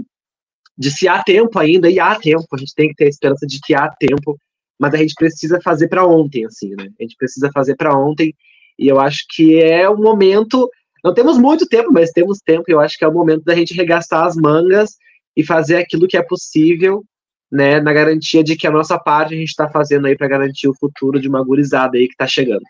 de 0.77 0.91
se 0.91 1.07
há 1.07 1.23
tempo 1.23 1.59
ainda, 1.59 1.89
e 1.89 1.99
há 1.99 2.15
tempo, 2.15 2.47
a 2.53 2.57
gente 2.57 2.73
tem 2.73 2.89
que 2.89 2.95
ter 2.95 3.05
a 3.05 3.09
esperança 3.09 3.45
de 3.45 3.59
que 3.61 3.73
há 3.73 3.89
tempo, 3.89 4.37
mas 4.79 4.93
a 4.93 4.97
gente 4.97 5.13
precisa 5.13 5.59
fazer 5.61 5.87
para 5.87 6.05
ontem, 6.05 6.45
assim, 6.45 6.69
né? 6.71 6.89
A 6.99 7.03
gente 7.03 7.15
precisa 7.17 7.51
fazer 7.53 7.75
para 7.75 7.95
ontem, 7.95 8.33
e 8.79 8.87
eu 8.87 8.99
acho 8.99 9.25
que 9.29 9.61
é 9.61 9.87
o 9.87 9.97
momento, 9.97 10.69
não 11.03 11.13
temos 11.13 11.37
muito 11.37 11.67
tempo, 11.67 11.91
mas 11.91 12.11
temos 12.11 12.39
tempo, 12.39 12.63
e 12.67 12.73
eu 12.73 12.79
acho 12.79 12.97
que 12.97 13.05
é 13.05 13.07
o 13.07 13.13
momento 13.13 13.43
da 13.43 13.55
gente 13.55 13.73
regastar 13.73 14.25
as 14.25 14.35
mangas 14.35 14.97
e 15.35 15.43
fazer 15.43 15.77
aquilo 15.77 16.07
que 16.07 16.17
é 16.17 16.23
possível, 16.23 17.05
né, 17.51 17.79
na 17.79 17.91
garantia 17.91 18.43
de 18.43 18.55
que 18.55 18.65
a 18.65 18.71
nossa 18.71 18.97
parte 18.97 19.33
a 19.33 19.37
gente 19.37 19.49
está 19.49 19.69
fazendo 19.69 20.07
aí 20.07 20.17
para 20.17 20.27
garantir 20.27 20.67
o 20.67 20.75
futuro 20.75 21.19
de 21.19 21.27
uma 21.27 21.43
gurizada 21.43 21.97
aí 21.97 22.07
que 22.07 22.13
está 22.13 22.25
chegando. 22.25 22.63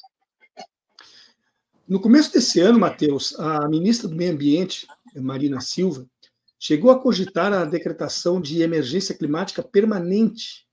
No 1.88 2.00
começo 2.00 2.34
desse 2.34 2.60
ano, 2.60 2.80
Matheus, 2.80 3.38
a 3.39 3.67
ministra 3.67 4.08
do 4.08 4.15
Meio 4.15 4.32
Ambiente, 4.32 4.88
Marina 5.15 5.62
Silva, 5.62 6.06
chegou 6.62 6.91
a 6.91 7.02
cogitar 7.02 7.52
a 7.52 7.65
decretação 7.65 8.39
de 8.39 8.62
emergência 8.62 9.17
climática 9.17 9.63
permanente 9.63 10.67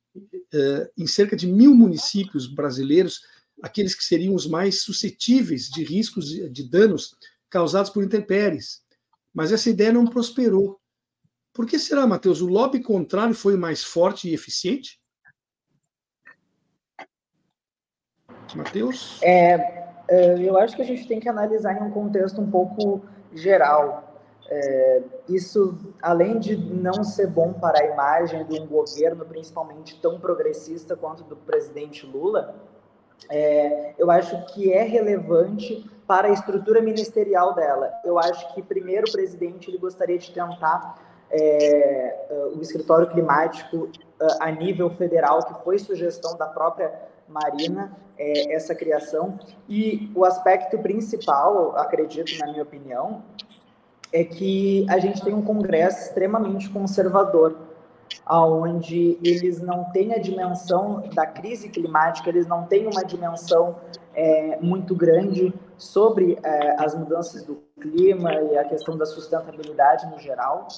eh, 0.53 0.91
em 0.99 1.07
cerca 1.07 1.35
de 1.35 1.47
mil 1.47 1.75
municípios 1.75 2.47
brasileiros, 2.47 3.23
aqueles 3.63 3.95
que 3.95 4.05
seriam 4.05 4.35
os 4.35 4.47
mais 4.47 4.83
suscetíveis 4.83 5.71
de 5.71 5.83
riscos 5.83 6.27
de 6.27 6.69
danos 6.69 7.17
causados 7.49 7.91
por 7.91 8.05
intempéries. 8.05 8.83
Mas 9.33 9.51
essa 9.51 9.71
ideia 9.71 9.91
não 9.91 10.05
prosperou. 10.05 10.79
Por 11.55 11.65
que 11.65 11.79
será, 11.79 12.07
Matheus? 12.07 12.43
O 12.43 12.47
lobby 12.47 12.83
contrário 12.83 13.35
foi 13.35 13.57
mais 13.57 13.83
forte 13.83 14.29
e 14.29 14.35
eficiente? 14.35 15.01
Matheus? 18.55 19.19
É, 19.23 19.55
é, 20.11 20.39
eu 20.39 20.59
acho 20.59 20.77
que 20.77 20.83
a 20.83 20.85
gente 20.85 21.09
tem 21.09 21.19
que 21.19 21.31
analisar 21.31 21.81
em 21.81 21.83
um 21.83 21.91
contexto 21.91 22.43
um 22.43 22.51
pouco 22.51 23.03
geral. 23.33 24.08
É, 24.51 25.03
isso, 25.29 25.77
além 26.01 26.39
de 26.39 26.57
não 26.57 27.05
ser 27.05 27.27
bom 27.27 27.53
para 27.53 27.81
a 27.83 27.85
imagem 27.87 28.45
de 28.47 28.61
um 28.61 28.67
governo, 28.67 29.25
principalmente 29.25 30.01
tão 30.01 30.19
progressista 30.19 30.97
quanto 30.97 31.23
do 31.25 31.37
presidente 31.37 32.07
Lula, 32.07 32.55
é, 33.31 33.95
eu 33.99 34.11
acho 34.11 34.47
que 34.47 34.73
é 34.73 34.85
relevante 34.85 35.85
para 36.07 36.29
a 36.29 36.31
estrutura 36.31 36.81
ministerial 36.81 37.55
dela. 37.55 37.93
Eu 38.05 38.19
acho 38.19 38.55
que, 38.55 38.63
primeiro, 38.63 39.07
o 39.09 39.13
presidente 39.13 39.69
ele 39.69 39.77
gostaria 39.77 40.19
de 40.19 40.33
tentar 40.33 40.97
é, 41.31 42.49
o 42.57 42.63
escritório 42.63 43.09
climático 43.09 43.91
a 44.41 44.51
nível 44.51 44.89
federal, 44.91 45.45
que 45.45 45.63
foi 45.63 45.79
sugestão 45.79 46.37
da 46.37 46.47
própria 46.47 46.93
Marina, 47.29 47.93
é, 48.17 48.55
essa 48.55 48.75
criação. 48.75 49.39
E 49.69 50.11
o 50.15 50.25
aspecto 50.25 50.79
principal, 50.79 51.77
acredito, 51.77 52.39
na 52.39 52.51
minha 52.51 52.63
opinião, 52.63 53.23
é 54.13 54.25
que 54.25 54.87
a 54.89 54.99
gente 54.99 55.23
tem 55.23 55.35
um 55.35 55.43
Congresso 55.43 56.09
extremamente 56.09 56.69
conservador, 56.71 57.57
aonde 58.25 59.19
eles 59.23 59.61
não 59.61 59.85
têm 59.85 60.15
a 60.15 60.19
dimensão 60.19 61.03
da 61.15 61.27
crise 61.27 61.69
climática, 61.69 62.29
eles 62.29 62.47
não 62.47 62.65
têm 62.65 62.87
uma 62.87 63.05
dimensão 63.05 63.77
é, 64.15 64.59
muito 64.61 64.95
grande 64.95 65.55
sobre 65.77 66.39
é, 66.43 66.77
as 66.83 66.95
mudanças 66.95 67.45
do 67.45 67.63
clima 67.81 68.35
e 68.35 68.59
a 68.59 68.65
questão 68.65 68.97
da 68.97 69.07
sustentabilidade 69.07 70.07
no 70.07 70.19
geral. 70.19 70.69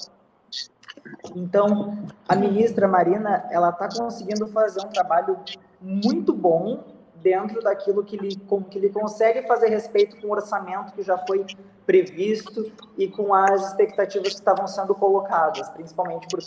Então, 1.35 1.97
a 2.27 2.35
ministra 2.35 2.87
Marina, 2.87 3.47
ela 3.49 3.69
está 3.69 3.87
conseguindo 3.87 4.47
fazer 4.47 4.85
um 4.85 4.89
trabalho 4.89 5.37
muito 5.81 6.33
bom 6.33 6.83
dentro 7.21 7.61
daquilo 7.61 8.03
que 8.03 8.15
ele, 8.15 8.35
que 8.69 8.77
ele 8.77 8.89
consegue 8.89 9.47
fazer 9.47 9.67
respeito 9.67 10.19
com 10.19 10.27
o 10.27 10.31
orçamento 10.31 10.93
que 10.93 11.03
já 11.03 11.17
foi 11.25 11.45
previsto 11.85 12.71
e 12.97 13.07
com 13.07 13.33
as 13.33 13.67
expectativas 13.67 14.29
que 14.29 14.35
estavam 14.35 14.67
sendo 14.67 14.93
colocadas, 14.95 15.69
principalmente 15.69 16.27
por, 16.27 16.41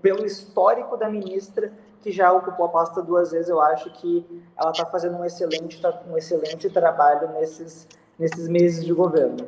pelo 0.00 0.24
histórico 0.24 0.96
da 0.96 1.08
ministra, 1.08 1.72
que 2.00 2.10
já 2.10 2.32
ocupou 2.32 2.66
a 2.66 2.68
pasta 2.68 3.02
duas 3.02 3.30
vezes. 3.30 3.48
Eu 3.48 3.60
acho 3.60 3.90
que 3.92 4.44
ela 4.56 4.70
está 4.70 4.84
fazendo 4.86 5.16
um 5.16 5.24
excelente, 5.24 5.80
um 6.10 6.16
excelente 6.16 6.68
trabalho 6.68 7.32
nesses, 7.32 7.88
nesses 8.18 8.48
meses 8.48 8.84
de 8.84 8.92
governo. 8.92 9.46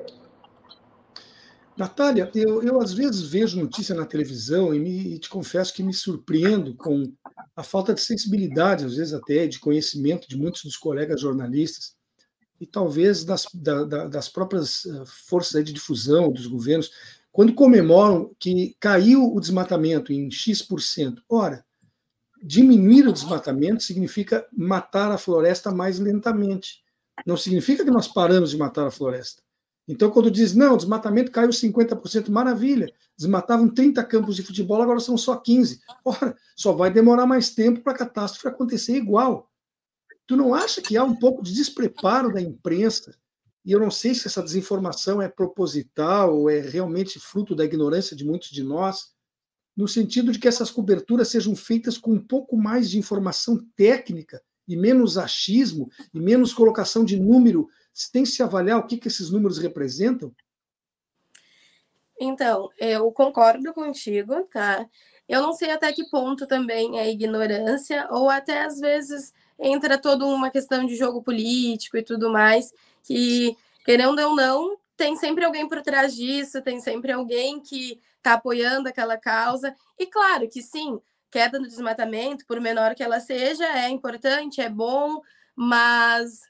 Natália, 1.77 2.31
eu, 2.35 2.63
eu 2.63 2.81
às 2.81 2.93
vezes 2.93 3.23
vejo 3.23 3.61
notícia 3.61 3.95
na 3.95 4.07
televisão 4.07 4.73
e, 4.73 4.79
me, 4.79 5.15
e 5.15 5.19
te 5.19 5.29
confesso 5.29 5.75
que 5.75 5.83
me 5.83 5.93
surpreendo 5.93 6.75
com 6.77 7.13
a 7.57 7.63
falta 7.63 7.93
de 7.93 8.01
sensibilidade, 8.01 8.85
às 8.85 8.97
vezes 8.97 9.13
até 9.13 9.47
de 9.47 9.59
conhecimento 9.59 10.29
de 10.29 10.37
muitos 10.37 10.63
dos 10.63 10.77
colegas 10.77 11.21
jornalistas 11.21 11.97
e 12.61 12.67
talvez 12.67 13.25
das, 13.25 13.47
da, 13.53 14.07
das 14.07 14.29
próprias 14.29 14.87
eh, 14.87 15.03
forças 15.27 15.65
de 15.65 15.73
difusão 15.73 16.33
dos 16.33 16.47
governos, 16.47 16.91
quando 17.33 17.53
comemoram 17.53 18.35
que 18.39 18.77
caiu 18.79 19.35
o 19.35 19.41
desmatamento 19.41 20.13
em 20.13 20.31
X%. 20.31 21.21
Ora, 21.29 21.65
diminuir 22.41 23.09
o 23.09 23.13
desmatamento 23.13 23.83
significa 23.83 24.47
matar 24.53 25.11
a 25.11 25.19
floresta 25.19 25.73
mais 25.73 25.99
lentamente. 25.99 26.85
Não 27.27 27.37
significa 27.37 27.85
que 27.85 27.91
nós 27.91 28.07
paramos 28.07 28.51
de 28.51 28.57
matar 28.57 28.87
a 28.87 28.91
floresta. 28.91 29.43
Então, 29.87 30.11
quando 30.11 30.31
diz, 30.31 30.55
não, 30.55 30.77
desmatamento 30.77 31.31
caiu 31.31 31.51
50%, 31.51 32.31
maravilha. 32.31 32.91
Desmatavam 33.17 33.69
30 33.69 34.03
campos 34.05 34.35
de 34.35 34.43
futebol, 34.43 34.81
agora 34.81 34.99
são 34.99 35.17
só 35.17 35.37
15. 35.37 35.81
Ora, 36.05 36.37
só 36.57 36.73
vai 36.73 36.91
demorar 36.91 37.27
mais 37.27 37.51
tempo 37.51 37.83
para 37.83 37.93
a 37.93 37.99
catástrofe 37.99 38.49
acontecer 38.49 38.97
igual. 38.97 39.51
Tu 40.27 40.37
não 40.37 40.55
acha 40.55 40.81
que 40.81 40.97
há 40.97 41.05
um 41.05 41.15
pouco 41.15 41.43
de 41.43 41.53
despreparo 41.53 42.33
da 42.33 42.41
imprensa? 42.41 43.15
E 43.65 43.73
eu 43.73 43.81
não 43.81 43.91
sei 43.91 44.15
se 44.15 44.27
essa 44.27 44.43
desinformação 44.43 45.21
é 45.21 45.29
proposital 45.29 46.39
ou 46.39 46.51
é 46.51 46.61
realmente 46.61 47.19
fruto 47.19 47.55
da 47.55 47.65
ignorância 47.65 48.17
de 48.17 48.25
muitos 48.25 48.51
de 48.51 48.63
nós, 48.63 49.13
no 49.77 49.89
sentido 49.89 50.33
de 50.33 50.39
que 50.39 50.49
essas 50.49 50.71
coberturas 50.71 51.29
sejam 51.29 51.55
feitas 51.55 51.99
com 51.99 52.13
um 52.13 52.21
pouco 52.21 52.57
mais 52.57 52.89
de 52.89 52.99
informação 52.99 53.59
técnica 53.77 54.43
e 54.67 54.77
menos 54.77 55.19
achismo 55.19 55.91
e 56.13 56.21
menos 56.21 56.55
colocação 56.55 57.05
de 57.05 57.19
número 57.19 57.69
tem 58.13 58.25
que 58.25 58.31
se 58.31 58.43
avaliar 58.43 58.79
o 58.79 58.87
que, 58.87 58.97
que 58.97 59.09
esses 59.09 59.31
números 59.31 59.59
representam? 59.59 60.35
Então, 62.21 62.71
eu 62.79 63.11
concordo 63.13 63.73
contigo, 63.73 64.45
tá? 64.45 64.89
Eu 65.29 65.43
não 65.43 65.53
sei 65.53 65.71
até 65.71 65.93
que 65.93 66.09
ponto 66.11 66.47
também 66.47 66.99
é 66.99 67.11
ignorância, 67.11 68.07
ou 68.11 68.29
até 68.29 68.63
às 68.63 68.79
vezes 68.79 69.33
entra 69.59 69.97
toda 69.99 70.25
uma 70.27 70.51
questão 70.51 70.85
de 70.85 70.97
jogo 70.97 71.23
político 71.23 71.97
e 71.97 72.03
tudo 72.03 72.31
mais, 72.31 72.73
que, 73.03 73.57
querendo 73.85 74.19
ou 74.21 74.37
não, 74.37 74.77
tem 74.97 75.17
sempre 75.17 75.45
alguém 75.45 75.69
por 75.69 75.83
trás 75.83 76.15
disso, 76.15 76.63
tem 76.63 76.81
sempre 76.81 77.13
alguém 77.13 77.61
que 77.61 78.01
está 78.17 78.35
apoiando 78.35 78.89
aquela 78.89 79.17
causa. 79.17 79.75
E 79.99 80.07
claro 80.07 80.49
que 80.49 80.63
sim, 80.63 81.01
queda 81.31 81.59
no 81.59 81.67
desmatamento, 81.67 82.47
por 82.47 82.61
menor 82.61 82.95
que 82.95 83.03
ela 83.03 83.21
seja, 83.21 83.65
é 83.65 83.89
importante, 83.89 84.61
é 84.61 84.69
bom, 84.69 85.21
mas 85.57 86.41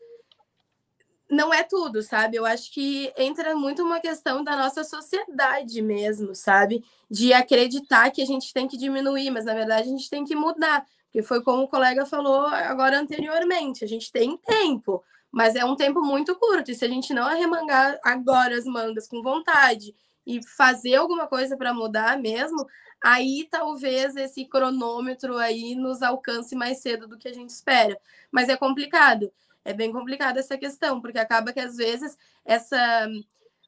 não 1.35 1.53
é 1.53 1.63
tudo, 1.63 2.03
sabe? 2.03 2.37
Eu 2.37 2.47
acho 2.47 2.73
que 2.73 3.13
entra 3.17 3.55
muito 3.55 3.83
uma 3.83 4.01
questão 4.01 4.43
da 4.43 4.57
nossa 4.57 4.85
sociedade 4.85 5.83
mesmo, 5.83 6.35
sabe? 6.35 6.85
De 7.11 7.33
acreditar 7.33 8.11
que 8.11 8.23
a 8.23 8.27
gente 8.27 8.53
tem 8.53 8.69
que 8.69 8.77
diminuir, 8.77 9.31
mas 9.31 9.45
na 9.45 9.55
verdade 9.55 9.89
a 9.89 9.93
gente 9.93 10.09
tem 10.09 10.25
que 10.25 10.35
mudar. 10.35 10.87
Porque 11.07 11.23
foi 11.23 11.43
como 11.43 11.65
o 11.65 11.69
colega 11.69 12.07
falou 12.07 12.47
agora 12.47 12.99
anteriormente, 12.99 13.85
a 13.85 13.89
gente 13.89 14.11
tem 14.11 14.37
tempo, 14.37 15.03
mas 15.31 15.55
é 15.55 15.65
um 15.65 15.77
tempo 15.77 16.01
muito 16.01 16.35
curto. 16.37 16.71
E 16.71 16.75
se 16.75 16.85
a 16.85 16.89
gente 16.89 17.13
não 17.13 17.27
arremangar 17.27 17.99
agora 18.03 18.57
as 18.57 18.65
mangas 18.65 19.09
com 19.09 19.23
vontade 19.23 19.95
e 20.27 20.41
fazer 20.57 20.95
alguma 20.97 21.27
coisa 21.27 21.57
para 21.57 21.75
mudar 21.75 22.19
mesmo, 22.19 22.67
aí 23.03 23.47
talvez 23.51 24.17
esse 24.17 24.45
cronômetro 24.47 25.37
aí 25.37 25.75
nos 25.75 26.03
alcance 26.03 26.57
mais 26.57 26.79
cedo 26.81 27.07
do 27.07 27.19
que 27.19 27.29
a 27.29 27.33
gente 27.33 27.51
espera. 27.51 27.99
Mas 28.33 28.49
é 28.49 28.57
complicado 28.57 29.31
é 29.65 29.73
bem 29.73 29.93
complicada 29.93 30.41
essa 30.41 30.59
questão, 30.59 31.01
porque 31.01 31.19
acaba 31.19 31.53
que 31.53 31.61
às 31.61 31.77
vezes 31.77 32.17
essa 32.45 33.09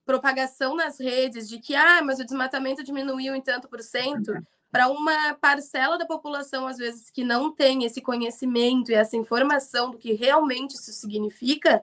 propagação 0.04 0.76
nas 0.76 1.00
redes 1.00 1.48
de 1.48 1.58
que 1.58 1.74
ah, 1.74 2.02
mas 2.02 2.20
o 2.20 2.24
desmatamento 2.24 2.84
diminuiu 2.84 3.34
em 3.34 3.40
tanto 3.40 3.68
por 3.68 3.82
cento, 3.82 4.32
para 4.70 4.88
uma 4.88 5.34
parcela 5.34 5.96
da 5.96 6.04
população, 6.04 6.66
às 6.66 6.76
vezes, 6.76 7.08
que 7.08 7.24
não 7.24 7.50
tem 7.50 7.84
esse 7.84 8.00
conhecimento 8.00 8.90
e 8.90 8.94
essa 8.94 9.16
informação 9.16 9.90
do 9.90 9.98
que 9.98 10.12
realmente 10.12 10.74
isso 10.74 10.92
significa, 10.92 11.82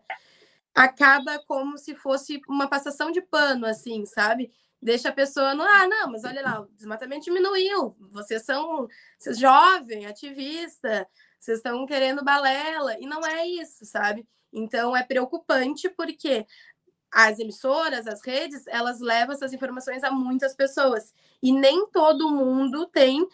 acaba 0.75 1.39
como 1.47 1.77
se 1.77 1.95
fosse 1.95 2.41
uma 2.47 2.67
passação 2.67 3.11
de 3.11 3.21
pano, 3.21 3.65
assim, 3.65 4.05
sabe? 4.05 4.51
Deixa 4.81 5.09
a 5.09 5.13
pessoa 5.13 5.55
no, 5.55 5.63
ah, 5.63 5.87
não, 5.87 6.11
mas 6.11 6.23
olha 6.23 6.41
lá, 6.41 6.61
o 6.61 6.69
desmatamento 6.75 7.25
diminuiu, 7.25 7.95
vocês 8.11 8.43
são, 8.43 8.87
vocês 9.17 9.39
jovem, 9.39 10.05
ativista, 10.05 11.07
vocês 11.43 11.57
estão 11.57 11.85
querendo 11.85 12.23
balela, 12.23 12.97
e 12.99 13.05
não 13.05 13.25
é 13.25 13.45
isso, 13.45 13.85
sabe? 13.85 14.25
Então 14.51 14.95
é 14.95 15.03
preocupante 15.03 15.89
porque 15.89 16.45
as 17.11 17.37
emissoras, 17.39 18.07
as 18.07 18.25
redes, 18.25 18.65
elas 18.67 18.99
levam 18.99 19.35
essas 19.35 19.53
informações 19.53 20.03
a 20.03 20.11
muitas 20.11 20.55
pessoas 20.55 21.13
e 21.41 21.51
nem 21.51 21.87
todo 21.87 22.31
mundo 22.31 22.87
tem 22.87 23.27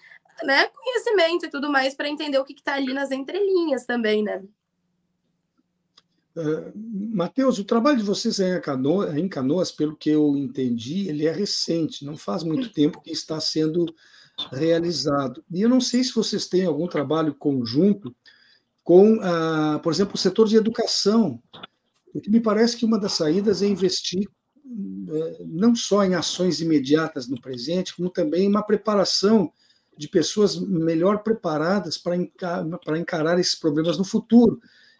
né, 0.43 0.67
conhecimento 0.67 1.45
e 1.45 1.49
tudo 1.49 1.69
mais 1.69 1.93
para 1.93 2.09
entender 2.09 2.37
o 2.37 2.43
que 2.43 2.53
está 2.53 2.73
ali 2.73 2.93
nas 2.93 3.11
entrelinhas 3.11 3.85
também, 3.85 4.23
né? 4.23 4.43
Uh, 6.35 6.71
Matheus, 6.75 7.59
o 7.59 7.65
trabalho 7.65 7.97
de 7.97 8.03
vocês 8.03 8.39
em 8.39 9.27
Canoas, 9.27 9.71
pelo 9.71 9.95
que 9.95 10.09
eu 10.09 10.37
entendi, 10.37 11.09
ele 11.09 11.25
é 11.25 11.31
recente, 11.31 12.05
não 12.05 12.15
faz 12.15 12.43
muito 12.43 12.71
tempo 12.71 13.01
que 13.01 13.11
está 13.11 13.39
sendo 13.39 13.85
realizado. 14.51 15.43
E 15.51 15.61
eu 15.61 15.69
não 15.69 15.81
sei 15.81 16.03
se 16.03 16.13
vocês 16.13 16.47
têm 16.47 16.65
algum 16.65 16.87
trabalho 16.87 17.35
conjunto 17.35 18.15
com, 18.83 19.19
ah, 19.21 19.79
por 19.83 19.91
exemplo, 19.91 20.15
o 20.15 20.17
setor 20.17 20.47
de 20.47 20.55
educação, 20.55 21.41
porque 22.11 22.29
me 22.29 22.39
parece 22.39 22.75
que 22.75 22.85
uma 22.85 22.99
das 22.99 23.13
saídas 23.13 23.61
é 23.61 23.67
investir 23.67 24.27
eh, 24.65 25.43
não 25.47 25.75
só 25.75 26.03
em 26.03 26.15
ações 26.15 26.61
imediatas 26.61 27.27
no 27.27 27.39
presente, 27.41 27.95
como 27.95 28.09
também 28.09 28.47
uma 28.47 28.63
preparação 28.63 29.51
de 29.97 30.07
pessoas 30.07 30.57
melhor 30.57 31.23
preparadas 31.23 31.97
para 31.97 32.15
encarar, 32.15 32.65
para 32.85 32.97
encarar 32.97 33.39
esses 33.39 33.55
problemas 33.55 33.97
no 33.97 34.05
futuro. 34.05 34.59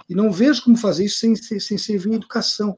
E 0.10 0.16
não 0.16 0.32
vejo 0.32 0.64
como 0.64 0.78
fazer 0.78 1.06
isso 1.06 1.20
sem, 1.20 1.36
sem 1.36 1.78
servir 1.78 2.12
a 2.12 2.16
educação. 2.16 2.78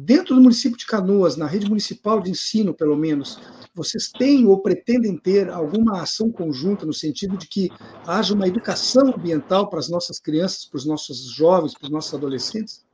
Dentro 0.00 0.36
do 0.36 0.40
município 0.40 0.78
de 0.78 0.86
Canoas, 0.86 1.36
na 1.36 1.44
rede 1.44 1.68
municipal 1.68 2.20
de 2.20 2.30
ensino, 2.30 2.72
pelo 2.72 2.96
menos, 2.96 3.36
vocês 3.74 4.08
têm 4.08 4.46
ou 4.46 4.60
pretendem 4.60 5.18
ter 5.18 5.50
alguma 5.50 6.00
ação 6.00 6.30
conjunta 6.30 6.86
no 6.86 6.92
sentido 6.92 7.36
de 7.36 7.48
que 7.48 7.68
haja 8.06 8.32
uma 8.32 8.46
educação 8.46 9.08
ambiental 9.08 9.68
para 9.68 9.80
as 9.80 9.88
nossas 9.88 10.20
crianças, 10.20 10.66
para 10.66 10.76
os 10.76 10.86
nossos 10.86 11.32
jovens, 11.32 11.74
para 11.74 11.86
os 11.86 11.90
nossos 11.90 12.14
adolescentes? 12.14 12.86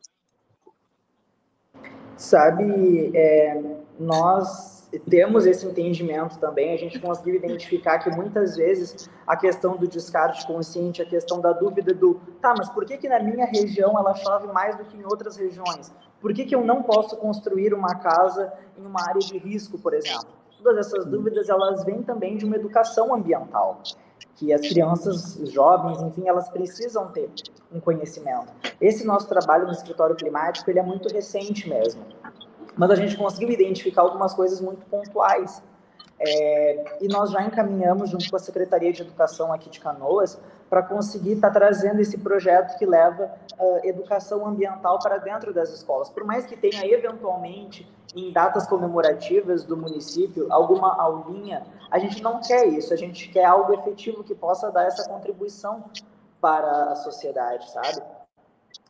Sabe, 2.17 3.14
é, 3.14 3.62
nós 4.01 4.88
temos 5.11 5.45
esse 5.45 5.67
entendimento 5.67 6.38
também, 6.38 6.73
a 6.73 6.79
gente 6.79 6.99
conseguiu 6.99 7.35
identificar 7.35 7.99
que 7.99 8.09
muitas 8.09 8.57
vezes 8.57 9.11
a 9.27 9.37
questão 9.37 9.77
do 9.77 9.87
descarte 9.87 10.47
consciente, 10.47 11.03
a 11.03 11.07
questão 11.07 11.38
da 11.38 11.53
dúvida 11.53 11.93
do, 11.93 12.14
tá, 12.40 12.55
mas 12.57 12.71
por 12.71 12.87
que 12.87 12.97
que 12.97 13.11
na 13.11 13.21
minha 13.21 13.45
região 13.45 13.99
ela 13.99 14.14
chove 14.14 14.47
mais 14.47 14.75
do 14.79 14.87
que 14.87 14.97
em 14.97 15.05
outras 15.05 15.37
regiões? 15.37 15.93
Por 16.25 16.33
que 16.33 16.47
que 16.47 16.55
eu 16.55 16.65
não 16.65 16.83
posso 16.83 17.19
construir 17.19 17.75
uma 17.75 17.97
casa 17.97 18.51
em 18.79 18.87
uma 18.87 19.07
área 19.07 19.21
de 19.21 19.37
risco, 19.37 19.79
por 19.79 19.93
exemplo? 19.93 20.27
todas 20.63 20.87
essas 20.87 21.05
dúvidas 21.05 21.51
elas 21.51 21.85
vêm 21.85 22.03
também 22.03 22.39
de 22.39 22.47
uma 22.47 22.57
educação 22.57 23.15
ambiental, 23.15 23.83
que 24.35 24.51
as 24.51 24.63
crianças, 24.63 25.37
os 25.37 25.53
jovens, 25.53 26.01
enfim, 26.01 26.27
elas 26.27 26.49
precisam 26.49 27.09
ter 27.09 27.31
um 27.71 27.79
conhecimento. 27.79 28.51
Esse 28.81 29.07
nosso 29.07 29.29
trabalho 29.29 29.67
no 29.67 29.73
escritório 29.73 30.17
climático 30.17 30.71
ele 30.71 30.79
é 30.79 30.83
muito 30.83 31.13
recente 31.13 31.69
mesmo, 31.69 32.03
mas 32.75 32.91
a 32.91 32.95
gente 32.95 33.15
conseguiu 33.19 33.51
identificar 33.51 34.01
algumas 34.01 34.33
coisas 34.33 34.63
muito 34.63 34.87
pontuais. 34.87 35.63
É, 36.19 36.99
e 37.03 37.09
nós 37.09 37.33
já 37.33 37.43
encaminhamos 37.43 38.09
junto 38.09 38.31
com 38.31 38.37
a 38.37 38.39
Secretaria 38.39 38.91
de 38.91 39.03
Educação 39.03 39.53
aqui 39.53 39.69
de 39.69 39.79
Canoas 39.79 40.41
para 40.68 40.83
conseguir 40.83 41.33
estar 41.33 41.48
tá 41.48 41.61
trazendo 41.61 42.00
esse 42.00 42.18
projeto 42.18 42.77
que 42.79 42.87
leva 42.87 43.31
uh, 43.59 43.81
educação 43.85 44.46
ambiental 44.46 44.98
para 44.98 45.18
dentro 45.18 45.53
das 45.53 45.70
escolas. 45.70 46.09
Por 46.09 46.24
mais 46.24 46.46
que 46.46 46.57
tenha 46.57 46.87
eventualmente 46.87 47.88
em 48.14 48.33
datas 48.33 48.66
comemorativas 48.66 49.64
do 49.64 49.77
município 49.77 50.46
alguma 50.50 50.94
aulinha, 51.00 51.66
a 51.90 51.98
gente 51.98 52.22
não 52.22 52.40
quer 52.40 52.66
isso, 52.66 52.92
a 52.92 52.96
gente 52.96 53.29
quer 53.29 53.44
algo 53.44 53.72
efetivo 53.72 54.22
que 54.22 54.35
possa 54.35 54.70
dar 54.70 54.85
essa 54.85 55.09
contribuição 55.09 55.85
para 56.40 56.92
a 56.92 56.96
sociedade, 56.96 57.70
sabe? 57.70 58.03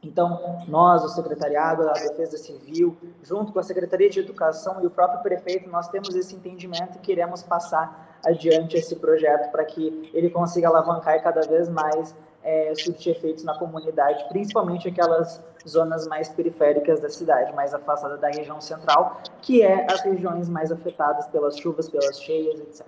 Então, 0.02 0.62
nós, 0.68 1.02
o 1.02 1.08
Secretariado 1.08 1.84
da 1.84 1.92
Defesa 1.92 2.36
Civil, 2.36 2.96
junto 3.22 3.52
com 3.52 3.58
a 3.58 3.62
Secretaria 3.62 4.10
de 4.10 4.20
Educação 4.20 4.82
e 4.82 4.86
o 4.86 4.90
próprio 4.90 5.22
prefeito, 5.22 5.68
nós 5.70 5.88
temos 5.88 6.14
esse 6.14 6.34
entendimento 6.34 6.96
e 6.96 6.98
queremos 6.98 7.42
passar 7.42 8.13
adiante 8.26 8.76
esse 8.76 8.96
projeto 8.96 9.50
para 9.50 9.64
que 9.64 10.10
ele 10.12 10.30
consiga 10.30 10.68
alavancar 10.68 11.22
cada 11.22 11.42
vez 11.42 11.68
mais 11.68 12.14
é, 12.42 12.74
surtir 12.74 13.12
efeitos 13.12 13.42
na 13.42 13.54
comunidade, 13.58 14.26
principalmente 14.28 14.86
aquelas 14.88 15.42
zonas 15.66 16.06
mais 16.06 16.28
periféricas 16.28 17.00
da 17.00 17.08
cidade, 17.08 17.54
mais 17.54 17.72
afastadas 17.72 18.20
da 18.20 18.28
região 18.28 18.60
central, 18.60 19.22
que 19.40 19.62
é 19.62 19.86
as 19.90 20.02
regiões 20.02 20.48
mais 20.48 20.70
afetadas 20.70 21.26
pelas 21.28 21.56
chuvas, 21.56 21.88
pelas 21.88 22.20
cheias, 22.20 22.60
etc. 22.60 22.86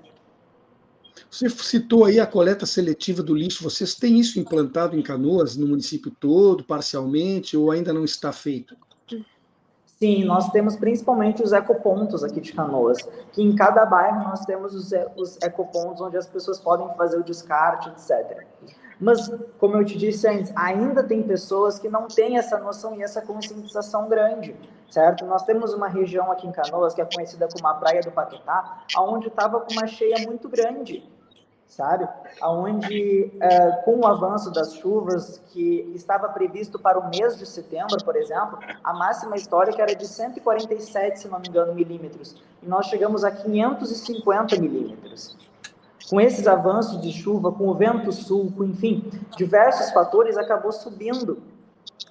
Você 1.31 1.49
citou 1.49 2.05
aí 2.05 2.21
a 2.21 2.27
coleta 2.27 2.67
seletiva 2.67 3.23
do 3.23 3.35
lixo. 3.35 3.65
Vocês 3.65 3.95
têm 3.95 4.21
isso 4.21 4.39
implantado 4.39 4.97
em 4.97 5.03
Canoas, 5.03 5.57
no 5.57 5.67
município 5.67 6.11
todo, 6.11 6.63
parcialmente, 6.63 7.57
ou 7.57 7.71
ainda 7.71 7.93
não 7.93 8.05
está 8.05 8.33
feito? 8.33 8.77
Sim, 9.99 10.25
nós 10.25 10.51
temos 10.51 10.77
principalmente 10.77 11.43
os 11.43 11.53
ecopontos 11.53 12.23
aqui 12.23 12.39
de 12.39 12.53
Canoas, 12.53 12.99
que 13.33 13.43
em 13.43 13.57
cada 13.57 13.87
bairro 13.87 14.25
nós 14.25 14.45
temos 14.45 14.75
os, 14.75 14.93
os 15.17 15.41
ecopontos 15.41 16.03
onde 16.03 16.19
as 16.19 16.27
pessoas 16.27 16.61
podem 16.61 16.87
fazer 16.97 17.19
o 17.19 17.25
descarte, 17.25 17.89
etc. 17.89 18.45
Mas, 19.01 19.31
como 19.59 19.77
eu 19.77 19.85
te 19.85 19.97
disse 19.97 20.29
antes, 20.29 20.53
ainda 20.55 21.03
tem 21.03 21.23
pessoas 21.23 21.79
que 21.79 21.89
não 21.89 22.09
têm 22.09 22.37
essa 22.37 22.59
noção 22.59 22.95
e 22.95 23.03
essa 23.03 23.23
conscientização 23.23 24.07
grande, 24.07 24.55
certo? 24.91 25.25
Nós 25.25 25.45
temos 25.45 25.73
uma 25.73 25.89
região 25.89 26.31
aqui 26.31 26.47
em 26.47 26.53
Canoas 26.53 26.93
que 26.93 27.01
é 27.01 27.05
conhecida 27.05 27.49
como 27.51 27.67
a 27.67 27.75
Praia 27.75 28.03
do 28.03 28.11
Paquetá, 28.11 28.83
onde 28.99 29.29
estava 29.29 29.61
com 29.61 29.73
uma 29.73 29.87
cheia 29.87 30.27
muito 30.27 30.47
grande 30.47 31.03
sabe? 31.69 32.09
Aonde, 32.41 33.33
é, 33.41 33.71
com 33.85 34.01
o 34.01 34.07
avanço 34.07 34.51
das 34.51 34.75
chuvas, 34.75 35.43
que 35.49 35.91
estava 35.95 36.29
previsto 36.29 36.79
para 36.79 36.99
o 36.99 37.11
mês 37.11 37.37
de 37.37 37.47
setembro, 37.47 37.97
por 38.05 38.17
exemplo, 38.17 38.59
a 38.83 38.93
máxima 38.93 39.37
histórica 39.37 39.83
era 39.83 39.95
de 39.95 40.07
147, 40.07 41.21
se 41.21 41.29
não 41.29 41.39
me 41.39 41.49
engano, 41.49 41.75
milímetros, 41.75 42.37
e 42.63 42.69
nós 42.69 42.87
chegamos 42.87 43.25
a 43.25 43.31
550 43.31 44.57
milímetros. 44.61 45.37
Com 46.09 46.21
esses 46.21 46.47
avanços 46.47 47.01
de 47.01 47.13
chuva, 47.13 47.51
com 47.51 47.69
o 47.69 47.75
vento 47.75 48.13
sul, 48.13 48.53
com, 48.57 48.65
enfim, 48.65 49.11
diversos 49.37 49.91
fatores, 49.91 50.37
acabou 50.37 50.71
subindo 50.71 51.43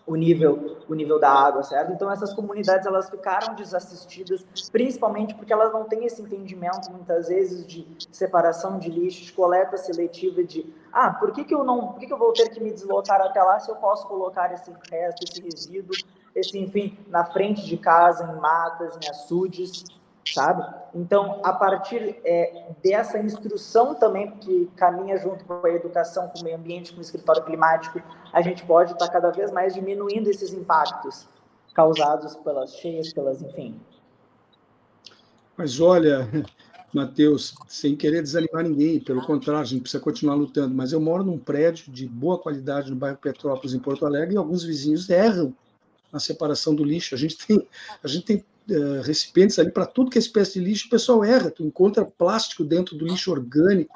o 0.06 0.16
nível, 0.16 0.78
o 0.88 0.94
nível 0.94 1.20
da 1.20 1.32
água, 1.32 1.64
certo? 1.64 1.92
Então 1.92 2.12
essas 2.12 2.34
comunidades 2.34 2.86
elas 2.86 3.10
ficaram 3.10 3.56
desassistidas, 3.56 4.46
principalmente 4.72 5.34
porque 5.34 5.52
elas 5.52 5.74
não 5.74 5.86
têm 5.86 6.06
esse 6.06 6.22
entendimento 6.22 6.92
muitas 6.92 7.28
vezes 7.28 7.66
de 7.66 7.88
separação 8.12 8.78
de 8.78 8.90
lixo, 8.90 9.26
de 9.26 9.34
coleta 9.34 9.78
seletiva 9.78 10.44
de, 10.44 10.72
ah, 10.94 11.12
por 11.12 11.32
que, 11.32 11.44
que 11.44 11.56
eu 11.56 11.64
não, 11.64 11.88
por 11.88 12.00
que, 12.00 12.06
que 12.06 12.14
eu 12.14 12.18
vou 12.18 12.34
ter 12.34 12.50
que 12.50 12.62
me 12.62 12.72
deslocar 12.72 13.20
até 13.22 13.42
lá 13.42 13.60
se 13.60 13.70
eu 13.70 13.76
posso 13.76 14.08
colocar 14.08 14.54
esse 14.54 14.72
resto, 14.92 15.24
esse 15.24 15.42
resíduo, 15.42 15.96
esse 16.36 16.58
enfim, 16.60 16.98
na 17.08 17.26
frente 17.26 17.66
de 17.66 17.78
casa, 17.78 18.26
em 18.26 18.40
matas, 18.40 18.98
em 19.02 19.10
açudes, 19.10 19.86
sabe? 20.34 20.66
Então, 20.94 21.42
a 21.44 21.54
partir 21.54 22.20
é, 22.24 22.72
dessa 22.84 23.20
instrução 23.20 23.96
também, 23.96 24.32
que 24.38 24.70
caminha 24.76 25.18
junto 25.18 25.44
com 25.46 25.66
a 25.66 25.70
educação, 25.70 26.28
com 26.30 26.40
o 26.40 26.44
meio 26.44 26.58
ambiente, 26.58 26.94
com 26.94 27.00
o 27.00 27.02
escritório 27.02 27.44
climático, 27.44 28.02
a 28.32 28.42
gente 28.42 28.66
pode 28.66 28.94
estar 28.94 29.08
cada 29.10 29.32
vez 29.32 29.52
mais 29.52 29.74
diminuindo 29.74 30.30
esses 30.30 30.54
impactos 30.54 31.28
causados 31.74 32.36
pelas 32.38 32.76
cheias, 32.76 33.14
pelas, 33.14 33.42
enfim. 33.42 33.80
Mas 35.58 35.80
olha, 35.80 36.28
Matheus, 36.94 37.54
sem 37.68 37.96
querer 37.96 38.22
desanimar 38.22 38.64
ninguém, 38.64 39.00
pelo 39.00 39.26
contrário, 39.26 39.62
a 39.62 39.66
gente 39.66 39.82
precisa 39.82 40.02
continuar 40.02 40.36
lutando, 40.36 40.74
mas 40.74 40.94
eu 40.94 41.00
moro 41.00 41.24
num 41.24 41.38
prédio 41.38 41.92
de 41.92 42.08
boa 42.08 42.40
qualidade 42.40 42.90
no 42.90 42.96
bairro 42.96 43.18
Petrópolis, 43.18 43.74
em 43.74 43.80
Porto 43.80 44.06
Alegre, 44.06 44.36
e 44.36 44.38
alguns 44.38 44.64
vizinhos 44.64 45.10
erram 45.10 45.54
na 46.12 46.20
separação 46.20 46.74
do 46.74 46.84
lixo. 46.84 47.14
A 47.14 47.18
gente 47.18 47.38
tem, 47.38 47.68
a 48.02 48.08
gente 48.08 48.26
tem 48.26 48.46
uh, 48.70 49.02
recipientes 49.02 49.58
ali 49.60 49.72
para 49.72 49.86
tudo 49.86 50.10
que 50.10 50.18
é 50.18 50.22
espécie 50.22 50.60
de 50.60 50.66
lixo, 50.66 50.88
o 50.88 50.90
pessoal 50.90 51.24
erra. 51.24 51.52
Tu 51.52 51.64
encontra 51.64 52.06
plástico 52.06 52.64
dentro 52.64 52.96
do 52.96 53.06
lixo 53.06 53.32
orgânico, 53.32 53.94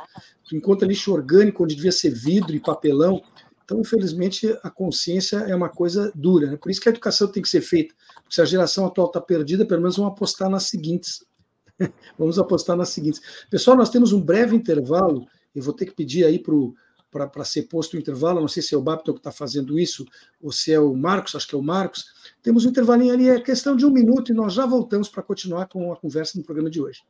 tu 0.47 0.55
encontra 0.55 0.87
lixo 0.87 1.13
orgânico 1.13 1.63
onde 1.63 1.75
devia 1.75 1.91
ser 1.91 2.11
vidro 2.11 2.55
e 2.55 2.59
papelão. 2.59 3.21
Então, 3.63 3.79
infelizmente, 3.79 4.57
a 4.63 4.69
consciência 4.69 5.37
é 5.37 5.55
uma 5.55 5.69
coisa 5.69 6.11
dura. 6.15 6.49
Né? 6.49 6.57
Por 6.57 6.71
isso 6.71 6.81
que 6.81 6.89
a 6.89 6.91
educação 6.91 7.27
tem 7.27 7.43
que 7.43 7.49
ser 7.49 7.61
feita. 7.61 7.93
Porque 8.15 8.33
se 8.33 8.41
a 8.41 8.45
geração 8.45 8.85
atual 8.85 9.07
está 9.07 9.21
perdida, 9.21 9.65
pelo 9.65 9.81
menos 9.81 9.97
vamos 9.97 10.11
apostar 10.11 10.49
nas 10.49 10.63
seguintes. 10.63 11.23
vamos 12.17 12.39
apostar 12.39 12.75
nas 12.75 12.89
seguintes. 12.89 13.21
Pessoal, 13.49 13.77
nós 13.77 13.89
temos 13.89 14.11
um 14.11 14.21
breve 14.21 14.55
intervalo. 14.55 15.27
Eu 15.53 15.61
vou 15.61 15.73
ter 15.73 15.85
que 15.85 15.93
pedir 15.93 16.25
aí 16.25 16.39
para 16.39 16.55
o 16.55 16.73
para 17.11 17.43
ser 17.43 17.63
posto 17.63 17.95
o 17.95 17.99
intervalo. 17.99 18.39
Não 18.39 18.47
sei 18.47 18.61
se 18.61 18.75
é 18.75 18.77
o 18.77 18.81
Bapton 18.81 19.13
que 19.13 19.19
está 19.19 19.31
fazendo 19.31 19.79
isso 19.79 20.05
ou 20.41 20.51
se 20.51 20.71
é 20.71 20.79
o 20.79 20.93
Marcos, 20.95 21.35
acho 21.35 21.47
que 21.47 21.55
é 21.55 21.57
o 21.57 21.63
Marcos. 21.63 22.05
Temos 22.41 22.65
um 22.65 22.69
intervalinho 22.69 23.13
ali, 23.13 23.29
é 23.29 23.39
questão 23.39 23.75
de 23.75 23.85
um 23.85 23.89
minuto, 23.89 24.31
e 24.31 24.35
nós 24.35 24.53
já 24.53 24.65
voltamos 24.65 25.09
para 25.09 25.23
continuar 25.23 25.67
com 25.67 25.91
a 25.91 25.97
conversa 25.97 26.37
no 26.37 26.43
programa 26.43 26.69
de 26.69 26.81
hoje. 26.81 27.01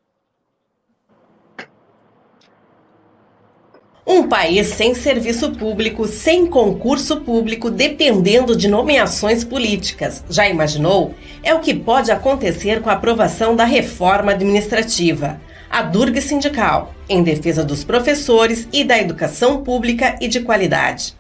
Um 4.08 4.28
país 4.28 4.70
sem 4.70 4.96
serviço 4.96 5.52
público, 5.52 6.08
sem 6.08 6.48
concurso 6.48 7.22
público, 7.22 7.70
dependendo 7.70 8.56
de 8.56 8.68
nomeações 8.68 9.44
políticas. 9.44 10.24
Já 10.28 10.50
imaginou? 10.50 11.14
É 11.44 11.54
o 11.54 11.60
que 11.60 11.76
pode 11.76 12.10
acontecer 12.10 12.82
com 12.82 12.90
a 12.90 12.94
aprovação 12.94 13.56
da 13.56 13.66
reforma 13.66 14.32
administrativa 14.32 15.40
a 15.70 15.84
Durga 15.84 16.20
Sindical, 16.20 16.94
em 17.08 17.22
defesa 17.22 17.64
dos 17.64 17.84
professores 17.84 18.68
e 18.74 18.84
da 18.84 18.98
educação 18.98 19.64
pública 19.64 20.18
e 20.20 20.28
de 20.28 20.42
qualidade. 20.42 21.16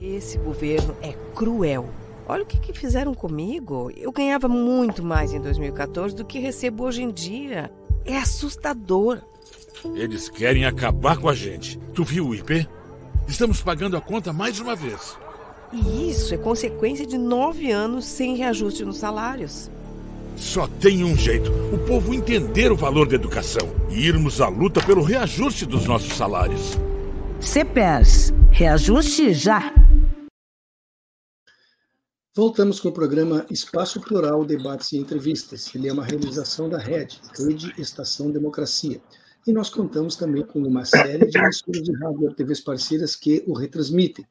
Esse 0.00 0.38
governo 0.38 0.96
é 1.02 1.12
cruel. 1.34 1.88
Olha 2.26 2.42
o 2.42 2.46
que, 2.46 2.58
que 2.58 2.72
fizeram 2.72 3.14
comigo. 3.14 3.90
Eu 3.96 4.10
ganhava 4.10 4.48
muito 4.48 5.02
mais 5.02 5.32
em 5.32 5.40
2014 5.40 6.14
do 6.14 6.24
que 6.24 6.38
recebo 6.38 6.84
hoje 6.84 7.02
em 7.02 7.10
dia. 7.10 7.70
É 8.04 8.16
assustador. 8.16 9.20
Eles 9.94 10.28
querem 10.28 10.64
acabar 10.64 11.18
com 11.18 11.28
a 11.28 11.34
gente. 11.34 11.78
Tu 11.94 12.02
viu 12.04 12.28
o 12.28 12.34
IP? 12.34 12.66
Estamos 13.28 13.60
pagando 13.60 13.96
a 13.96 14.00
conta 14.00 14.32
mais 14.32 14.58
uma 14.60 14.74
vez. 14.74 15.16
E 15.72 16.10
isso 16.10 16.34
é 16.34 16.38
consequência 16.38 17.06
de 17.06 17.16
nove 17.16 17.70
anos 17.70 18.04
sem 18.04 18.36
reajuste 18.36 18.84
nos 18.84 18.98
salários. 18.98 19.70
Só 20.36 20.66
tem 20.66 21.04
um 21.04 21.16
jeito: 21.16 21.50
o 21.72 21.78
povo 21.86 22.14
entender 22.14 22.72
o 22.72 22.76
valor 22.76 23.06
da 23.06 23.14
educação 23.14 23.68
e 23.90 24.06
irmos 24.06 24.40
à 24.40 24.48
luta 24.48 24.80
pelo 24.84 25.02
reajuste 25.02 25.66
dos 25.66 25.86
nossos 25.86 26.14
salários. 26.14 26.78
CPERS, 27.40 28.32
reajuste 28.50 29.32
já! 29.34 29.72
Voltamos 32.34 32.80
com 32.80 32.88
o 32.88 32.92
programa 32.92 33.44
Espaço 33.50 34.00
Plural, 34.00 34.42
Debates 34.44 34.92
e 34.92 34.96
Entrevistas. 34.96 35.70
Ele 35.74 35.88
é 35.88 35.92
uma 35.92 36.04
realização 36.04 36.66
da 36.66 36.78
RED, 36.78 37.20
Rede 37.38 37.74
Estação 37.76 38.30
Democracia. 38.30 39.02
E 39.46 39.52
nós 39.52 39.68
contamos 39.68 40.16
também 40.16 40.42
com 40.42 40.60
uma 40.62 40.84
série 40.86 41.26
de 41.26 41.36
emissoras 41.36 41.82
de 41.82 41.92
rádio 41.98 42.30
e 42.30 42.34
TVs 42.34 42.60
parceiras 42.60 43.16
que 43.16 43.44
o 43.46 43.52
retransmitem. 43.52 44.24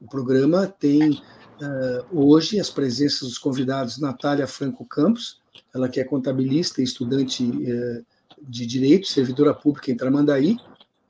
O 0.00 0.06
programa 0.06 0.68
tem 0.68 1.20
uh, 1.62 2.04
hoje 2.12 2.58
as 2.58 2.68
presenças 2.68 3.28
dos 3.28 3.38
convidados 3.38 3.98
Natália 3.98 4.46
Franco 4.46 4.84
Campos, 4.84 5.40
ela 5.74 5.88
que 5.88 6.00
é 6.00 6.04
contabilista 6.04 6.80
e 6.80 6.84
estudante 6.84 7.44
uh, 7.44 8.04
de 8.42 8.66
Direito, 8.66 9.06
servidora 9.06 9.54
pública 9.54 9.90
em 9.90 9.96
Tramandaí, 9.96 10.56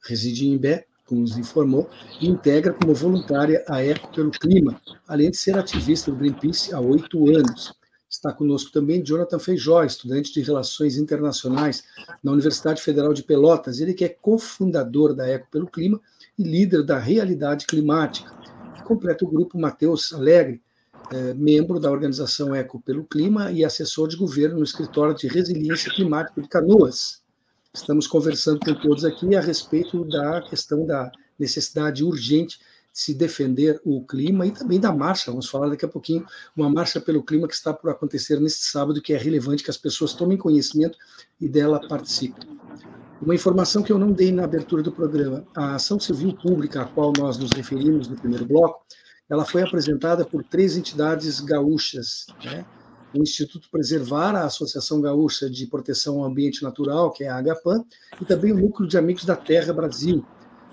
reside 0.02 0.46
em 0.46 0.52
Imbé, 0.52 0.84
como 1.06 1.22
nos 1.22 1.36
informou, 1.36 1.88
e 2.20 2.28
integra 2.28 2.72
como 2.72 2.94
voluntária 2.94 3.64
a 3.68 3.82
Eco 3.82 4.12
pelo 4.12 4.30
Clima, 4.30 4.80
além 5.06 5.30
de 5.30 5.36
ser 5.36 5.56
ativista 5.56 6.10
do 6.10 6.16
Greenpeace 6.16 6.74
há 6.74 6.80
oito 6.80 7.28
anos. 7.28 7.74
Está 8.08 8.30
conosco 8.30 8.70
também 8.70 9.02
Jonathan 9.02 9.38
Feijó, 9.38 9.82
estudante 9.84 10.34
de 10.34 10.42
Relações 10.42 10.98
Internacionais 10.98 11.82
na 12.22 12.30
Universidade 12.30 12.82
Federal 12.82 13.14
de 13.14 13.22
Pelotas, 13.22 13.80
ele 13.80 13.94
que 13.94 14.04
é 14.04 14.08
cofundador 14.08 15.14
da 15.14 15.26
Eco 15.26 15.48
pelo 15.50 15.66
Clima 15.66 15.98
e 16.38 16.42
líder 16.42 16.82
da 16.82 16.98
Realidade 16.98 17.66
Climática 17.66 18.41
completa 18.82 19.24
o 19.24 19.28
grupo 19.28 19.58
Matheus 19.58 20.12
Alegre, 20.12 20.62
é, 21.10 21.34
membro 21.34 21.80
da 21.80 21.90
organização 21.90 22.54
Eco 22.54 22.80
pelo 22.80 23.04
Clima 23.04 23.50
e 23.50 23.64
assessor 23.64 24.08
de 24.08 24.16
governo 24.16 24.58
no 24.58 24.64
escritório 24.64 25.14
de 25.14 25.26
resiliência 25.28 25.92
climática 25.92 26.40
de 26.40 26.48
Canoas. 26.48 27.22
Estamos 27.74 28.06
conversando 28.06 28.60
com 28.60 28.74
todos 28.74 29.04
aqui 29.04 29.34
a 29.34 29.40
respeito 29.40 30.04
da 30.04 30.42
questão 30.42 30.84
da 30.84 31.10
necessidade 31.38 32.04
urgente 32.04 32.58
de 32.58 32.64
se 32.92 33.14
defender 33.14 33.80
o 33.84 34.04
clima 34.04 34.46
e 34.46 34.50
também 34.50 34.78
da 34.78 34.92
marcha. 34.92 35.30
Vamos 35.30 35.48
falar 35.48 35.70
daqui 35.70 35.84
a 35.84 35.88
pouquinho 35.88 36.26
uma 36.54 36.68
marcha 36.68 37.00
pelo 37.00 37.22
clima 37.22 37.48
que 37.48 37.54
está 37.54 37.72
por 37.72 37.90
acontecer 37.90 38.38
neste 38.38 38.64
sábado, 38.64 39.00
que 39.00 39.14
é 39.14 39.16
relevante 39.16 39.64
que 39.64 39.70
as 39.70 39.78
pessoas 39.78 40.12
tomem 40.12 40.36
conhecimento 40.36 40.98
e 41.40 41.48
dela 41.48 41.80
participem. 41.88 42.46
Uma 43.22 43.36
informação 43.36 43.84
que 43.84 43.92
eu 43.92 43.98
não 43.98 44.10
dei 44.10 44.32
na 44.32 44.42
abertura 44.42 44.82
do 44.82 44.90
programa: 44.90 45.46
a 45.54 45.76
ação 45.76 46.00
civil 46.00 46.34
pública 46.34 46.82
a 46.82 46.84
qual 46.84 47.12
nós 47.16 47.38
nos 47.38 47.52
referimos 47.52 48.08
no 48.08 48.16
primeiro 48.16 48.44
bloco, 48.44 48.84
ela 49.30 49.44
foi 49.44 49.62
apresentada 49.62 50.24
por 50.24 50.42
três 50.42 50.76
entidades 50.76 51.38
gaúchas, 51.38 52.26
né? 52.44 52.66
o 53.14 53.22
Instituto 53.22 53.70
Preservar, 53.70 54.34
a 54.34 54.46
Associação 54.46 55.00
Gaúcha 55.00 55.48
de 55.48 55.66
Proteção 55.66 56.18
ao 56.18 56.24
Ambiente 56.24 56.64
Natural, 56.64 57.12
que 57.12 57.22
é 57.22 57.28
a 57.28 57.36
AGAPAN, 57.36 57.84
e 58.20 58.24
também 58.24 58.52
o 58.52 58.58
Núcleo 58.58 58.88
de 58.88 58.98
Amigos 58.98 59.24
da 59.24 59.36
Terra 59.36 59.72
Brasil. 59.72 60.24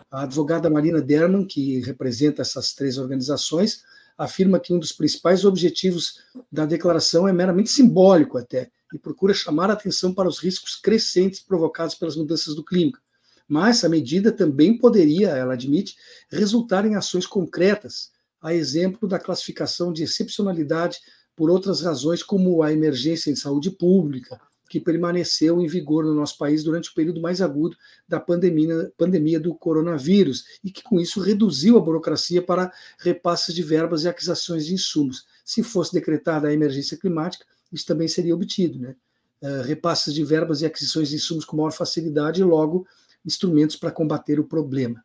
A 0.10 0.24
advogada 0.24 0.70
Marina 0.70 1.02
Derman, 1.02 1.46
que 1.46 1.82
representa 1.82 2.42
essas 2.42 2.74
três 2.74 2.98
organizações, 2.98 3.84
afirma 4.20 4.60
que 4.60 4.74
um 4.74 4.80
dos 4.80 4.92
principais 4.92 5.46
objetivos 5.46 6.20
da 6.52 6.66
declaração 6.66 7.26
é 7.26 7.32
meramente 7.32 7.70
simbólico 7.70 8.38
até, 8.38 8.70
e 8.94 9.00
procura 9.00 9.34
chamar 9.34 9.70
a 9.70 9.74
atenção 9.74 10.14
para 10.14 10.28
os 10.28 10.40
riscos 10.40 10.76
crescentes 10.76 11.40
provocados 11.40 11.96
pelas 11.96 12.18
mudanças 12.18 12.54
do 12.54 12.64
clima, 12.64 13.00
mas 13.48 13.78
essa 13.78 13.88
medida 13.88 14.32
também 14.32 14.78
poderia, 14.78 15.30
ela 15.30 15.54
admite, 15.54 15.96
resultar 16.30 16.86
em 16.86 16.96
ações 16.96 17.26
concretas, 17.26 18.12
a 18.42 18.54
exemplo 18.54 19.08
da 19.08 19.20
classificação 19.20 19.94
de 19.94 20.04
excepcionalidade 20.04 21.00
por 21.36 21.50
outras 21.50 21.82
razões, 21.82 22.22
como 22.22 22.62
a 22.62 22.74
emergência 22.74 23.32
em 23.32 23.36
saúde 23.36 23.72
pública, 23.72 24.40
que 24.70 24.80
permaneceu 24.80 25.60
em 25.60 25.68
vigor 25.68 26.06
no 26.06 26.14
nosso 26.14 26.38
país 26.38 26.64
durante 26.64 26.92
o 26.92 26.94
período 26.94 27.20
mais 27.20 27.42
agudo 27.42 27.76
da 28.08 28.20
pandemia, 28.20 28.94
pandemia 28.96 29.40
do 29.40 29.56
coronavírus, 29.56 30.46
e 30.64 30.70
que 30.70 30.84
com 30.84 31.00
isso 31.00 31.20
reduziu 31.20 31.76
a 31.76 31.82
burocracia 31.82 32.42
para 32.42 32.72
repasses 33.00 33.56
de 33.56 33.64
verbas 33.64 34.04
e 34.04 34.08
aquisições 34.08 34.68
de 34.68 34.76
insumos. 34.76 35.26
Se 35.44 35.64
fosse 35.64 35.92
decretada 35.92 36.48
a 36.48 36.54
emergência 36.54 36.96
climática, 36.96 37.44
isso 37.72 37.86
também 37.86 38.08
seria 38.08 38.36
obtido, 38.36 38.80
né? 38.80 38.96
Uh, 39.42 39.64
repasses 39.64 40.14
de 40.14 40.24
verbas 40.24 40.62
e 40.62 40.66
aquisições 40.66 41.10
de 41.10 41.16
insumos 41.16 41.46
com 41.46 41.58
maior 41.58 41.72
facilidade 41.72 42.42
e 42.42 42.44
logo 42.44 42.86
instrumentos 43.26 43.76
para 43.76 43.92
combater 43.92 44.40
o 44.40 44.44
problema. 44.44 45.04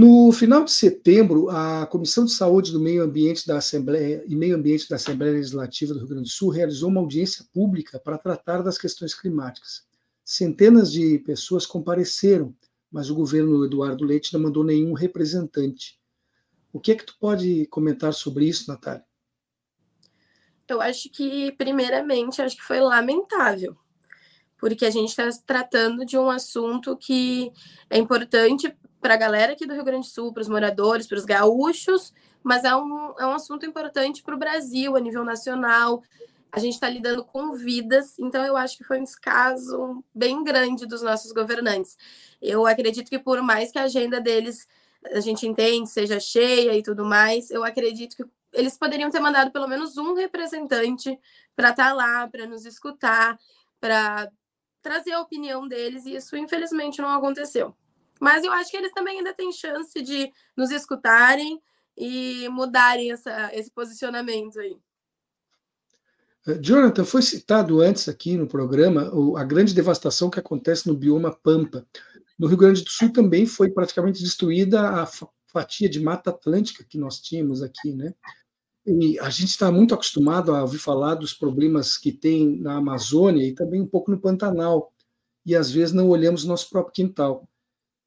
No 0.00 0.30
final 0.30 0.62
de 0.62 0.70
setembro, 0.70 1.50
a 1.50 1.84
Comissão 1.84 2.24
de 2.24 2.30
Saúde 2.30 2.70
do 2.70 2.78
Meio 2.78 3.02
Ambiente 3.02 3.44
da 3.44 3.58
Assembleia 3.58 4.22
e 4.28 4.36
Meio 4.36 4.54
Ambiente 4.54 4.88
da 4.88 4.94
Assembleia 4.94 5.32
Legislativa 5.32 5.92
do 5.92 5.98
Rio 5.98 6.08
Grande 6.08 6.22
do 6.22 6.28
Sul 6.28 6.50
realizou 6.50 6.88
uma 6.88 7.00
audiência 7.00 7.44
pública 7.52 7.98
para 7.98 8.16
tratar 8.16 8.62
das 8.62 8.78
questões 8.78 9.12
climáticas. 9.12 9.84
Centenas 10.24 10.92
de 10.92 11.18
pessoas 11.26 11.66
compareceram, 11.66 12.54
mas 12.92 13.10
o 13.10 13.14
governo 13.16 13.64
Eduardo 13.64 14.04
Leite 14.04 14.32
não 14.32 14.40
mandou 14.40 14.62
nenhum 14.62 14.92
representante. 14.92 15.98
O 16.72 16.78
que 16.78 16.92
é 16.92 16.94
que 16.94 17.04
tu 17.04 17.16
pode 17.18 17.66
comentar 17.66 18.14
sobre 18.14 18.44
isso, 18.44 18.70
Natália? 18.70 19.04
Eu 20.68 20.80
acho 20.80 21.10
que, 21.10 21.50
primeiramente, 21.58 22.40
acho 22.40 22.54
que 22.54 22.62
foi 22.62 22.78
lamentável, 22.78 23.76
porque 24.60 24.86
a 24.86 24.90
gente 24.90 25.08
está 25.08 25.28
tratando 25.44 26.06
de 26.06 26.16
um 26.16 26.30
assunto 26.30 26.96
que 26.96 27.50
é 27.90 27.98
importante 27.98 28.72
para 29.00 29.14
a 29.14 29.16
galera 29.16 29.52
aqui 29.52 29.66
do 29.66 29.74
Rio 29.74 29.84
Grande 29.84 30.06
do 30.06 30.10
Sul, 30.10 30.32
para 30.32 30.40
os 30.40 30.48
moradores, 30.48 31.06
para 31.06 31.18
os 31.18 31.24
gaúchos, 31.24 32.12
mas 32.42 32.64
é 32.64 32.74
um, 32.74 33.14
é 33.18 33.26
um 33.26 33.32
assunto 33.32 33.64
importante 33.66 34.22
para 34.22 34.34
o 34.34 34.38
Brasil, 34.38 34.96
a 34.96 35.00
nível 35.00 35.24
nacional. 35.24 36.02
A 36.50 36.58
gente 36.58 36.74
está 36.74 36.88
lidando 36.88 37.24
com 37.24 37.54
vidas, 37.54 38.18
então 38.18 38.44
eu 38.44 38.56
acho 38.56 38.76
que 38.76 38.84
foi 38.84 39.00
um 39.00 39.04
descaso 39.04 40.02
bem 40.14 40.42
grande 40.42 40.86
dos 40.86 41.02
nossos 41.02 41.32
governantes. 41.32 41.96
Eu 42.40 42.66
acredito 42.66 43.08
que, 43.08 43.18
por 43.18 43.42
mais 43.42 43.70
que 43.70 43.78
a 43.78 43.84
agenda 43.84 44.20
deles 44.20 44.66
a 45.12 45.20
gente 45.20 45.46
entende, 45.46 45.88
seja 45.88 46.18
cheia 46.18 46.76
e 46.76 46.82
tudo 46.82 47.04
mais, 47.04 47.50
eu 47.50 47.64
acredito 47.64 48.16
que 48.16 48.24
eles 48.52 48.76
poderiam 48.76 49.10
ter 49.10 49.20
mandado 49.20 49.50
pelo 49.50 49.68
menos 49.68 49.96
um 49.96 50.14
representante 50.14 51.18
para 51.54 51.70
estar 51.70 51.88
tá 51.88 51.92
lá, 51.92 52.26
para 52.28 52.46
nos 52.46 52.64
escutar, 52.64 53.38
para 53.80 54.30
trazer 54.82 55.12
a 55.12 55.20
opinião 55.20 55.68
deles, 55.68 56.06
e 56.06 56.16
isso 56.16 56.36
infelizmente 56.36 57.00
não 57.00 57.10
aconteceu. 57.10 57.76
Mas 58.20 58.44
eu 58.44 58.52
acho 58.52 58.70
que 58.70 58.76
eles 58.76 58.92
também 58.92 59.18
ainda 59.18 59.34
têm 59.34 59.52
chance 59.52 60.00
de 60.02 60.30
nos 60.56 60.70
escutarem 60.70 61.60
e 61.96 62.48
mudarem 62.50 63.12
essa, 63.12 63.50
esse 63.54 63.70
posicionamento 63.70 64.60
aí. 64.60 64.76
Eh, 66.46 66.58
Jonathan, 66.60 67.04
foi 67.04 67.22
citado 67.22 67.80
antes 67.80 68.08
aqui 68.08 68.36
no 68.36 68.46
programa 68.46 69.10
a 69.36 69.44
grande 69.44 69.74
devastação 69.74 70.30
que 70.30 70.38
acontece 70.38 70.86
no 70.86 70.94
bioma 70.94 71.34
Pampa. 71.34 71.86
No 72.38 72.46
Rio 72.46 72.56
Grande 72.56 72.84
do 72.84 72.90
Sul 72.90 73.12
também 73.12 73.46
foi 73.46 73.70
praticamente 73.70 74.22
destruída 74.22 75.02
a 75.02 75.08
fatia 75.48 75.88
de 75.88 76.00
Mata 76.00 76.30
Atlântica 76.30 76.84
que 76.84 76.96
nós 76.96 77.20
tínhamos 77.20 77.62
aqui, 77.62 77.92
né? 77.92 78.14
E 78.86 79.18
a 79.18 79.28
gente 79.28 79.50
está 79.50 79.70
muito 79.70 79.92
acostumado 79.92 80.54
a 80.54 80.62
ouvir 80.62 80.78
falar 80.78 81.16
dos 81.16 81.34
problemas 81.34 81.98
que 81.98 82.12
tem 82.12 82.58
na 82.58 82.76
Amazônia 82.76 83.46
e 83.46 83.54
também 83.54 83.82
um 83.82 83.86
pouco 83.86 84.10
no 84.10 84.20
Pantanal, 84.20 84.92
e 85.44 85.54
às 85.54 85.70
vezes 85.70 85.92
não 85.92 86.08
olhamos 86.08 86.44
o 86.44 86.48
nosso 86.48 86.70
próprio 86.70 86.94
quintal. 86.94 87.46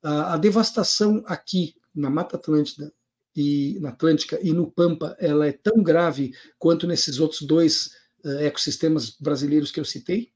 A, 0.04 0.34
a 0.34 0.38
devastação 0.38 1.24
aqui 1.26 1.76
na 1.94 2.10
Mata 2.10 2.36
Atlântica 2.36 2.92
e 3.36 3.78
na 3.80 3.90
Atlântica 3.90 4.40
e 4.42 4.52
no 4.52 4.70
Pampa, 4.70 5.16
ela 5.20 5.48
é 5.48 5.52
tão 5.52 5.82
grave 5.82 6.34
quanto 6.60 6.88
nesses 6.88 7.20
outros 7.20 7.42
dois 7.42 7.92
uh, 8.26 8.40
ecossistemas 8.40 9.12
brasileiros 9.12 9.72
que 9.72 9.80
eu 9.80 9.86
citei? 9.86 10.32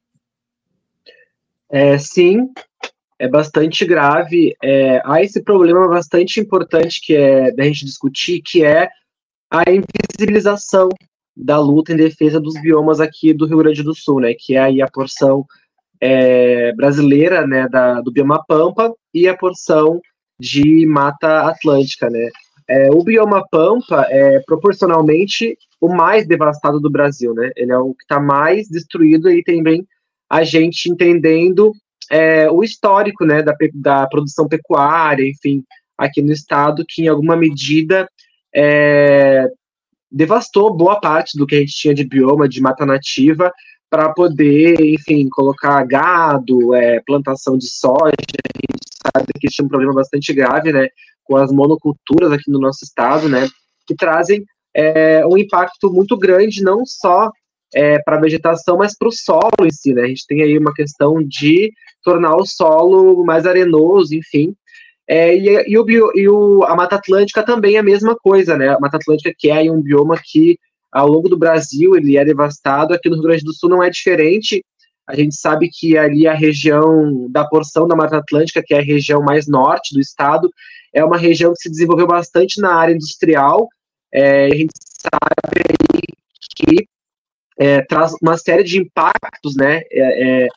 É, 1.69 1.97
sim, 1.97 2.51
é 3.19 3.27
bastante 3.27 3.85
grave. 3.85 4.55
É, 4.63 5.01
há 5.03 5.21
esse 5.21 5.41
problema 5.41 5.87
bastante 5.87 6.39
importante 6.39 7.01
que 7.01 7.15
é 7.15 7.51
da 7.51 7.63
gente 7.63 7.85
discutir, 7.85 8.41
que 8.41 8.63
é 8.63 8.89
a 9.49 9.63
invisibilização 9.69 10.89
da 11.35 11.59
luta 11.59 11.91
em 11.91 11.97
defesa 11.97 12.39
dos 12.39 12.53
biomas 12.61 13.01
aqui 13.01 13.33
do 13.33 13.45
Rio 13.45 13.57
Grande 13.57 13.83
do 13.83 13.93
Sul, 13.93 14.21
né, 14.21 14.33
que 14.37 14.55
é 14.55 14.59
aí 14.59 14.81
a 14.81 14.87
porção 14.87 15.45
é, 16.01 16.73
brasileira, 16.73 17.45
né, 17.45 17.67
da, 17.67 18.01
do 18.01 18.11
bioma 18.11 18.43
Pampa 18.47 18.93
e 19.13 19.27
a 19.27 19.35
porção 19.35 20.01
de 20.39 20.85
Mata 20.85 21.49
Atlântica, 21.49 22.09
né. 22.09 22.29
É, 22.67 22.89
o 22.91 23.03
bioma 23.03 23.45
Pampa 23.51 24.07
é 24.09 24.39
proporcionalmente 24.45 25.57
o 25.79 25.87
mais 25.87 26.27
devastado 26.27 26.79
do 26.79 26.89
Brasil, 26.89 27.33
né, 27.33 27.51
ele 27.55 27.71
é 27.71 27.77
o 27.77 27.93
que 27.93 28.03
está 28.03 28.19
mais 28.19 28.67
destruído 28.67 29.29
e 29.29 29.43
também 29.43 29.85
a 30.29 30.43
gente 30.43 30.89
entendendo 30.89 31.71
é, 32.09 32.49
o 32.49 32.63
histórico, 32.63 33.25
né, 33.25 33.41
da, 33.41 33.55
da 33.73 34.07
produção 34.07 34.47
pecuária, 34.47 35.27
enfim, 35.27 35.63
aqui 35.97 36.21
no 36.21 36.31
estado, 36.31 36.85
que 36.87 37.03
em 37.03 37.07
alguma 37.07 37.35
medida 37.35 38.07
é, 38.53 39.47
devastou 40.11 40.73
boa 40.73 40.99
parte 40.99 41.37
do 41.37 41.45
que 41.45 41.55
a 41.55 41.59
gente 41.59 41.73
tinha 41.73 41.93
de 41.93 42.03
bioma, 42.03 42.47
de 42.47 42.61
mata 42.61 42.85
nativa, 42.85 43.51
para 43.95 44.09
poder, 44.09 44.75
enfim, 44.81 45.29
colocar 45.29 45.81
gado, 45.85 46.75
é, 46.75 46.99
plantação 47.07 47.57
de 47.57 47.69
soja. 47.69 48.11
A 48.11 48.59
gente 48.59 48.89
sabe 49.01 49.31
que 49.39 49.47
tinha 49.47 49.65
um 49.65 49.69
problema 49.69 49.93
bastante 49.93 50.33
grave, 50.33 50.73
né, 50.73 50.89
com 51.23 51.37
as 51.37 51.49
monoculturas 51.49 52.29
aqui 52.29 52.51
no 52.51 52.59
nosso 52.59 52.83
estado, 52.83 53.29
né, 53.29 53.47
que 53.87 53.95
trazem 53.95 54.43
é, 54.75 55.25
um 55.25 55.37
impacto 55.37 55.89
muito 55.93 56.17
grande, 56.17 56.61
não 56.61 56.85
só 56.85 57.31
é, 57.73 57.97
para 57.99 58.17
a 58.17 58.19
vegetação, 58.19 58.75
mas 58.75 58.97
para 58.97 59.07
o 59.07 59.13
solo 59.13 59.65
em 59.65 59.71
si, 59.71 59.93
né? 59.93 60.01
A 60.01 60.07
gente 60.07 60.27
tem 60.27 60.43
aí 60.43 60.57
uma 60.57 60.73
questão 60.73 61.23
de 61.23 61.71
tornar 62.03 62.35
o 62.35 62.45
solo 62.45 63.23
mais 63.23 63.45
arenoso, 63.45 64.13
enfim, 64.13 64.53
é, 65.07 65.33
e, 65.37 65.71
e, 65.71 65.77
o 65.77 65.85
e 66.15 66.27
o, 66.27 66.63
a 66.63 66.75
Mata 66.75 66.97
Atlântica 66.97 67.43
também 67.43 67.75
é 67.75 67.79
a 67.79 67.83
mesma 67.83 68.13
coisa, 68.13 68.57
né? 68.57 68.67
A 68.67 68.79
Mata 68.79 68.97
Atlântica 68.97 69.33
que 69.37 69.49
é 69.49 69.71
um 69.71 69.81
bioma 69.81 70.19
que, 70.21 70.59
ao 70.95 71.09
longo 71.09 71.27
do 71.27 71.37
Brasil, 71.37 71.93
ele 71.97 72.15
é 72.15 72.23
devastado. 72.23 72.93
Aqui 72.93 73.09
no 73.09 73.15
Rio 73.15 73.25
Grande 73.25 73.43
do 73.43 73.53
Sul 73.53 73.69
não 73.69 73.83
é 73.83 73.89
diferente. 73.89 74.63
A 75.05 75.13
gente 75.13 75.35
sabe 75.35 75.69
que 75.69 75.97
ali 75.97 76.25
a 76.25 76.33
região 76.33 77.29
da 77.29 77.45
porção 77.45 77.85
da 77.85 77.97
Mata 77.97 78.15
Atlântica, 78.15 78.63
que 78.65 78.73
é 78.73 78.79
a 78.79 78.81
região 78.83 79.21
mais 79.21 79.45
norte 79.45 79.93
do 79.93 79.99
estado, 79.99 80.49
é 80.93 81.03
uma 81.03 81.17
região 81.17 81.51
que 81.51 81.59
se 81.59 81.69
desenvolveu 81.69 82.07
bastante 82.07 82.61
na 82.61 82.73
área 82.73 82.93
industrial. 82.93 83.67
É, 84.09 84.45
a 84.45 84.55
gente 84.55 84.71
sabe 85.01 86.01
que 86.55 86.87
é, 87.59 87.81
traz 87.81 88.13
uma 88.21 88.37
série 88.37 88.63
de 88.63 88.79
impactos, 88.79 89.53
né? 89.57 89.81
É, 89.91 90.43
é 90.43 90.47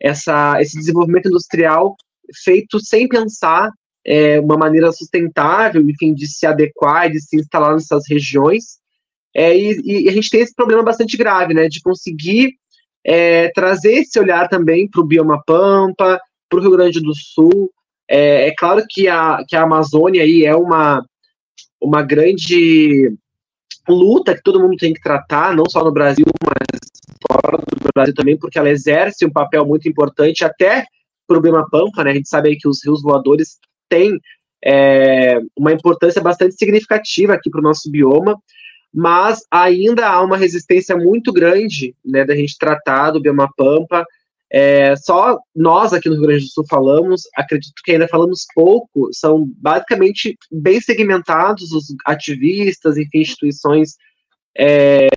essa, 0.00 0.60
esse 0.60 0.78
desenvolvimento 0.78 1.28
industrial 1.28 1.96
feito 2.44 2.78
sem 2.78 3.08
pensar 3.08 3.70
é, 4.06 4.38
uma 4.38 4.58
maneira 4.58 4.92
sustentável, 4.92 5.80
enfim, 5.88 6.12
de 6.12 6.28
se 6.28 6.44
adequar, 6.44 7.10
de 7.10 7.22
se 7.22 7.36
instalar 7.36 7.72
nessas 7.72 8.04
regiões. 8.06 8.77
É, 9.38 9.56
e, 9.56 9.80
e, 9.84 10.08
a 10.08 10.12
gente 10.12 10.30
tem 10.30 10.40
esse 10.40 10.52
problema 10.52 10.82
bastante 10.82 11.16
grave, 11.16 11.54
né, 11.54 11.68
de 11.68 11.80
conseguir 11.80 12.54
é, 13.04 13.52
trazer 13.52 13.98
esse 13.98 14.18
olhar 14.18 14.48
também 14.48 14.90
para 14.90 15.00
o 15.00 15.06
bioma 15.06 15.40
Pampa, 15.46 16.20
para 16.48 16.58
o 16.58 16.60
Rio 16.60 16.72
Grande 16.72 17.00
do 17.00 17.14
Sul. 17.14 17.70
É, 18.10 18.48
é, 18.48 18.54
claro 18.56 18.82
que 18.90 19.06
a, 19.06 19.44
que 19.46 19.54
a 19.54 19.62
Amazônia 19.62 20.24
aí 20.24 20.44
é 20.44 20.56
uma, 20.56 21.04
uma 21.80 22.02
grande 22.02 23.16
luta 23.88 24.34
que 24.34 24.42
todo 24.42 24.58
mundo 24.58 24.76
tem 24.76 24.92
que 24.92 25.00
tratar, 25.00 25.54
não 25.54 25.70
só 25.70 25.84
no 25.84 25.92
Brasil, 25.92 26.26
mas 26.44 26.80
fora 27.30 27.58
do 27.58 27.90
Brasil 27.94 28.14
também, 28.14 28.36
porque 28.36 28.58
ela 28.58 28.70
exerce 28.70 29.24
um 29.24 29.30
papel 29.30 29.64
muito 29.64 29.88
importante 29.88 30.44
até 30.44 30.84
para 31.28 31.38
o 31.38 31.40
bioma 31.40 31.64
Pampa, 31.70 32.02
né? 32.02 32.10
A 32.10 32.14
gente 32.14 32.28
sabe 32.28 32.48
aí 32.48 32.56
que 32.56 32.68
os 32.68 32.84
rios 32.84 33.02
voadores 33.02 33.58
tem 33.88 34.18
é, 34.64 35.38
uma 35.56 35.72
importância 35.72 36.20
bastante 36.20 36.56
significativa 36.56 37.34
aqui 37.34 37.48
para 37.48 37.60
o 37.60 37.62
nosso 37.62 37.88
bioma, 37.88 38.36
mas 38.92 39.40
ainda 39.50 40.08
há 40.08 40.22
uma 40.22 40.36
resistência 40.36 40.96
muito 40.96 41.32
grande 41.32 41.94
né, 42.04 42.24
da 42.24 42.34
gente 42.34 42.56
tratar 42.58 43.10
do 43.10 43.20
bioma 43.20 43.48
pampa. 43.56 44.04
É, 44.50 44.96
só 44.96 45.38
nós 45.54 45.92
aqui 45.92 46.08
no 46.08 46.14
Rio 46.14 46.24
Grande 46.24 46.44
do 46.44 46.50
Sul 46.50 46.64
falamos, 46.68 47.22
acredito 47.36 47.82
que 47.84 47.92
ainda 47.92 48.08
falamos 48.08 48.46
pouco, 48.54 49.10
são 49.12 49.46
basicamente 49.58 50.38
bem 50.50 50.80
segmentados 50.80 51.70
os 51.72 51.94
ativistas, 52.06 52.96
enfim, 52.96 53.20
instituições 53.20 53.96
é, 54.56 55.08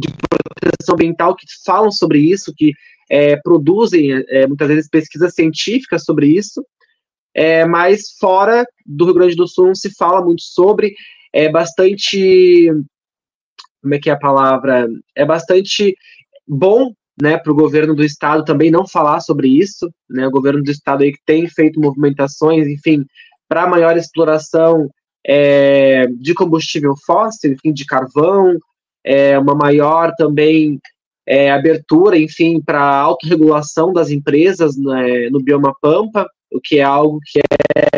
de 0.00 0.08
proteção 0.28 0.94
ambiental 0.94 1.34
que 1.34 1.46
falam 1.64 1.90
sobre 1.90 2.20
isso, 2.20 2.54
que 2.56 2.72
é, 3.10 3.36
produzem 3.36 4.12
é, 4.28 4.46
muitas 4.46 4.68
vezes 4.68 4.88
pesquisas 4.88 5.34
científicas 5.34 6.04
sobre 6.04 6.28
isso, 6.28 6.64
é, 7.34 7.66
mas 7.66 8.12
fora 8.18 8.64
do 8.84 9.04
Rio 9.04 9.14
Grande 9.14 9.36
do 9.36 9.46
Sul 9.46 9.66
não 9.66 9.74
se 9.74 9.94
fala 9.94 10.24
muito 10.24 10.42
sobre, 10.42 10.94
é 11.36 11.50
bastante, 11.50 12.72
como 13.82 13.94
é 13.94 13.98
que 13.98 14.08
é 14.08 14.12
a 14.14 14.18
palavra? 14.18 14.88
É 15.14 15.22
bastante 15.22 15.94
bom 16.48 16.94
né, 17.20 17.36
para 17.36 17.52
o 17.52 17.56
governo 17.56 17.94
do 17.94 18.02
estado 18.02 18.42
também 18.42 18.70
não 18.70 18.88
falar 18.88 19.20
sobre 19.20 19.48
isso, 19.48 19.92
né, 20.08 20.26
o 20.26 20.30
governo 20.30 20.62
do 20.62 20.70
estado 20.70 21.02
aí 21.02 21.12
que 21.12 21.20
tem 21.26 21.46
feito 21.46 21.78
movimentações, 21.78 22.66
enfim, 22.66 23.04
para 23.46 23.66
maior 23.66 23.98
exploração 23.98 24.88
é, 25.26 26.06
de 26.06 26.32
combustível 26.32 26.94
fóssil, 27.04 27.52
enfim, 27.52 27.70
de 27.70 27.84
carvão, 27.84 28.56
é, 29.04 29.38
uma 29.38 29.54
maior 29.54 30.12
também 30.16 30.80
é, 31.26 31.50
abertura, 31.50 32.16
enfim, 32.16 32.62
para 32.62 32.80
autorregulação 32.80 33.92
das 33.92 34.10
empresas 34.10 34.74
né, 34.78 35.28
no 35.28 35.42
bioma 35.42 35.74
Pampa, 35.82 36.26
o 36.50 36.60
que 36.62 36.78
é 36.78 36.82
algo 36.82 37.18
que 37.26 37.40
é, 37.40 37.88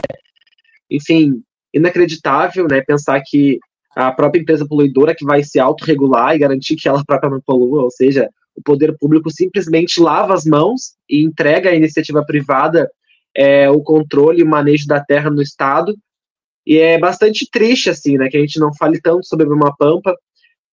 enfim, 0.91 1.41
inacreditável, 1.79 2.67
né, 2.69 2.81
pensar 2.81 3.21
que 3.25 3.59
a 3.97 4.13
própria 4.13 4.41
empresa 4.41 4.67
poluidora 4.67 5.15
que 5.15 5.25
vai 5.25 5.43
se 5.43 5.59
autorregular 5.59 6.35
e 6.35 6.39
garantir 6.39 6.77
que 6.77 6.89
ela 6.89 7.05
própria 7.05 7.31
não 7.31 7.41
polua, 7.41 7.83
ou 7.83 7.91
seja, 7.91 8.29
o 8.55 8.63
poder 8.63 8.97
público 8.99 9.31
simplesmente 9.31 10.01
lava 10.01 10.35
as 10.35 10.45
mãos 10.45 10.95
e 11.09 11.23
entrega 11.25 11.71
à 11.71 11.75
iniciativa 11.75 12.25
privada 12.25 12.91
é, 13.37 13.71
o 13.71 13.81
controle 13.83 14.41
e 14.41 14.43
o 14.43 14.49
manejo 14.49 14.87
da 14.87 15.01
terra 15.01 15.31
no 15.31 15.43
Estado, 15.43 15.97
e 16.67 16.77
é 16.77 16.99
bastante 16.99 17.49
triste, 17.51 17.89
assim, 17.89 18.19
né, 18.19 18.29
que 18.29 18.37
a 18.37 18.41
gente 18.41 18.61
não 18.61 18.75
fale 18.75 19.01
tanto 19.01 19.27
sobre 19.27 19.47
uma 19.47 19.75
pampa. 19.75 20.15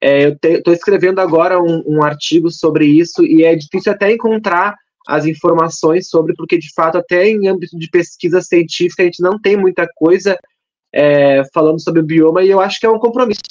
É, 0.01 0.25
eu 0.25 0.37
estou 0.43 0.73
escrevendo 0.73 1.19
agora 1.19 1.57
um, 1.57 1.83
um, 1.87 2.03
artigo 2.03 2.51
sobre 2.51 2.85
isso 2.85 3.23
e 3.23 3.45
é 3.45 3.55
difícil 3.55 3.93
até 3.93 4.11
encontrar 4.11 4.75
as 5.07 5.25
informações 5.25 6.09
sobre, 6.09 6.35
porque 6.35 6.57
de 6.57 6.73
fato, 6.73 6.97
até 6.97 7.29
em 7.29 7.47
âmbito 7.47 7.77
de 7.77 7.89
pesquisa 7.89 8.41
científica, 8.41 9.03
a 9.03 9.05
gente 9.05 9.21
não 9.21 9.39
tem 9.39 9.55
muita 9.55 9.87
coisa 9.95 10.37
é, 10.95 11.43
falando 11.53 11.81
sobre 11.81 11.99
o 11.99 12.05
bioma, 12.05 12.41
e 12.41 12.49
eu 12.49 12.61
acho 12.61 12.79
que 12.79 12.85
é 12.85 12.89
um 12.89 12.97
compromisso 12.97 13.41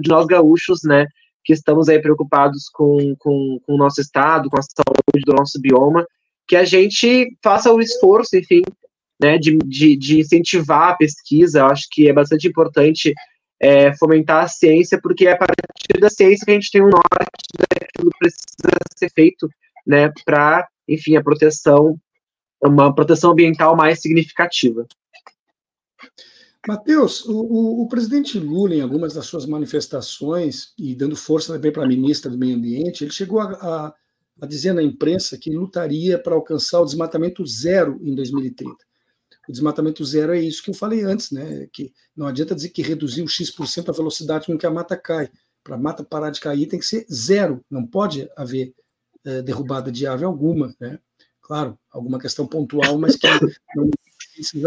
de 0.00 0.08
nós 0.08 0.24
gaúchos, 0.24 0.82
né, 0.84 1.04
que 1.44 1.52
estamos 1.52 1.88
aí 1.88 2.00
preocupados 2.00 2.68
com, 2.72 3.16
com, 3.18 3.58
com 3.66 3.74
o 3.74 3.76
nosso 3.76 4.00
estado, 4.00 4.48
com 4.48 4.56
a 4.56 4.62
saúde 4.62 5.24
do 5.26 5.34
nosso 5.34 5.60
bioma, 5.60 6.06
que 6.46 6.54
a 6.54 6.64
gente 6.64 7.36
faça 7.42 7.72
o 7.72 7.80
esforço, 7.80 8.36
enfim, 8.36 8.62
né, 9.20 9.36
de, 9.36 9.58
de, 9.58 9.96
de 9.96 10.20
incentivar 10.20 10.90
a 10.90 10.96
pesquisa. 10.96 11.60
Eu 11.60 11.66
acho 11.66 11.88
que 11.90 12.08
é 12.08 12.12
bastante 12.12 12.46
importante 12.46 13.12
é, 13.60 13.92
fomentar 13.96 14.44
a 14.44 14.48
ciência, 14.48 15.00
porque 15.02 15.26
é 15.26 15.32
a 15.32 15.36
partir 15.36 16.00
da 16.00 16.08
ciência 16.08 16.44
que 16.44 16.52
a 16.52 16.54
gente 16.54 16.70
tem 16.70 16.82
um 16.82 16.90
norte 16.90 17.52
daquilo 17.58 18.10
que 18.12 18.18
precisa 18.20 18.78
ser 18.96 19.10
feito, 19.12 19.48
né, 19.84 20.12
para, 20.24 20.68
enfim, 20.88 21.16
a 21.16 21.22
proteção, 21.22 21.96
uma 22.62 22.94
proteção 22.94 23.32
ambiental 23.32 23.74
mais 23.74 24.00
significativa. 24.00 24.86
Matheus, 26.66 27.24
o, 27.24 27.82
o, 27.82 27.88
presidente 27.88 28.38
Lula, 28.38 28.74
em 28.74 28.80
algumas 28.80 29.14
das 29.14 29.26
suas 29.26 29.46
manifestações, 29.46 30.72
e 30.78 30.94
dando 30.94 31.16
força 31.16 31.52
também 31.52 31.72
para 31.72 31.84
a 31.84 31.88
ministra 31.88 32.30
do 32.30 32.38
Meio 32.38 32.56
Ambiente, 32.56 33.02
ele 33.02 33.10
chegou 33.10 33.40
a, 33.40 33.52
a, 33.52 33.94
a 34.40 34.46
dizer 34.46 34.72
na 34.72 34.82
imprensa 34.82 35.36
que 35.36 35.50
lutaria 35.50 36.18
para 36.18 36.34
alcançar 36.34 36.80
o 36.80 36.84
desmatamento 36.84 37.44
zero 37.44 37.98
em 38.00 38.14
2030. 38.14 38.76
O 39.48 39.52
desmatamento 39.52 40.04
zero 40.04 40.32
é 40.32 40.40
isso 40.40 40.62
que 40.62 40.70
eu 40.70 40.74
falei 40.74 41.02
antes, 41.02 41.32
né? 41.32 41.66
Que 41.72 41.92
não 42.16 42.28
adianta 42.28 42.54
dizer 42.54 42.68
que 42.68 42.80
reduziu 42.80 43.26
X% 43.26 43.88
a 43.88 43.92
velocidade 43.92 44.46
com 44.46 44.56
que 44.56 44.66
a 44.66 44.70
mata 44.70 44.96
cai. 44.96 45.28
Para 45.64 45.74
a 45.74 45.78
mata 45.78 46.04
parar 46.04 46.30
de 46.30 46.40
cair 46.40 46.66
tem 46.66 46.78
que 46.78 46.86
ser 46.86 47.04
zero, 47.12 47.64
não 47.68 47.84
pode 47.84 48.28
haver 48.36 48.72
é, 49.24 49.42
derrubada 49.42 49.90
de 49.90 50.06
ave 50.06 50.24
alguma, 50.24 50.74
né? 50.80 51.00
Claro, 51.40 51.76
alguma 51.90 52.20
questão 52.20 52.46
pontual, 52.46 52.96
mas 52.98 53.16
que 53.16 53.26
não 53.74 53.90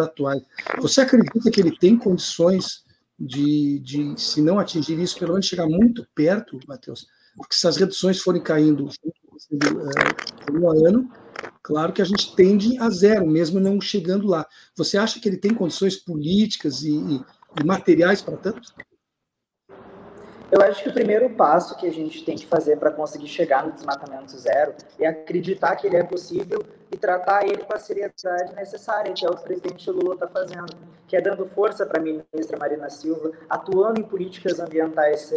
atuais. 0.01 0.41
Você 0.79 1.01
acredita 1.01 1.51
que 1.51 1.59
ele 1.59 1.77
tem 1.77 1.97
condições 1.97 2.83
de, 3.19 3.79
de, 3.79 4.21
se 4.21 4.41
não 4.41 4.59
atingir 4.59 4.99
isso, 4.99 5.17
pelo 5.17 5.33
menos 5.33 5.45
chegar 5.45 5.67
muito 5.67 6.05
perto, 6.13 6.59
Matheus? 6.67 7.07
Porque 7.35 7.55
se 7.55 7.67
as 7.67 7.77
reduções 7.77 8.19
forem 8.19 8.41
caindo 8.41 8.89
ano 10.49 10.71
a 10.71 10.87
ano, 10.87 11.09
Claro 11.61 11.93
que 11.93 12.01
a 12.01 12.05
gente 12.05 12.35
tende 12.35 12.79
a 12.79 12.89
zero, 12.91 13.25
mesmo 13.25 13.59
não 13.59 13.81
chegando 13.81 14.27
lá. 14.27 14.45
Você 14.75 14.99
acha 14.99 15.19
que 15.19 15.27
ele 15.27 15.37
tem 15.37 15.51
condições 15.51 15.95
políticas 15.95 16.83
e, 16.83 16.95
e 16.95 17.63
materiais 17.65 18.21
para 18.21 18.37
tanto? 18.37 18.73
Eu 20.51 20.61
acho 20.61 20.83
que 20.83 20.89
o 20.89 20.93
primeiro 20.93 21.27
passo 21.31 21.75
que 21.75 21.87
a 21.87 21.91
gente 21.91 22.23
tem 22.23 22.37
que 22.37 22.45
fazer 22.45 22.77
para 22.77 22.91
conseguir 22.91 23.27
chegar 23.27 23.65
no 23.65 23.71
desmatamento 23.71 24.37
zero 24.37 24.75
é 24.99 25.07
acreditar 25.07 25.75
que 25.75 25.87
ele 25.87 25.97
é 25.97 26.03
possível 26.03 26.63
e 26.91 26.97
tratar 26.97 27.45
ele 27.45 27.63
com 27.63 27.73
a 27.73 27.79
seriedade 27.79 28.55
necessária, 28.55 29.13
que 29.13 29.25
é 29.25 29.29
o 29.29 29.33
que 29.33 29.41
o 29.41 29.43
presidente 29.43 29.89
Lula 29.89 30.13
está 30.13 30.27
fazendo, 30.27 30.73
que 31.07 31.15
é 31.15 31.21
dando 31.21 31.45
força 31.45 31.85
para 31.85 31.99
a 31.99 32.03
ministra 32.03 32.57
Marina 32.57 32.89
Silva, 32.89 33.31
atuando 33.49 33.99
em 33.99 34.03
políticas 34.03 34.59
ambientais, 34.59 35.33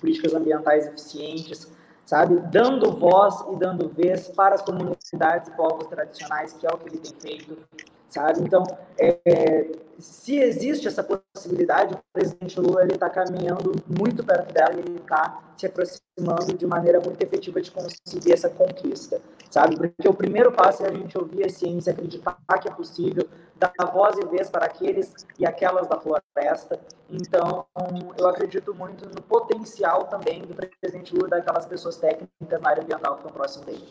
políticas 0.00 0.34
ambientais 0.34 0.86
eficientes, 0.86 1.70
sabe? 2.04 2.40
Dando 2.50 2.92
voz 2.92 3.44
e 3.52 3.56
dando 3.56 3.88
vez 3.88 4.28
para 4.28 4.54
as 4.54 4.62
comunidades 4.62 5.48
e 5.48 5.50
povos 5.52 5.86
tradicionais, 5.88 6.52
que 6.54 6.66
é 6.66 6.70
o 6.70 6.78
que 6.78 6.88
ele 6.88 6.98
tem 6.98 7.14
feito, 7.20 7.58
sabe? 8.08 8.40
Então, 8.40 8.62
é, 8.98 9.70
se 9.98 10.38
existe 10.38 10.86
essa 10.86 11.02
possibilidade, 11.02 11.94
o 11.94 11.98
presidente 12.12 12.60
Lula 12.60 12.84
está 12.84 13.10
caminhando 13.10 13.72
muito 13.86 14.24
perto 14.24 14.52
dela 14.52 14.74
e 14.74 14.78
ele 14.78 15.00
está 15.00 15.42
se 15.56 15.66
aproximando 15.66 16.56
de 16.56 16.66
maneira 16.66 17.00
muito 17.00 17.20
efetiva 17.20 17.60
de 17.60 17.70
conseguir 17.70 18.32
essa 18.32 18.48
conquista, 18.48 19.20
sabe? 19.50 19.76
Porque 19.76 20.08
o 20.08 20.14
primeiro 20.14 20.52
passo 20.52 20.84
é 20.84 20.88
a 20.88 20.94
gente 20.94 21.18
ouvir 21.18 21.44
a 21.44 21.48
ciência, 21.48 21.92
acreditar 21.92 22.36
que 22.60 22.68
é 22.68 22.72
possível, 22.72 23.28
dar 23.56 23.72
voz 23.92 24.16
e 24.18 24.24
vez 24.26 24.48
para 24.48 24.66
aqueles 24.66 25.12
e 25.36 25.44
aquelas 25.44 25.88
da 25.88 25.98
floresta. 25.98 26.78
Então, 27.10 27.66
eu 28.16 28.28
acredito 28.28 28.72
muito 28.72 29.04
no 29.08 29.20
potencial 29.22 30.04
também 30.04 30.42
do 30.42 30.54
presidente 30.54 31.12
Lula, 31.12 31.28
daquelas 31.28 31.66
pessoas 31.66 31.96
técnicas 31.96 32.60
na 32.60 32.70
área 32.70 32.82
ambiental 32.84 33.14
que 33.14 33.20
estão 33.20 33.32
próximas 33.32 33.66
dele. 33.66 33.88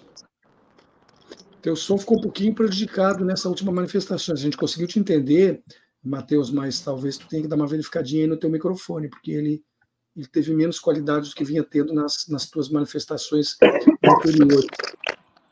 Teu 1.67 1.75
som 1.75 1.97
ficou 1.97 2.17
um 2.17 2.21
pouquinho 2.21 2.55
prejudicado 2.55 3.25
nessa 3.25 3.49
última 3.49 3.73
manifestação. 3.73 4.33
A 4.33 4.37
gente 4.37 4.55
conseguiu 4.55 4.87
te 4.87 4.99
entender, 4.99 5.61
Matheus, 6.01 6.49
mas 6.49 6.79
talvez 6.79 7.17
tu 7.17 7.27
tenha 7.27 7.41
que 7.41 7.47
dar 7.49 7.57
uma 7.57 7.67
verificadinha 7.67 8.23
aí 8.23 8.27
no 8.27 8.37
teu 8.37 8.49
microfone, 8.49 9.09
porque 9.09 9.31
ele, 9.31 9.61
ele 10.15 10.27
teve 10.27 10.55
menos 10.55 10.79
qualidade 10.79 11.27
do 11.27 11.35
que 11.35 11.43
vinha 11.43 11.61
tendo 11.65 11.93
nas, 11.93 12.25
nas 12.29 12.49
tuas 12.49 12.69
manifestações 12.69 13.57
anteriores. 14.01 14.65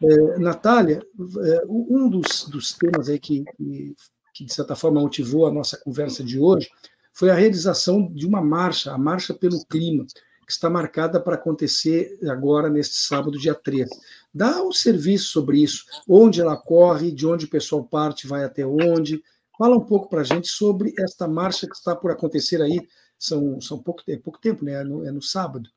É, 0.01 0.39
Natália, 0.39 1.05
é, 1.43 1.61
um 1.67 2.09
dos, 2.09 2.47
dos 2.47 2.71
temas 2.71 3.09
aí 3.09 3.19
que, 3.19 3.43
que, 3.57 3.93
que, 4.33 4.45
de 4.45 4.53
certa 4.53 4.73
forma, 4.73 5.01
motivou 5.01 5.45
a 5.45 5.51
nossa 5.51 5.77
conversa 5.83 6.23
de 6.23 6.39
hoje 6.39 6.69
foi 7.11 7.29
a 7.29 7.35
realização 7.35 8.09
de 8.13 8.25
uma 8.25 8.41
marcha, 8.41 8.93
a 8.93 8.97
Marcha 8.97 9.33
pelo 9.33 9.65
Clima, 9.65 10.05
que 10.45 10.51
está 10.53 10.69
marcada 10.69 11.19
para 11.19 11.35
acontecer 11.35 12.17
agora, 12.29 12.69
neste 12.69 12.95
sábado, 12.95 13.37
dia 13.37 13.53
13. 13.53 13.89
Dá 14.35 14.61
um 14.61 14.73
serviço 14.73 15.29
sobre 15.29 15.63
isso, 15.63 15.85
onde 16.05 16.41
ela 16.41 16.57
corre, 16.57 17.09
de 17.09 17.25
onde 17.25 17.45
o 17.45 17.49
pessoal 17.49 17.85
parte, 17.85 18.27
vai 18.27 18.43
até 18.43 18.65
onde. 18.65 19.23
Fala 19.57 19.77
um 19.77 19.85
pouco 19.85 20.09
para 20.09 20.19
a 20.19 20.23
gente 20.25 20.49
sobre 20.49 20.93
esta 20.99 21.25
marcha 21.25 21.65
que 21.65 21.73
está 21.73 21.95
por 21.95 22.11
acontecer 22.11 22.61
aí. 22.61 22.85
São, 23.17 23.61
são 23.61 23.81
pouco, 23.81 24.03
é 24.09 24.17
pouco 24.17 24.37
tempo, 24.37 24.65
né? 24.65 24.73
É 24.73 24.83
no, 24.83 25.07
é 25.07 25.11
no 25.11 25.21
sábado. 25.21 25.69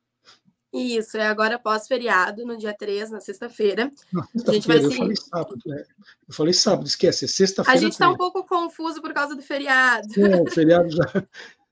Isso, 0.72 1.16
é 1.16 1.28
agora 1.28 1.56
pós-feriado, 1.56 2.44
no 2.44 2.58
dia 2.58 2.74
3, 2.76 3.10
na 3.10 3.20
sexta-feira. 3.20 3.92
Sexta 4.32 4.50
a 4.50 4.54
gente 4.54 4.66
vai 4.66 4.84
eu 4.84 4.90
falei 4.90 5.16
sábado, 5.16 5.60
né? 5.64 5.84
Eu 6.28 6.34
falei 6.34 6.52
sábado, 6.52 6.86
esquece, 6.88 7.26
é 7.26 7.28
sexta-feira. 7.28 7.78
A 7.78 7.80
gente 7.80 7.92
está 7.92 8.10
um 8.10 8.16
pouco 8.16 8.44
confuso 8.44 9.00
por 9.00 9.14
causa 9.14 9.36
do 9.36 9.42
feriado. 9.42 10.08
É, 10.20 10.42
o 10.42 10.50
feriado 10.50 10.90
já. 10.90 11.04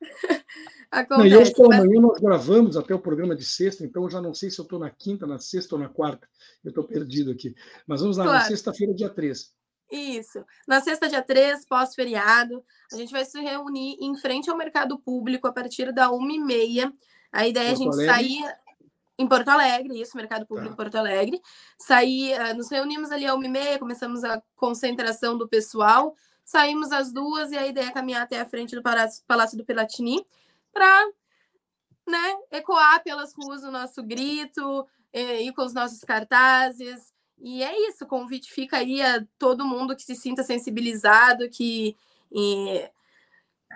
Acontece, 0.91 1.30
não, 1.30 1.41
hoje 1.41 1.55
pela 1.55 1.68
mas... 1.68 1.84
manhã 1.84 2.01
nós 2.01 2.18
gravamos 2.20 2.76
até 2.76 2.95
o 2.95 2.99
programa 2.99 3.34
de 3.34 3.45
sexta, 3.45 3.84
então 3.84 4.05
eu 4.05 4.11
já 4.11 4.20
não 4.20 4.32
sei 4.32 4.51
se 4.51 4.59
eu 4.59 4.62
estou 4.62 4.78
na 4.78 4.91
quinta, 4.91 5.26
na 5.26 5.39
sexta 5.39 5.74
ou 5.74 5.80
na 5.80 5.89
quarta. 5.89 6.28
Eu 6.64 6.70
estou 6.70 6.84
perdido 6.84 7.30
aqui. 7.30 7.55
Mas 7.87 8.01
vamos 8.01 8.16
lá, 8.16 8.24
claro. 8.24 8.39
na 8.39 8.45
sexta-feira, 8.45 8.95
dia 8.95 9.09
3. 9.09 9.55
Isso. 9.91 10.45
Na 10.66 10.80
sexta, 10.80 11.09
dia 11.09 11.22
3, 11.22 11.64
pós-feriado, 11.64 12.62
a 12.93 12.97
gente 12.97 13.12
vai 13.12 13.24
se 13.24 13.41
reunir 13.41 13.97
em 14.01 14.16
frente 14.16 14.51
ao 14.51 14.57
mercado 14.57 14.99
público 14.99 15.47
a 15.47 15.53
partir 15.53 15.93
da 15.93 16.09
1h30. 16.09 16.93
A 17.32 17.47
ideia 17.47 17.68
é 17.68 17.72
a 17.72 17.74
gente 17.74 17.95
Alegre. 17.95 18.07
sair 18.07 18.57
em 19.18 19.26
Porto 19.26 19.49
Alegre, 19.49 20.01
isso, 20.01 20.16
Mercado 20.16 20.47
Público 20.47 20.70
tá. 20.70 20.76
Porto 20.76 20.97
Alegre. 20.97 21.41
Sair, 21.78 22.39
uh, 22.39 22.57
nos 22.57 22.70
reunimos 22.70 23.11
ali 23.11 23.26
a 23.26 23.34
1h30, 23.34 23.78
começamos 23.78 24.24
a 24.24 24.43
concentração 24.57 25.39
do 25.39 25.49
pessoal, 25.49 26.14
saímos 26.45 26.93
às 26.93 27.12
duas 27.12 27.51
e 27.51 27.57
a 27.57 27.66
ideia 27.66 27.87
é 27.87 27.93
caminhar 27.93 28.22
até 28.22 28.41
a 28.41 28.47
frente 28.47 28.74
do 28.74 28.82
Palácio 28.82 29.57
do 29.57 29.64
Pilatini 29.64 30.24
para 30.77 31.09
né, 32.07 32.39
ecoar 32.53 33.03
pelas 33.03 33.35
ruas 33.35 33.62
o 33.62 33.70
nosso 33.70 34.03
grito, 34.03 34.87
ir 35.12 35.53
com 35.55 35.62
os 35.62 35.72
nossos 35.72 36.01
cartazes. 36.01 37.12
E 37.39 37.62
é 37.62 37.89
isso, 37.89 38.05
o 38.05 38.07
convite 38.07 38.53
fica 38.53 38.77
aí 38.77 39.01
a 39.01 39.27
todo 39.39 39.66
mundo 39.66 39.97
que 39.97 40.03
se 40.03 40.14
sinta 40.14 40.43
sensibilizado, 40.43 41.49
que 41.49 41.97
e, 42.31 42.91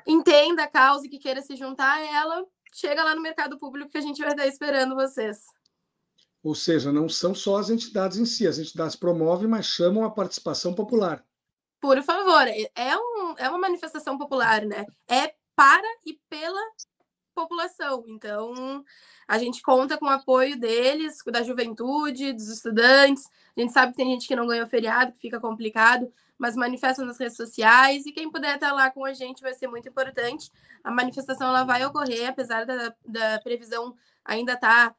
entenda 0.06 0.64
a 0.64 0.68
causa 0.68 1.06
e 1.06 1.08
que 1.08 1.18
queira 1.18 1.40
se 1.40 1.56
juntar 1.56 1.94
a 1.94 2.00
ela, 2.00 2.46
chega 2.72 3.02
lá 3.02 3.14
no 3.14 3.22
mercado 3.22 3.58
público 3.58 3.90
que 3.90 3.98
a 3.98 4.02
gente 4.02 4.20
vai 4.20 4.30
estar 4.30 4.46
esperando 4.46 4.94
vocês. 4.94 5.46
Ou 6.42 6.54
seja, 6.54 6.92
não 6.92 7.08
são 7.08 7.34
só 7.34 7.56
as 7.58 7.70
entidades 7.70 8.18
em 8.18 8.24
si, 8.24 8.46
as 8.46 8.58
entidades 8.58 8.96
promovem, 8.96 9.48
mas 9.48 9.66
chamam 9.66 10.04
a 10.04 10.10
participação 10.10 10.74
popular. 10.74 11.24
Por 11.80 12.02
favor, 12.02 12.46
é, 12.46 12.96
um, 12.96 13.34
é 13.38 13.48
uma 13.48 13.58
manifestação 13.58 14.16
popular, 14.18 14.64
né? 14.64 14.86
É 15.08 15.34
para 15.54 15.86
e 16.06 16.18
pela 16.30 16.60
população. 17.40 18.04
Então, 18.08 18.84
a 19.26 19.38
gente 19.38 19.62
conta 19.62 19.96
com 19.96 20.06
o 20.06 20.10
apoio 20.10 20.58
deles, 20.58 21.18
da 21.26 21.42
juventude, 21.42 22.32
dos 22.32 22.48
estudantes. 22.48 23.24
A 23.56 23.60
gente 23.60 23.72
sabe 23.72 23.92
que 23.92 23.96
tem 23.96 24.10
gente 24.10 24.26
que 24.26 24.36
não 24.36 24.46
ganhou 24.46 24.66
feriado, 24.66 25.12
que 25.12 25.20
fica 25.20 25.40
complicado, 25.40 26.12
mas 26.38 26.56
manifesta 26.56 27.04
nas 27.04 27.18
redes 27.18 27.36
sociais 27.36 28.06
e 28.06 28.12
quem 28.12 28.30
puder 28.30 28.54
estar 28.54 28.72
lá 28.72 28.90
com 28.90 29.04
a 29.04 29.12
gente 29.12 29.42
vai 29.42 29.54
ser 29.54 29.68
muito 29.68 29.88
importante. 29.88 30.50
A 30.82 30.90
manifestação 30.90 31.48
ela 31.48 31.64
vai 31.64 31.84
ocorrer, 31.84 32.28
apesar 32.28 32.64
da, 32.64 32.94
da 33.06 33.40
previsão 33.40 33.94
ainda 34.24 34.54
estar 34.54 34.90
tá 34.90 34.96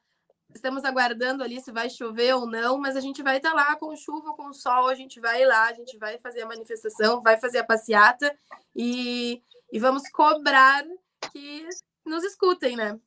estamos 0.54 0.84
aguardando 0.84 1.42
ali 1.42 1.60
se 1.60 1.72
vai 1.72 1.88
chover 1.88 2.34
ou 2.34 2.46
não, 2.46 2.78
mas 2.78 2.96
a 2.96 3.00
gente 3.00 3.22
vai 3.22 3.38
estar 3.38 3.52
lá 3.52 3.74
com 3.76 3.94
chuva 3.96 4.34
com 4.34 4.52
sol, 4.52 4.88
a 4.88 4.94
gente 4.94 5.20
vai 5.20 5.44
lá, 5.44 5.64
a 5.64 5.72
gente 5.72 5.96
vai 5.98 6.18
fazer 6.18 6.42
a 6.42 6.46
manifestação, 6.46 7.22
vai 7.22 7.38
fazer 7.38 7.58
a 7.58 7.64
passeata 7.64 8.34
e, 8.74 9.42
e 9.72 9.78
vamos 9.78 10.08
cobrar 10.10 10.84
que 11.32 11.66
nos 12.04 12.24
escutem, 12.24 12.76
né? 12.76 12.98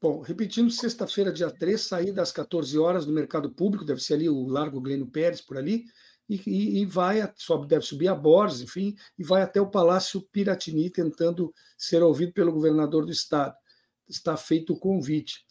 Bom, 0.00 0.20
repetindo, 0.20 0.70
sexta-feira, 0.70 1.32
dia 1.32 1.50
3, 1.50 1.80
sair 1.80 2.12
das 2.12 2.30
14 2.30 2.78
horas 2.78 3.06
do 3.06 3.12
mercado 3.12 3.50
público, 3.50 3.84
deve 3.84 4.00
ser 4.00 4.14
ali 4.14 4.28
o 4.28 4.46
Largo 4.46 4.80
Glênio 4.80 5.06
Pérez, 5.06 5.40
por 5.40 5.56
ali, 5.56 5.84
e, 6.28 6.40
e, 6.46 6.82
e 6.82 6.86
vai, 6.86 7.26
sobe, 7.36 7.66
deve 7.66 7.84
subir 7.84 8.08
a 8.08 8.14
Borges, 8.14 8.60
enfim, 8.60 8.94
e 9.18 9.24
vai 9.24 9.42
até 9.42 9.60
o 9.60 9.70
Palácio 9.70 10.20
Piratini, 10.32 10.90
tentando 10.90 11.54
ser 11.76 12.02
ouvido 12.02 12.32
pelo 12.32 12.52
governador 12.52 13.06
do 13.06 13.12
estado. 13.12 13.54
Está 14.06 14.36
feito 14.36 14.74
o 14.74 14.78
convite. 14.78 15.44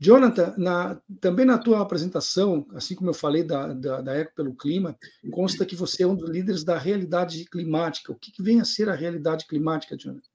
Jonathan, 0.00 0.54
na, 0.56 1.00
também 1.20 1.44
na 1.44 1.58
tua 1.58 1.80
apresentação, 1.80 2.66
assim 2.72 2.94
como 2.94 3.10
eu 3.10 3.14
falei 3.14 3.42
da, 3.42 3.74
da, 3.74 4.00
da, 4.00 4.14
Eco 4.14 4.32
pelo 4.34 4.54
Clima, 4.54 4.96
consta 5.32 5.66
que 5.66 5.74
você 5.74 6.04
é 6.04 6.06
um 6.06 6.14
dos 6.14 6.30
líderes 6.30 6.62
da 6.62 6.78
realidade 6.78 7.44
climática. 7.46 8.12
O 8.12 8.16
que, 8.16 8.30
que 8.30 8.42
vem 8.42 8.60
a 8.60 8.64
ser 8.64 8.88
a 8.88 8.94
realidade 8.94 9.46
climática, 9.46 9.96
Jonathan? 9.96 10.30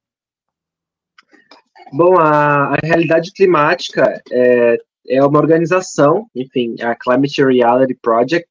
Bom, 1.92 2.18
a, 2.18 2.74
a 2.74 2.78
realidade 2.84 3.32
climática 3.32 4.22
é, 4.32 4.78
é 5.08 5.24
uma 5.24 5.40
organização, 5.40 6.28
enfim, 6.36 6.76
a 6.82 6.96
Climate 6.96 7.44
Reality 7.44 7.96
Project, 8.02 8.50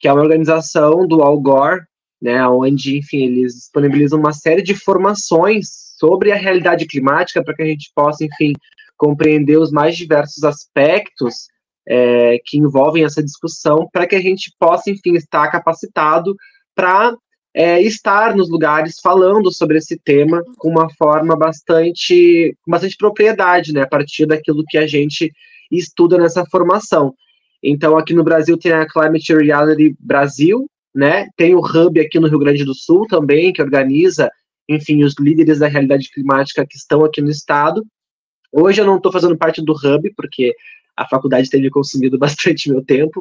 que 0.00 0.08
é 0.08 0.12
uma 0.12 0.22
organização 0.22 1.06
do 1.06 1.22
Al 1.22 1.40
Gore, 1.40 1.82
né, 2.20 2.46
onde, 2.48 2.98
enfim, 2.98 3.24
eles 3.24 3.54
disponibilizam 3.54 4.18
uma 4.18 4.32
série 4.32 4.62
de 4.62 4.72
informações 4.72 5.68
sobre 5.98 6.32
a 6.32 6.36
realidade 6.36 6.86
climática 6.86 7.42
para 7.44 7.54
que 7.54 7.62
a 7.62 7.66
gente 7.66 7.90
possa, 7.94 8.24
enfim, 8.24 8.54
compreender 8.96 9.58
os 9.58 9.70
mais 9.70 9.96
diversos 9.96 10.42
aspectos 10.42 11.48
é, 11.86 12.38
que 12.44 12.56
envolvem 12.58 13.04
essa 13.04 13.22
discussão, 13.22 13.88
para 13.92 14.06
que 14.06 14.16
a 14.16 14.20
gente 14.20 14.52
possa, 14.58 14.90
enfim, 14.90 15.14
estar 15.14 15.50
capacitado 15.50 16.34
para 16.74 17.14
é, 17.54 17.80
estar 17.80 18.34
nos 18.34 18.50
lugares 18.50 18.98
falando 19.00 19.52
sobre 19.52 19.78
esse 19.78 19.98
tema 19.98 20.42
com 20.58 20.70
uma 20.70 20.92
forma 20.94 21.36
bastante, 21.36 22.56
bastante 22.66 22.96
propriedade, 22.96 23.72
né, 23.72 23.82
a 23.82 23.86
partir 23.86 24.26
daquilo 24.26 24.64
que 24.68 24.76
a 24.76 24.86
gente 24.86 25.32
estuda 25.70 26.18
nessa 26.18 26.44
formação. 26.46 27.14
Então, 27.62 27.96
aqui 27.96 28.12
no 28.12 28.24
Brasil 28.24 28.58
tem 28.58 28.72
a 28.72 28.86
Climate 28.86 29.34
Reality 29.34 29.96
Brasil, 29.98 30.68
né, 30.94 31.28
tem 31.36 31.54
o 31.54 31.60
Hub 31.60 31.98
aqui 32.00 32.18
no 32.18 32.28
Rio 32.28 32.38
Grande 32.38 32.64
do 32.64 32.74
Sul 32.74 33.06
também, 33.06 33.52
que 33.52 33.62
organiza, 33.62 34.30
enfim, 34.68 35.04
os 35.04 35.14
líderes 35.18 35.60
da 35.60 35.68
realidade 35.68 36.10
climática 36.10 36.66
que 36.68 36.76
estão 36.76 37.04
aqui 37.04 37.22
no 37.22 37.30
estado, 37.30 37.84
Hoje 38.56 38.80
eu 38.80 38.86
não 38.86 38.98
estou 38.98 39.10
fazendo 39.10 39.36
parte 39.36 39.60
do 39.60 39.72
Hub, 39.72 40.14
porque 40.16 40.54
a 40.96 41.08
faculdade 41.08 41.50
tem 41.50 41.60
me 41.60 41.70
consumido 41.70 42.16
bastante 42.20 42.70
meu 42.70 42.84
tempo, 42.84 43.20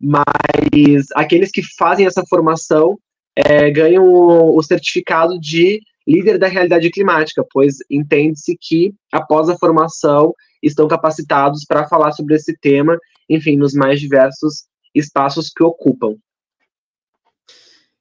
mas 0.00 1.06
aqueles 1.14 1.52
que 1.52 1.62
fazem 1.62 2.06
essa 2.06 2.24
formação 2.28 2.98
é, 3.36 3.70
ganham 3.70 4.06
o, 4.06 4.56
o 4.56 4.62
certificado 4.62 5.38
de 5.38 5.80
líder 6.06 6.38
da 6.38 6.46
realidade 6.46 6.90
climática, 6.90 7.44
pois 7.50 7.78
entende-se 7.90 8.56
que, 8.60 8.94
após 9.10 9.48
a 9.48 9.56
formação, 9.56 10.34
estão 10.62 10.86
capacitados 10.86 11.64
para 11.64 11.88
falar 11.88 12.12
sobre 12.12 12.34
esse 12.34 12.56
tema, 12.58 12.98
enfim, 13.28 13.56
nos 13.56 13.72
mais 13.72 14.00
diversos 14.00 14.64
espaços 14.94 15.50
que 15.50 15.64
ocupam. 15.64 16.14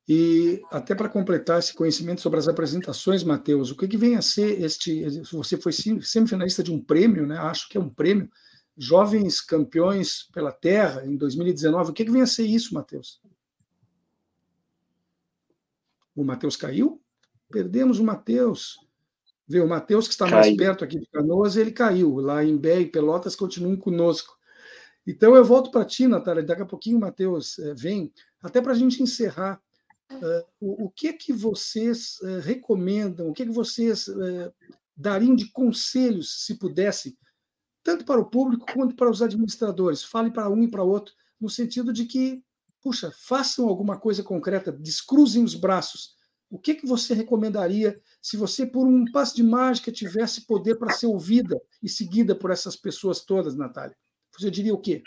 E 0.08 0.62
até 0.70 0.94
para 0.94 1.08
completar 1.08 1.60
esse 1.60 1.74
conhecimento 1.74 2.20
sobre 2.20 2.38
as 2.38 2.48
apresentações, 2.48 3.24
Matheus, 3.24 3.72
o 3.72 3.78
que, 3.78 3.88
que 3.88 3.98
vem 3.98 4.16
a 4.16 4.22
ser 4.22 4.62
este? 4.62 5.22
Você 5.32 5.58
foi 5.58 5.72
semifinalista 5.72 6.62
de 6.62 6.74
um 6.74 6.80
prêmio, 6.80 7.26
né? 7.26 7.38
Acho 7.38 7.70
que 7.70 7.78
é 7.78 7.82
um 7.82 7.90
prêmio 7.90 8.30
Jovens 8.78 9.40
Campeões 9.40 10.28
pela 10.34 10.52
Terra 10.52 11.06
em 11.06 11.16
2019. 11.16 11.92
O 11.92 11.94
que, 11.94 12.04
que 12.04 12.12
vem 12.12 12.22
a 12.22 12.28
ser 12.28 12.46
isso, 12.46 12.74
Matheus? 12.74 13.22
O 16.16 16.24
Matheus 16.24 16.56
caiu? 16.56 17.02
Perdemos 17.50 18.00
o 18.00 18.04
Matheus. 18.04 18.78
Vê, 19.48 19.60
o 19.60 19.68
Matheus, 19.68 20.08
que 20.08 20.14
está 20.14 20.28
mais 20.28 20.56
perto 20.56 20.84
aqui 20.84 21.00
de 21.00 21.08
Canoas, 21.08 21.58
ele 21.58 21.72
caiu. 21.72 22.16
Lá 22.18 22.44
em 22.44 22.58
Bé 22.58 22.82
e 22.82 22.90
Pelotas 22.90 23.36
continuam 23.36 23.76
conosco. 23.76 24.38
Então 25.06 25.36
eu 25.36 25.44
volto 25.44 25.70
para 25.70 25.86
ti, 25.86 26.08
Natália. 26.08 26.44
Daqui 26.44 26.62
a 26.62 26.66
pouquinho 26.66 26.98
o 26.98 27.02
Matheus 27.02 27.60
eh, 27.60 27.74
vem, 27.76 28.12
até 28.42 28.62
para 28.62 28.72
a 28.72 28.76
gente 28.76 29.04
encerrar 29.04 29.62
Uh, 30.12 30.46
o, 30.60 30.86
o, 30.86 30.90
que 30.90 31.08
é 31.08 31.14
que 31.14 31.34
vocês 31.34 32.20
uh, 32.22 32.40
recomendam, 32.40 33.30
o 33.30 33.34
que 33.34 33.44
é 33.44 33.46
que 33.46 33.52
vocês 33.52 34.08
uh, 34.08 34.54
dariam 34.96 35.36
de 35.36 35.50
conselhos, 35.52 36.46
se 36.46 36.56
pudessem, 36.56 37.18
tanto 37.84 38.06
para 38.06 38.20
o 38.20 38.30
público 38.30 38.66
quanto 38.72 38.96
para 38.96 39.10
os 39.10 39.22
administradores? 39.22 40.04
Fale 40.04 40.32
para 40.32 40.50
um 40.50 40.64
e 40.64 40.70
para 40.70 40.84
outro, 40.84 41.14
no 41.40 41.50
sentido 41.50 41.92
de 41.92 42.06
que, 42.06 42.44
puxa, 42.84 43.12
façam 43.12 43.70
alguma 43.70 43.98
coisa 43.98 44.22
concreta, 44.22 44.72
descruzem 44.72 45.44
os 45.44 45.56
braços. 45.56 46.16
O 46.50 46.60
que 46.60 46.76
que 46.76 46.86
você 46.86 47.14
recomendaria 47.14 48.00
se 48.22 48.36
você, 48.36 48.66
por 48.66 48.86
um 48.86 49.06
passo 49.12 49.36
de 49.36 49.42
mágica, 49.42 49.92
tivesse 49.92 50.46
poder 50.46 50.76
para 50.76 50.94
ser 50.94 51.08
ouvida 51.08 51.60
e 51.82 51.90
seguida 51.90 52.36
por 52.36 52.52
essas 52.52 52.76
pessoas 52.76 53.22
todas, 53.22 53.56
Natália? 53.56 53.96
Você 54.38 54.52
diria 54.52 54.74
o 54.74 54.82
quê? 54.82 55.02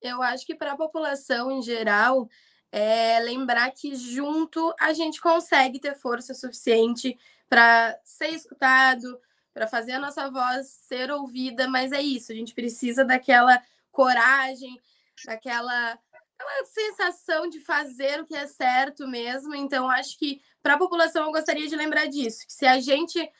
Eu 0.00 0.22
acho 0.22 0.46
que 0.46 0.54
para 0.54 0.72
a 0.72 0.76
população 0.76 1.50
em 1.50 1.62
geral, 1.62 2.28
é 2.70 3.18
lembrar 3.20 3.70
que 3.72 3.94
junto 3.96 4.72
a 4.78 4.92
gente 4.92 5.20
consegue 5.20 5.80
ter 5.80 5.96
força 5.96 6.34
suficiente 6.34 7.18
para 7.48 7.98
ser 8.04 8.28
escutado, 8.28 9.20
para 9.52 9.66
fazer 9.66 9.92
a 9.92 9.98
nossa 9.98 10.30
voz 10.30 10.68
ser 10.68 11.10
ouvida, 11.10 11.66
mas 11.68 11.90
é 11.90 12.00
isso, 12.00 12.30
a 12.30 12.34
gente 12.34 12.54
precisa 12.54 13.04
daquela 13.04 13.60
coragem, 13.90 14.80
daquela 15.26 15.98
aquela 16.40 16.64
sensação 16.64 17.48
de 17.48 17.60
fazer 17.60 18.20
o 18.20 18.24
que 18.24 18.34
é 18.34 18.46
certo 18.46 19.06
mesmo. 19.06 19.54
Então, 19.54 19.88
acho 19.90 20.18
que 20.18 20.40
para 20.62 20.74
a 20.74 20.78
população 20.78 21.26
eu 21.26 21.32
gostaria 21.32 21.68
de 21.68 21.76
lembrar 21.76 22.06
disso, 22.06 22.46
que 22.46 22.52
se 22.52 22.66
a 22.66 22.80
gente 22.80 23.30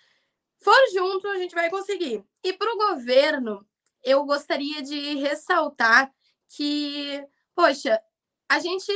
for 0.59 0.91
junto, 0.93 1.27
a 1.29 1.39
gente 1.39 1.55
vai 1.55 1.71
conseguir. 1.71 2.23
E 2.45 2.53
para 2.53 2.73
o 2.73 2.77
governo, 2.77 3.67
eu 4.05 4.25
gostaria 4.25 4.83
de 4.83 5.15
ressaltar 5.15 6.13
que, 6.55 7.25
poxa, 7.55 8.01
a 8.49 8.59
gente 8.59 8.91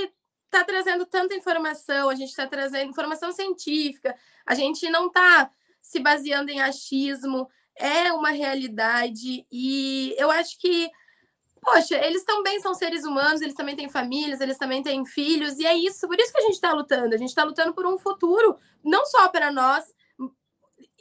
está 0.45 0.65
trazendo 0.65 1.07
tanta 1.07 1.35
informação, 1.35 2.09
a 2.09 2.15
gente 2.15 2.29
está 2.31 2.47
trazendo 2.47 2.91
informação 2.91 3.33
científica, 3.33 4.15
a 4.47 4.55
gente 4.55 4.89
não 4.91 5.07
está 5.07 5.51
se 5.81 5.99
baseando 6.01 6.51
em 6.51 6.61
achismo, 6.61 7.49
é 7.77 8.13
uma 8.13 8.31
realidade 8.31 9.47
e 9.51 10.15
eu 10.17 10.31
acho 10.31 10.59
que, 10.59 10.91
poxa, 11.65 11.97
eles 11.97 12.25
também 12.25 12.61
são 12.61 12.75
seres 12.75 13.05
humanos, 13.05 13.41
eles 13.41 13.55
também 13.55 13.75
têm 13.75 13.89
famílias, 13.89 14.41
eles 14.41 14.59
também 14.59 14.83
têm 14.83 15.05
filhos, 15.05 15.59
e 15.59 15.67
é 15.67 15.75
isso, 15.75 16.07
por 16.07 16.19
isso 16.19 16.33
que 16.33 16.39
a 16.39 16.43
gente 16.43 16.55
está 16.55 16.73
lutando, 16.73 17.15
a 17.15 17.19
gente 17.19 17.31
está 17.31 17.45
lutando 17.45 17.75
por 17.75 17.87
um 17.87 17.99
futuro, 17.99 18.57
não 18.85 19.05
só 19.07 19.29
para 19.29 19.51
nós, 19.51 19.85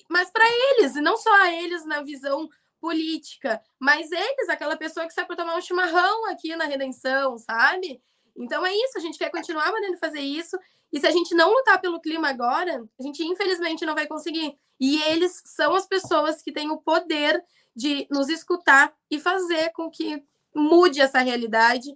mas 0.10 0.30
para 0.32 0.46
eles, 0.48 0.96
e 0.96 1.02
não 1.02 1.18
só 1.18 1.34
a 1.44 1.54
eles 1.54 1.86
na 1.86 2.02
visão 2.02 2.50
política, 2.80 3.62
mas 3.80 4.12
eles, 4.12 4.50
aquela 4.50 4.76
pessoa 4.76 5.08
que 5.08 5.14
sai 5.14 5.26
para 5.26 5.36
tomar 5.36 5.56
um 5.56 5.62
chimarrão 5.62 6.30
aqui 6.30 6.56
na 6.56 6.66
Redenção, 6.66 7.38
sabe? 7.38 8.02
Então 8.36 8.66
é 8.66 8.74
isso, 8.74 8.98
a 8.98 9.02
gente 9.02 9.18
quer 9.18 9.30
continuar 9.30 9.72
podendo 9.72 9.98
fazer 9.98 10.20
isso. 10.20 10.58
E 10.92 11.00
se 11.00 11.08
a 11.08 11.12
gente 11.12 11.34
não 11.34 11.52
lutar 11.52 11.80
pelo 11.80 12.02
clima 12.02 12.30
agora, 12.30 12.84
a 13.00 13.04
gente 13.04 13.24
infelizmente 13.24 13.86
não 13.86 13.96
vai 13.96 14.06
conseguir. 14.06 14.58
E 14.80 15.02
eles 15.04 15.42
são 15.46 15.74
as 15.76 15.88
pessoas 15.88 16.42
que 16.42 16.52
têm 16.52 16.70
o 16.72 16.78
poder 16.78 17.44
de 17.76 18.08
nos 18.12 18.30
escutar 18.30 18.94
e 19.10 19.20
fazer 19.20 19.72
com 19.72 19.90
que 19.90 20.24
mude 20.56 21.02
essa 21.02 21.20
realidade 21.20 21.94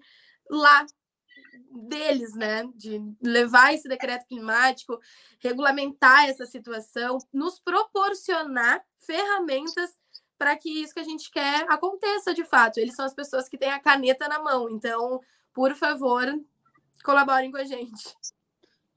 lá 0.49 0.85
deles, 1.71 2.33
né? 2.35 2.67
De 2.75 3.01
levar 3.21 3.73
esse 3.73 3.87
decreto 3.87 4.25
climático, 4.27 4.99
regulamentar 5.39 6.27
essa 6.27 6.45
situação, 6.45 7.17
nos 7.33 7.59
proporcionar 7.59 8.83
ferramentas 8.99 9.91
para 10.37 10.55
que 10.55 10.69
isso 10.69 10.93
que 10.93 10.99
a 10.99 11.03
gente 11.03 11.31
quer 11.31 11.65
aconteça 11.69 12.33
de 12.33 12.43
fato. 12.43 12.77
Eles 12.77 12.95
são 12.95 13.05
as 13.05 13.13
pessoas 13.13 13.49
que 13.49 13.57
têm 13.57 13.71
a 13.71 13.79
caneta 13.79 14.27
na 14.27 14.41
mão. 14.41 14.69
Então, 14.69 15.19
por 15.53 15.73
favor, 15.75 16.25
colaborem 17.03 17.51
com 17.51 17.57
a 17.57 17.63
gente. 17.63 18.15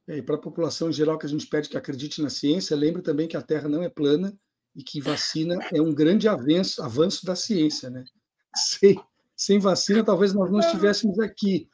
É, 0.06 0.18
e 0.18 0.22
para 0.22 0.34
a 0.34 0.40
população 0.40 0.90
em 0.90 0.92
geral 0.92 1.18
que 1.18 1.26
a 1.26 1.28
gente 1.28 1.46
pede 1.46 1.68
que 1.68 1.76
acredite 1.76 2.20
na 2.22 2.28
ciência, 2.28 2.76
lembre 2.76 3.00
também 3.02 3.28
que 3.28 3.36
a 3.36 3.42
Terra 3.42 3.68
não 3.68 3.82
é 3.82 3.88
plana 3.88 4.36
e 4.74 4.82
que 4.82 5.00
vacina 5.00 5.58
é 5.72 5.80
um 5.80 5.94
grande 5.94 6.28
avanço, 6.28 6.82
avanço 6.82 7.24
da 7.24 7.34
ciência, 7.34 7.88
né? 7.90 8.04
Sem, 8.54 9.00
sem 9.40 9.58
vacina, 9.58 10.04
talvez 10.04 10.34
nós 10.34 10.50
não 10.50 10.60
estivéssemos 10.60 11.18
aqui. 11.18 11.66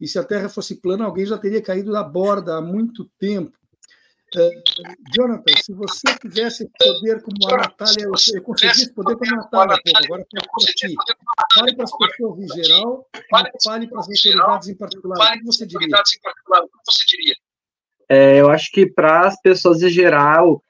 E 0.00 0.06
se 0.06 0.20
a 0.20 0.24
Terra 0.24 0.48
fosse 0.48 0.80
plana, 0.80 1.04
alguém 1.04 1.26
já 1.26 1.36
teria 1.36 1.60
caído 1.60 1.90
da 1.90 2.04
borda 2.04 2.56
há 2.56 2.62
muito 2.62 3.10
tempo. 3.18 3.58
Uh, 4.36 4.94
Jonathan, 5.12 5.52
se 5.60 5.72
você 5.72 6.14
tivesse 6.20 6.70
poder 6.78 7.20
como 7.22 7.36
a 7.52 7.56
Natália, 7.56 8.04
eu, 8.04 8.12
eu 8.34 8.42
conseguisse 8.42 8.92
poder 8.92 9.16
com 9.16 9.24
a 9.24 9.36
Natália, 9.36 9.76
agora 10.04 10.24
para 10.30 10.72
ti. 10.74 10.94
Fale 11.54 11.74
para 11.74 11.84
as 11.84 11.98
pessoas 11.98 12.38
em 12.38 12.62
geral 12.62 13.08
e 13.16 13.22
fale 13.64 13.88
para 13.88 14.00
as 14.00 14.08
autoridades 14.08 14.68
em 14.68 14.76
particular. 14.76 15.18
O 15.18 15.38
que 15.38 15.44
você 15.44 15.66
diria? 15.66 17.34
É, 18.08 18.40
eu 18.40 18.48
acho 18.48 18.70
que 18.70 18.86
para 18.86 19.26
as 19.26 19.40
pessoas 19.40 19.82
em 19.82 19.88
geral, 19.88 20.62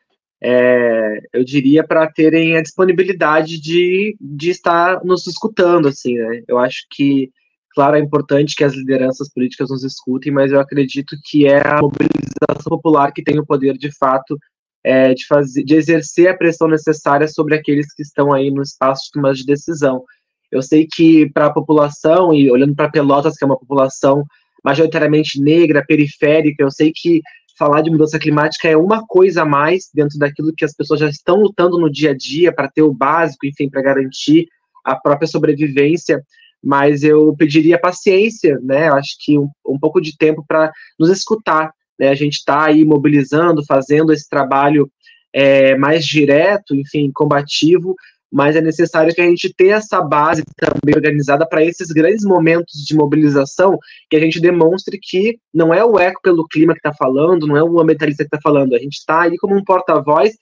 é, 0.42 1.20
eu 1.32 1.44
diria 1.44 1.84
para 1.84 2.06
terem 2.10 2.56
a 2.56 2.62
disponibilidade 2.62 3.60
de, 3.60 4.16
de 4.20 4.50
estar 4.50 5.04
nos 5.04 5.26
escutando, 5.26 5.88
assim, 5.88 6.14
né? 6.14 6.42
Eu 6.46 6.58
acho 6.58 6.86
que, 6.90 7.30
claro, 7.74 7.96
é 7.96 8.00
importante 8.00 8.54
que 8.54 8.62
as 8.62 8.74
lideranças 8.74 9.28
políticas 9.32 9.70
nos 9.70 9.82
escutem, 9.82 10.32
mas 10.32 10.52
eu 10.52 10.60
acredito 10.60 11.16
que 11.24 11.46
é 11.46 11.60
a 11.66 11.80
mobilização 11.80 12.68
popular 12.68 13.12
que 13.12 13.22
tem 13.22 13.38
o 13.38 13.46
poder, 13.46 13.76
de 13.76 13.90
fato, 13.96 14.38
é, 14.84 15.12
de, 15.12 15.26
fazer, 15.26 15.64
de 15.64 15.74
exercer 15.74 16.28
a 16.28 16.36
pressão 16.36 16.68
necessária 16.68 17.26
sobre 17.26 17.56
aqueles 17.56 17.92
que 17.92 18.02
estão 18.02 18.32
aí 18.32 18.50
no 18.50 18.62
espaço 18.62 19.10
de 19.34 19.44
decisão. 19.44 20.04
Eu 20.50 20.62
sei 20.62 20.86
que 20.90 21.28
para 21.30 21.46
a 21.46 21.52
população, 21.52 22.32
e 22.32 22.50
olhando 22.50 22.74
para 22.74 22.90
Pelotas, 22.90 23.36
que 23.36 23.44
é 23.44 23.46
uma 23.46 23.58
população 23.58 24.24
majoritariamente 24.64 25.40
negra, 25.40 25.84
periférica, 25.84 26.62
eu 26.62 26.70
sei 26.70 26.92
que 26.94 27.20
falar 27.58 27.82
de 27.82 27.90
mudança 27.90 28.18
climática 28.18 28.68
é 28.68 28.76
uma 28.76 29.04
coisa 29.06 29.42
a 29.42 29.44
mais 29.44 29.88
dentro 29.92 30.18
daquilo 30.18 30.52
que 30.56 30.64
as 30.64 30.72
pessoas 30.72 31.00
já 31.00 31.08
estão 31.08 31.36
lutando 31.36 31.78
no 31.78 31.90
dia 31.90 32.12
a 32.12 32.16
dia 32.16 32.52
para 32.52 32.70
ter 32.70 32.82
o 32.82 32.94
básico, 32.94 33.46
enfim, 33.46 33.68
para 33.68 33.82
garantir 33.82 34.46
a 34.84 34.94
própria 34.94 35.26
sobrevivência. 35.26 36.22
Mas 36.62 37.02
eu 37.02 37.34
pediria 37.36 37.78
paciência, 37.78 38.58
né? 38.62 38.88
Acho 38.90 39.16
que 39.20 39.38
um, 39.38 39.48
um 39.66 39.78
pouco 39.78 40.00
de 40.00 40.16
tempo 40.16 40.44
para 40.46 40.72
nos 40.98 41.10
escutar. 41.10 41.72
Né? 41.98 42.08
A 42.08 42.14
gente 42.14 42.34
está 42.34 42.66
aí 42.66 42.84
mobilizando, 42.84 43.64
fazendo 43.64 44.12
esse 44.12 44.28
trabalho 44.28 44.90
é, 45.32 45.76
mais 45.76 46.04
direto, 46.04 46.74
enfim, 46.74 47.10
combativo, 47.12 47.94
mas 48.30 48.56
é 48.56 48.60
necessário 48.60 49.14
que 49.14 49.20
a 49.20 49.26
gente 49.26 49.52
tenha 49.54 49.76
essa 49.76 50.00
base 50.02 50.42
também 50.56 50.94
organizada 50.94 51.46
para 51.48 51.64
esses 51.64 51.88
grandes 51.88 52.24
momentos 52.24 52.84
de 52.84 52.94
mobilização, 52.94 53.78
que 54.10 54.16
a 54.16 54.20
gente 54.20 54.40
demonstre 54.40 54.98
que 55.00 55.38
não 55.52 55.72
é 55.72 55.84
o 55.84 55.98
eco 55.98 56.20
pelo 56.22 56.46
clima 56.46 56.74
que 56.74 56.80
está 56.80 56.92
falando, 56.92 57.46
não 57.46 57.56
é 57.56 57.62
o 57.62 57.80
ambientalista 57.80 58.24
que 58.24 58.28
está 58.34 58.40
falando, 58.40 58.74
a 58.74 58.78
gente 58.78 58.98
está 58.98 59.22
aí 59.22 59.36
como 59.38 59.56
um 59.56 59.64
porta-voz 59.64 60.34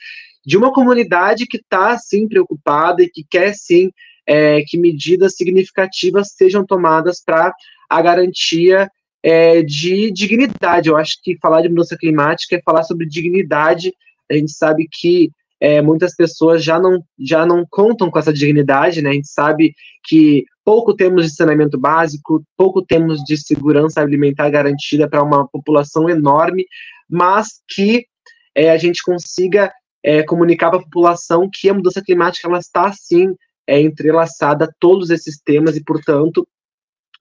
de 0.44 0.56
uma 0.56 0.72
comunidade 0.72 1.46
que 1.46 1.56
está, 1.56 1.96
sim, 1.98 2.28
preocupada 2.28 3.02
e 3.02 3.08
que 3.08 3.24
quer, 3.28 3.52
sim, 3.54 3.90
é, 4.26 4.62
que 4.62 4.78
medidas 4.78 5.36
significativas 5.36 6.32
sejam 6.36 6.64
tomadas 6.64 7.22
para 7.24 7.52
a 7.88 8.02
garantia 8.02 8.90
é, 9.22 9.62
de 9.62 10.12
dignidade. 10.12 10.88
Eu 10.88 10.96
acho 10.96 11.18
que 11.22 11.38
falar 11.38 11.62
de 11.62 11.68
mudança 11.68 11.96
climática 11.96 12.56
é 12.56 12.62
falar 12.62 12.84
sobre 12.84 13.06
dignidade. 13.06 13.92
A 14.30 14.34
gente 14.34 14.52
sabe 14.52 14.88
que 14.90 15.30
é, 15.60 15.80
muitas 15.80 16.14
pessoas 16.14 16.62
já 16.62 16.78
não, 16.78 17.02
já 17.18 17.46
não 17.46 17.64
contam 17.68 18.10
com 18.10 18.18
essa 18.18 18.32
dignidade, 18.32 19.00
né? 19.00 19.10
A 19.10 19.12
gente 19.14 19.28
sabe 19.28 19.74
que 20.04 20.44
pouco 20.64 20.94
temos 20.94 21.24
de 21.24 21.34
saneamento 21.34 21.78
básico, 21.78 22.42
pouco 22.56 22.84
temos 22.84 23.20
de 23.24 23.36
segurança 23.36 24.00
alimentar 24.00 24.50
garantida 24.50 25.08
para 25.08 25.22
uma 25.22 25.48
população 25.48 26.08
enorme, 26.08 26.66
mas 27.08 27.60
que 27.68 28.04
é, 28.54 28.70
a 28.70 28.76
gente 28.76 29.02
consiga 29.02 29.72
é, 30.02 30.22
comunicar 30.22 30.70
para 30.70 30.80
a 30.80 30.82
população 30.82 31.48
que 31.52 31.68
a 31.68 31.74
mudança 31.74 32.02
climática 32.02 32.48
ela 32.48 32.58
está 32.58 32.92
sim 32.92 33.34
é, 33.66 33.80
entrelaçada 33.80 34.66
a 34.66 34.70
todos 34.78 35.10
esses 35.10 35.40
temas 35.42 35.76
e, 35.76 35.82
portanto, 35.82 36.46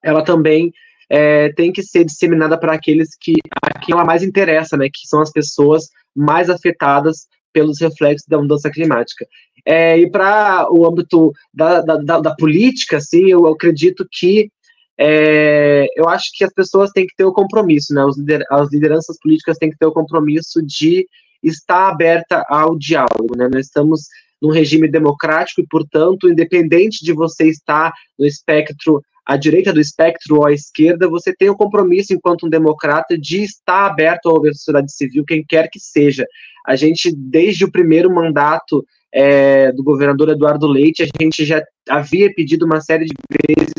ela 0.04 0.24
também 0.24 0.72
é, 1.10 1.52
tem 1.54 1.72
que 1.72 1.82
ser 1.82 2.04
disseminada 2.04 2.60
para 2.60 2.74
aqueles 2.74 3.10
que 3.20 3.34
a 3.64 3.80
quem 3.80 3.94
ela 3.94 4.04
mais 4.04 4.24
interessa, 4.24 4.76
né? 4.76 4.88
Que 4.92 5.08
são 5.08 5.22
as 5.22 5.32
pessoas 5.32 5.90
mais 6.16 6.50
afetadas 6.50 7.28
pelos 7.56 7.80
reflexos 7.80 8.28
da 8.28 8.38
mudança 8.38 8.70
climática. 8.70 9.26
É, 9.66 9.98
e 9.98 10.12
para 10.12 10.68
o 10.70 10.86
âmbito 10.86 11.32
da, 11.54 11.82
da, 11.82 12.20
da, 12.20 12.36
política, 12.36 12.98
assim, 12.98 13.30
eu 13.30 13.48
acredito 13.48 14.06
que 14.12 14.52
é, 15.00 15.88
eu 15.96 16.08
acho 16.10 16.30
que 16.34 16.44
as 16.44 16.54
pessoas 16.54 16.92
têm 16.92 17.08
que 17.08 17.16
ter 17.16 17.24
o 17.24 17.34
compromisso, 17.34 17.94
né? 17.94 18.04
As 18.52 18.72
lideranças 18.72 19.18
políticas 19.20 19.58
têm 19.58 19.72
que 19.72 19.78
ter 19.78 19.86
o 19.86 19.94
compromisso 19.94 20.62
de 20.62 21.08
estar 21.42 21.90
aberta 21.90 22.44
ao 22.50 22.78
diálogo, 22.78 23.36
né? 23.38 23.50
Nós 23.52 23.68
estamos 23.68 24.02
num 24.42 24.52
regime 24.52 24.90
democrático 24.90 25.62
e, 25.62 25.68
portanto, 25.68 26.30
independente 26.30 27.04
de 27.04 27.14
você 27.14 27.48
estar 27.48 27.94
no 28.20 28.26
espectro 28.26 29.02
à 29.26 29.36
direita 29.36 29.74
do 29.74 29.82
espectro 29.82 30.38
ou 30.38 30.46
à 30.46 30.54
esquerda, 30.54 31.10
você 31.10 31.34
tem 31.36 31.50
o 31.50 31.56
compromisso, 31.56 32.14
enquanto 32.14 32.46
um 32.46 32.50
democrata, 32.50 33.18
de 33.18 33.44
estar 33.44 33.88
aberto 33.88 34.30
à 34.30 34.54
sociedade 34.54 34.94
civil, 34.94 35.26
quem 35.26 35.44
quer 35.44 35.70
que 35.70 35.80
seja. 35.80 36.26
A 36.66 36.76
gente, 36.76 37.12
desde 37.16 37.66
o 37.66 37.72
primeiro 37.72 38.14
mandato 38.14 38.86
é, 39.12 39.72
do 39.72 39.84
governador 39.84 40.30
Eduardo 40.30 40.68
Leite, 40.68 41.04
a 41.04 41.08
gente 41.20 41.44
já 41.44 41.64
havia 41.90 42.32
pedido 42.34 42.66
uma 42.66 42.82
série 42.82 43.06
de 43.06 43.14
vezes, 43.48 43.74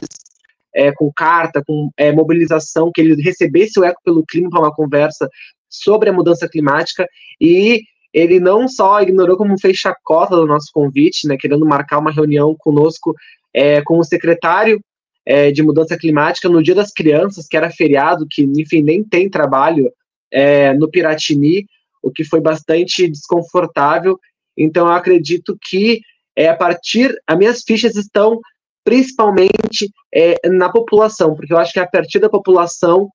é, 0.75 0.91
com 0.93 1.13
carta, 1.15 1.63
com 1.65 1.91
é, 1.97 2.11
mobilização, 2.11 2.91
que 2.93 3.01
ele 3.01 3.23
recebesse 3.23 3.79
o 3.79 3.85
Eco 3.85 4.01
pelo 4.05 4.25
Clima 4.27 4.51
para 4.51 4.61
uma 4.61 4.75
conversa 4.75 5.29
sobre 5.69 6.11
a 6.11 6.13
mudança 6.13 6.49
climática, 6.49 7.07
e 7.41 7.83
ele 8.13 8.41
não 8.41 8.67
só 8.67 9.01
ignorou, 9.01 9.37
como 9.37 9.61
fez 9.61 9.77
chacota 9.77 10.35
do 10.35 10.47
nosso 10.47 10.71
convite, 10.73 11.29
né, 11.29 11.37
querendo 11.39 11.67
marcar 11.67 11.99
uma 11.99 12.11
reunião 12.11 12.55
conosco, 12.59 13.15
é, 13.55 13.81
com 13.83 13.99
o 13.99 14.05
secretário 14.05 14.81
é, 15.27 15.51
de 15.51 15.63
mudança 15.63 15.99
climática 15.99 16.49
no 16.49 16.63
Dia 16.63 16.75
das 16.75 16.93
Crianças, 16.93 17.49
que 17.49 17.57
era 17.57 17.71
feriado, 17.71 18.27
que, 18.31 18.43
enfim, 18.43 18.83
nem 18.83 19.03
tem 19.03 19.29
trabalho 19.29 19.93
é, 20.31 20.73
no 20.73 20.89
Piratini, 20.89 21.67
o 22.01 22.13
que 22.13 22.25
foi 22.25 22.41
bastante 22.41 23.09
desconfortável. 23.09 24.19
Então, 24.57 24.87
eu 24.87 24.93
acredito 24.93 25.59
que 25.61 26.01
é, 26.37 26.49
a 26.49 26.57
partir. 26.57 27.15
As 27.27 27.37
minhas 27.37 27.63
fichas 27.63 27.97
estão 27.97 28.41
principalmente 28.85 29.91
é, 30.15 30.49
na 30.49 30.71
população, 30.71 31.35
porque 31.35 31.53
eu 31.53 31.59
acho 31.59 31.73
que 31.73 31.81
a 31.81 31.89
partir 31.89 32.21
da 32.21 32.29
população 32.29 33.11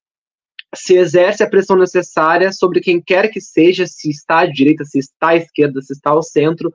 se 0.76 0.96
exerce 0.96 1.44
a 1.44 1.50
pressão 1.50 1.78
necessária 1.78 2.52
sobre 2.52 2.82
quem 2.82 3.02
quer 3.02 3.30
que 3.30 3.40
seja, 3.40 3.86
se 3.88 4.10
está 4.10 4.40
à 4.40 4.46
direita, 4.46 4.84
se 4.84 5.00
está 5.00 5.30
à 5.30 5.36
esquerda, 5.38 5.82
se 5.82 5.94
está 5.94 6.10
ao 6.10 6.22
centro, 6.22 6.74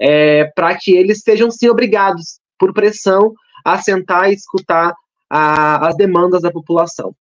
é, 0.00 0.44
para 0.56 0.76
que 0.76 0.92
eles 0.92 1.20
sejam 1.20 1.50
sim 1.50 1.68
obrigados, 1.68 2.40
por 2.58 2.72
pressão, 2.72 3.32
a 3.64 3.80
sentar 3.80 4.30
e 4.30 4.34
escutar 4.34 4.94
a, 5.28 5.88
as 5.88 5.96
demandas 5.96 6.42
da 6.42 6.50
população. 6.50 7.14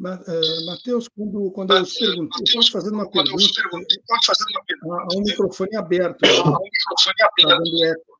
Uh, 0.00 0.66
Matheus, 0.66 1.08
quando, 1.08 1.50
quando 1.50 1.76
eu 1.76 1.84
te 1.84 1.98
perguntei, 1.98 2.44
eu 2.44 2.54
posso 2.54 2.70
fazer 2.70 2.90
uma 2.90 3.10
pergunta, 3.10 3.42
há 5.02 5.16
um 5.16 5.22
microfone 5.22 5.76
aberto. 5.76 6.24
Há 6.24 6.28
um 6.28 6.62
microfone 6.62 7.22
aberto. 7.22 7.38
Está 7.40 7.56
dando 7.56 7.84
eco. 7.84 8.18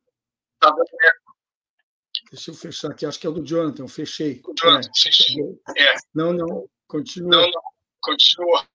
Está 0.55 0.69
dando 0.71 0.89
eco. 1.03 1.29
Deixa 2.31 2.51
eu 2.51 2.55
fechar 2.55 2.91
aqui, 2.91 3.05
acho 3.05 3.19
que 3.19 3.25
é 3.25 3.29
o 3.29 3.33
do 3.33 3.43
Jonathan, 3.43 3.87
fechei. 3.87 4.41
Jonathan, 4.61 4.89
é. 4.89 5.01
fechei. 5.01 5.41
É. 5.77 5.95
Não, 6.13 6.33
não, 6.33 6.69
continua. 6.85 7.29
Não, 7.29 7.41
não, 7.49 7.61
continua. 8.01 8.67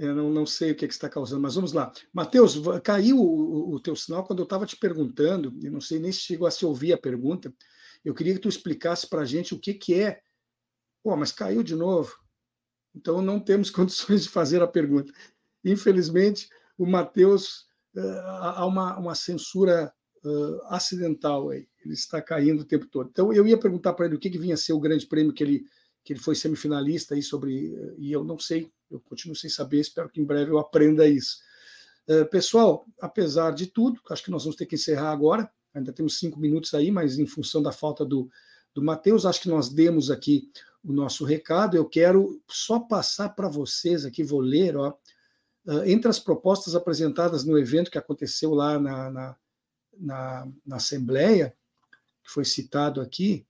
Eu 0.00 0.14
não, 0.14 0.30
não 0.30 0.46
sei 0.46 0.72
o 0.72 0.74
que, 0.74 0.86
é 0.86 0.88
que 0.88 0.94
está 0.94 1.10
causando, 1.10 1.42
mas 1.42 1.56
vamos 1.56 1.74
lá. 1.74 1.92
Matheus, 2.10 2.56
caiu 2.82 3.18
o, 3.18 3.74
o, 3.74 3.78
teu 3.78 3.94
sinal 3.94 4.24
quando 4.24 4.38
eu 4.38 4.44
estava 4.44 4.64
te 4.64 4.74
perguntando, 4.74 5.54
e 5.62 5.68
não 5.68 5.78
sei 5.78 5.98
nem 5.98 6.10
se 6.10 6.20
chegou 6.20 6.48
a 6.48 6.50
se 6.50 6.64
ouvir 6.64 6.94
a 6.94 6.98
pergunta. 6.98 7.52
Eu 8.02 8.14
queria 8.14 8.32
que 8.32 8.40
tu 8.40 8.48
explicasse 8.48 9.06
para 9.06 9.20
a 9.20 9.24
gente 9.26 9.52
o 9.52 9.60
que, 9.60 9.74
que 9.74 10.00
é. 10.00 10.22
Pô, 11.02 11.14
mas 11.18 11.32
caiu 11.32 11.62
de 11.62 11.76
novo. 11.76 12.16
Então 12.94 13.20
não 13.20 13.38
temos 13.38 13.68
condições 13.70 14.22
de 14.22 14.30
fazer 14.30 14.62
a 14.62 14.66
pergunta. 14.66 15.12
Infelizmente, 15.62 16.48
o 16.78 16.86
Matheus, 16.86 17.66
uh, 17.94 18.20
há 18.26 18.64
uma, 18.64 18.98
uma 18.98 19.14
censura 19.14 19.92
uh, 20.24 20.62
acidental 20.68 21.50
aí. 21.50 21.68
Ele 21.84 21.92
está 21.92 22.22
caindo 22.22 22.60
o 22.60 22.66
tempo 22.66 22.86
todo. 22.86 23.10
Então 23.10 23.34
eu 23.34 23.46
ia 23.46 23.60
perguntar 23.60 23.92
para 23.92 24.06
ele 24.06 24.14
o 24.14 24.18
que, 24.18 24.30
que 24.30 24.38
vinha 24.38 24.56
ser 24.56 24.72
o 24.72 24.80
grande 24.80 25.06
prêmio 25.06 25.34
que 25.34 25.44
ele 25.44 25.66
que 26.02 26.14
ele 26.14 26.20
foi 26.20 26.34
semifinalista 26.34 27.14
aí 27.14 27.22
sobre 27.22 27.74
e 27.98 28.10
eu 28.10 28.24
não 28.24 28.38
sei, 28.38 28.72
eu 28.90 29.00
continuo 29.00 29.36
sem 29.36 29.48
saber, 29.48 29.80
espero 29.80 30.08
que 30.08 30.20
em 30.20 30.24
breve 30.24 30.50
eu 30.50 30.58
aprenda 30.58 31.06
isso. 31.06 31.38
Uh, 32.08 32.26
pessoal, 32.28 32.86
apesar 33.00 33.52
de 33.52 33.66
tudo, 33.66 34.00
acho 34.10 34.24
que 34.24 34.30
nós 34.30 34.42
vamos 34.44 34.56
ter 34.56 34.66
que 34.66 34.74
encerrar 34.74 35.12
agora. 35.12 35.50
Ainda 35.72 35.92
temos 35.92 36.18
cinco 36.18 36.40
minutos 36.40 36.74
aí, 36.74 36.90
mas 36.90 37.18
em 37.18 37.26
função 37.26 37.62
da 37.62 37.70
falta 37.70 38.04
do, 38.04 38.28
do 38.74 38.82
Matheus, 38.82 39.24
acho 39.24 39.42
que 39.42 39.48
nós 39.48 39.68
demos 39.68 40.10
aqui 40.10 40.50
o 40.82 40.92
nosso 40.92 41.24
recado. 41.24 41.76
Eu 41.76 41.88
quero 41.88 42.42
só 42.48 42.80
passar 42.80 43.30
para 43.30 43.48
vocês 43.48 44.04
aqui, 44.04 44.24
vou 44.24 44.40
ler, 44.40 44.76
ó, 44.76 44.90
uh, 45.66 45.84
entre 45.84 46.08
as 46.08 46.18
propostas 46.18 46.74
apresentadas 46.74 47.44
no 47.44 47.58
evento 47.58 47.90
que 47.90 47.98
aconteceu 47.98 48.52
lá 48.54 48.78
na, 48.78 49.10
na, 49.10 49.36
na, 49.96 50.48
na 50.66 50.76
Assembleia, 50.76 51.54
que 52.24 52.30
foi 52.30 52.44
citado 52.44 53.00
aqui, 53.00 53.46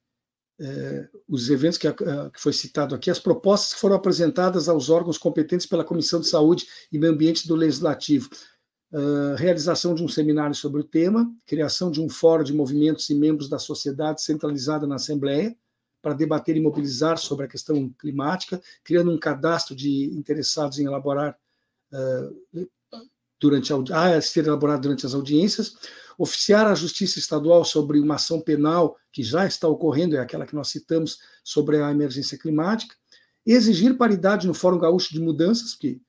eh, 0.63 1.09
os 1.27 1.49
eventos 1.49 1.79
que, 1.79 1.91
que, 1.91 2.05
foi 2.41 2.53
citado 2.53 2.95
aqui, 2.95 3.11
as 3.11 3.19
propostas 3.19 3.79
foram 3.79 3.97
apresentadas 3.97 4.69
aos 4.69 4.91
órgãos 4.91 5.17
competentes 5.17 5.65
pela 5.65 5.83
Comissão 5.83 6.21
de 6.21 6.27
Saúde 6.27 6.67
e 6.93 6.99
Meio 6.99 7.15
Ambiente 7.15 7.49
do 7.49 7.55
Legislativo. 7.55 8.29
Uh, 8.93 9.37
realização 9.37 9.95
de 9.95 10.03
um 10.03 10.09
seminário 10.09 10.55
sobre 10.55 10.81
o 10.81 10.85
tema, 10.85 11.33
criação 11.47 11.91
de 11.93 12.01
um 12.01 12.09
fórum 12.09 12.43
de 12.43 12.53
movimentos 12.53 13.09
e 13.09 13.15
membros 13.15 13.49
da 13.49 13.59
sociedade 13.59 14.21
centralizada 14.21 14.85
na 14.87 14.97
Assembleia, 14.97 15.57
para 16.03 16.13
debater 16.13 16.57
e 16.57 16.61
mobilizar 16.61 17.17
sobre 17.17 17.47
a 17.47 17.49
questão 17.49 17.89
climática, 17.99 18.61
criando 18.83 19.13
um 19.13 19.19
cadastro 19.19 19.77
de 19.77 20.07
interessados 20.07 20.79
em 20.79 20.87
elaborar 20.87 21.39
uh, 21.93 22.69
durante 23.41 23.73
a, 23.73 24.17
a 24.17 24.21
ser 24.21 24.47
elaborado 24.47 24.83
durante 24.83 25.07
as 25.07 25.15
audiências, 25.15 25.75
oficiar 26.19 26.67
a 26.67 26.75
Justiça 26.75 27.19
Estadual 27.19 27.65
sobre 27.65 27.99
uma 27.99 28.17
ação 28.17 28.41
penal 28.41 28.97
que 29.11 29.23
já 29.23 29.47
está 29.47 29.67
ocorrendo, 29.67 30.17
é 30.17 30.21
aquela 30.21 30.45
que 30.45 30.55
nós 30.55 30.69
citamos 30.69 31.19
sobre 31.43 31.79
a 31.79 31.91
emergência 31.91 32.39
climática, 32.39 32.95
exigir 33.45 33.97
paridade 33.97 34.47
no 34.47 34.53
Fórum 34.53 34.79
Gaúcho 34.79 35.15
de 35.15 35.21
Mudanças, 35.21 35.75
que 35.75 36.01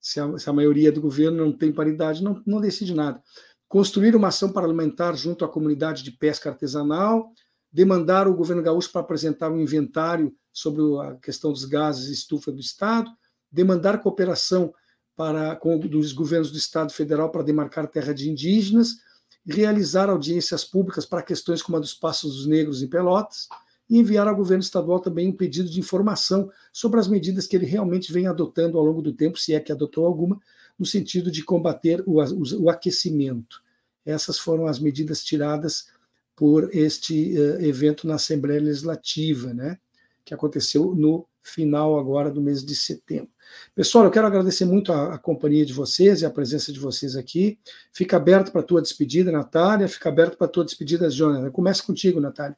se 0.00 0.20
a, 0.20 0.38
se 0.38 0.48
a 0.48 0.52
maioria 0.52 0.92
do 0.92 1.00
governo 1.00 1.44
não 1.44 1.52
tem 1.52 1.72
paridade, 1.72 2.22
não, 2.22 2.40
não 2.46 2.60
decide 2.60 2.94
nada. 2.94 3.20
Construir 3.68 4.14
uma 4.14 4.28
ação 4.28 4.52
parlamentar 4.52 5.16
junto 5.16 5.44
à 5.44 5.48
comunidade 5.48 6.04
de 6.04 6.12
pesca 6.12 6.50
artesanal, 6.50 7.32
demandar 7.72 8.28
o 8.28 8.34
governo 8.34 8.62
gaúcho 8.62 8.92
para 8.92 9.00
apresentar 9.00 9.50
um 9.50 9.60
inventário 9.60 10.32
sobre 10.52 10.82
a 11.00 11.16
questão 11.16 11.50
dos 11.52 11.64
gases 11.64 12.08
estufa 12.10 12.52
do 12.52 12.60
Estado, 12.60 13.10
demandar 13.50 14.00
cooperação 14.00 14.72
para, 15.16 15.54
com 15.56 15.78
dos 15.78 16.12
governos 16.12 16.50
do 16.50 16.58
Estado 16.58 16.92
federal 16.92 17.30
para 17.30 17.42
demarcar 17.42 17.86
terra 17.86 18.12
de 18.12 18.30
indígenas, 18.30 18.98
realizar 19.46 20.08
audiências 20.08 20.64
públicas 20.64 21.04
para 21.04 21.22
questões 21.22 21.62
como 21.62 21.76
a 21.76 21.80
dos 21.80 21.94
passos 21.94 22.36
dos 22.36 22.46
negros 22.46 22.82
em 22.82 22.88
Pelotas, 22.88 23.48
e 23.90 23.98
enviar 23.98 24.26
ao 24.26 24.36
governo 24.36 24.62
estadual 24.62 25.00
também 25.00 25.28
um 25.28 25.36
pedido 25.36 25.68
de 25.68 25.78
informação 25.78 26.50
sobre 26.72 26.98
as 26.98 27.08
medidas 27.08 27.46
que 27.46 27.56
ele 27.56 27.66
realmente 27.66 28.12
vem 28.12 28.26
adotando 28.26 28.78
ao 28.78 28.84
longo 28.84 29.02
do 29.02 29.12
tempo, 29.12 29.38
se 29.38 29.52
é 29.52 29.60
que 29.60 29.72
adotou 29.72 30.06
alguma, 30.06 30.40
no 30.78 30.86
sentido 30.86 31.30
de 31.30 31.44
combater 31.44 32.02
o, 32.06 32.22
o, 32.22 32.62
o 32.62 32.70
aquecimento. 32.70 33.62
Essas 34.04 34.38
foram 34.38 34.66
as 34.66 34.78
medidas 34.78 35.22
tiradas 35.22 35.88
por 36.34 36.74
este 36.74 37.38
uh, 37.38 37.60
evento 37.60 38.06
na 38.06 38.14
Assembleia 38.14 38.60
Legislativa, 38.60 39.52
né, 39.52 39.78
que 40.24 40.32
aconteceu 40.32 40.94
no 40.94 41.26
final 41.42 41.98
agora 41.98 42.30
do 42.30 42.40
mês 42.40 42.64
de 42.64 42.74
setembro. 42.74 43.30
Pessoal, 43.74 44.04
eu 44.04 44.10
quero 44.10 44.26
agradecer 44.26 44.64
muito 44.64 44.92
a, 44.92 45.14
a 45.14 45.18
companhia 45.18 45.66
de 45.66 45.72
vocês 45.72 46.22
e 46.22 46.26
a 46.26 46.30
presença 46.30 46.72
de 46.72 46.78
vocês 46.78 47.16
aqui. 47.16 47.58
Fica 47.92 48.16
aberto 48.16 48.52
para 48.52 48.60
a 48.60 48.64
tua 48.64 48.80
despedida, 48.80 49.32
Natália, 49.32 49.88
fica 49.88 50.08
aberto 50.08 50.36
para 50.36 50.46
a 50.46 50.50
tua 50.50 50.64
despedida, 50.64 51.10
Jonathan. 51.10 51.50
Começa 51.50 51.82
contigo, 51.82 52.20
Natália. 52.20 52.56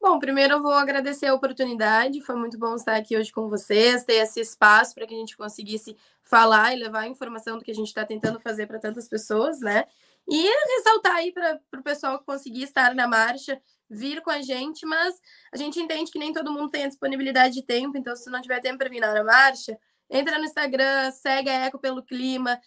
Bom, 0.00 0.18
primeiro 0.18 0.54
eu 0.54 0.62
vou 0.62 0.72
agradecer 0.72 1.26
a 1.26 1.34
oportunidade, 1.34 2.20
foi 2.20 2.36
muito 2.36 2.58
bom 2.58 2.74
estar 2.74 2.96
aqui 2.96 3.16
hoje 3.16 3.32
com 3.32 3.48
vocês, 3.48 4.04
ter 4.04 4.14
esse 4.14 4.40
espaço 4.40 4.94
para 4.94 5.06
que 5.06 5.14
a 5.14 5.18
gente 5.18 5.36
conseguisse 5.36 5.96
falar 6.22 6.74
e 6.74 6.78
levar 6.78 7.00
a 7.00 7.08
informação 7.08 7.58
do 7.58 7.64
que 7.64 7.70
a 7.70 7.74
gente 7.74 7.88
está 7.88 8.04
tentando 8.04 8.40
fazer 8.40 8.66
para 8.66 8.78
tantas 8.78 9.08
pessoas, 9.08 9.60
né? 9.60 9.84
E 10.26 10.48
ressaltar 10.76 11.16
aí 11.16 11.32
para 11.32 11.60
o 11.78 11.82
pessoal 11.82 12.18
que 12.18 12.24
conseguir 12.24 12.62
estar 12.62 12.94
na 12.94 13.06
marcha, 13.06 13.60
vir 13.90 14.20
com 14.22 14.30
a 14.30 14.40
gente, 14.40 14.84
mas 14.86 15.14
a 15.52 15.56
gente 15.56 15.78
entende 15.80 16.10
que 16.10 16.18
nem 16.18 16.32
todo 16.32 16.52
mundo 16.52 16.70
tem 16.70 16.84
a 16.84 16.88
disponibilidade 16.88 17.54
de 17.54 17.62
tempo, 17.62 17.96
então 17.96 18.16
se 18.16 18.30
não 18.30 18.40
tiver 18.40 18.60
tempo 18.60 18.78
para 18.78 18.88
vir 18.88 19.00
na 19.00 19.22
marcha, 19.22 19.78
entra 20.10 20.38
no 20.38 20.44
Instagram, 20.44 21.10
segue 21.10 21.50
a 21.50 21.66
Eco 21.66 21.78
pelo 21.78 22.02
Clima, 22.02 22.58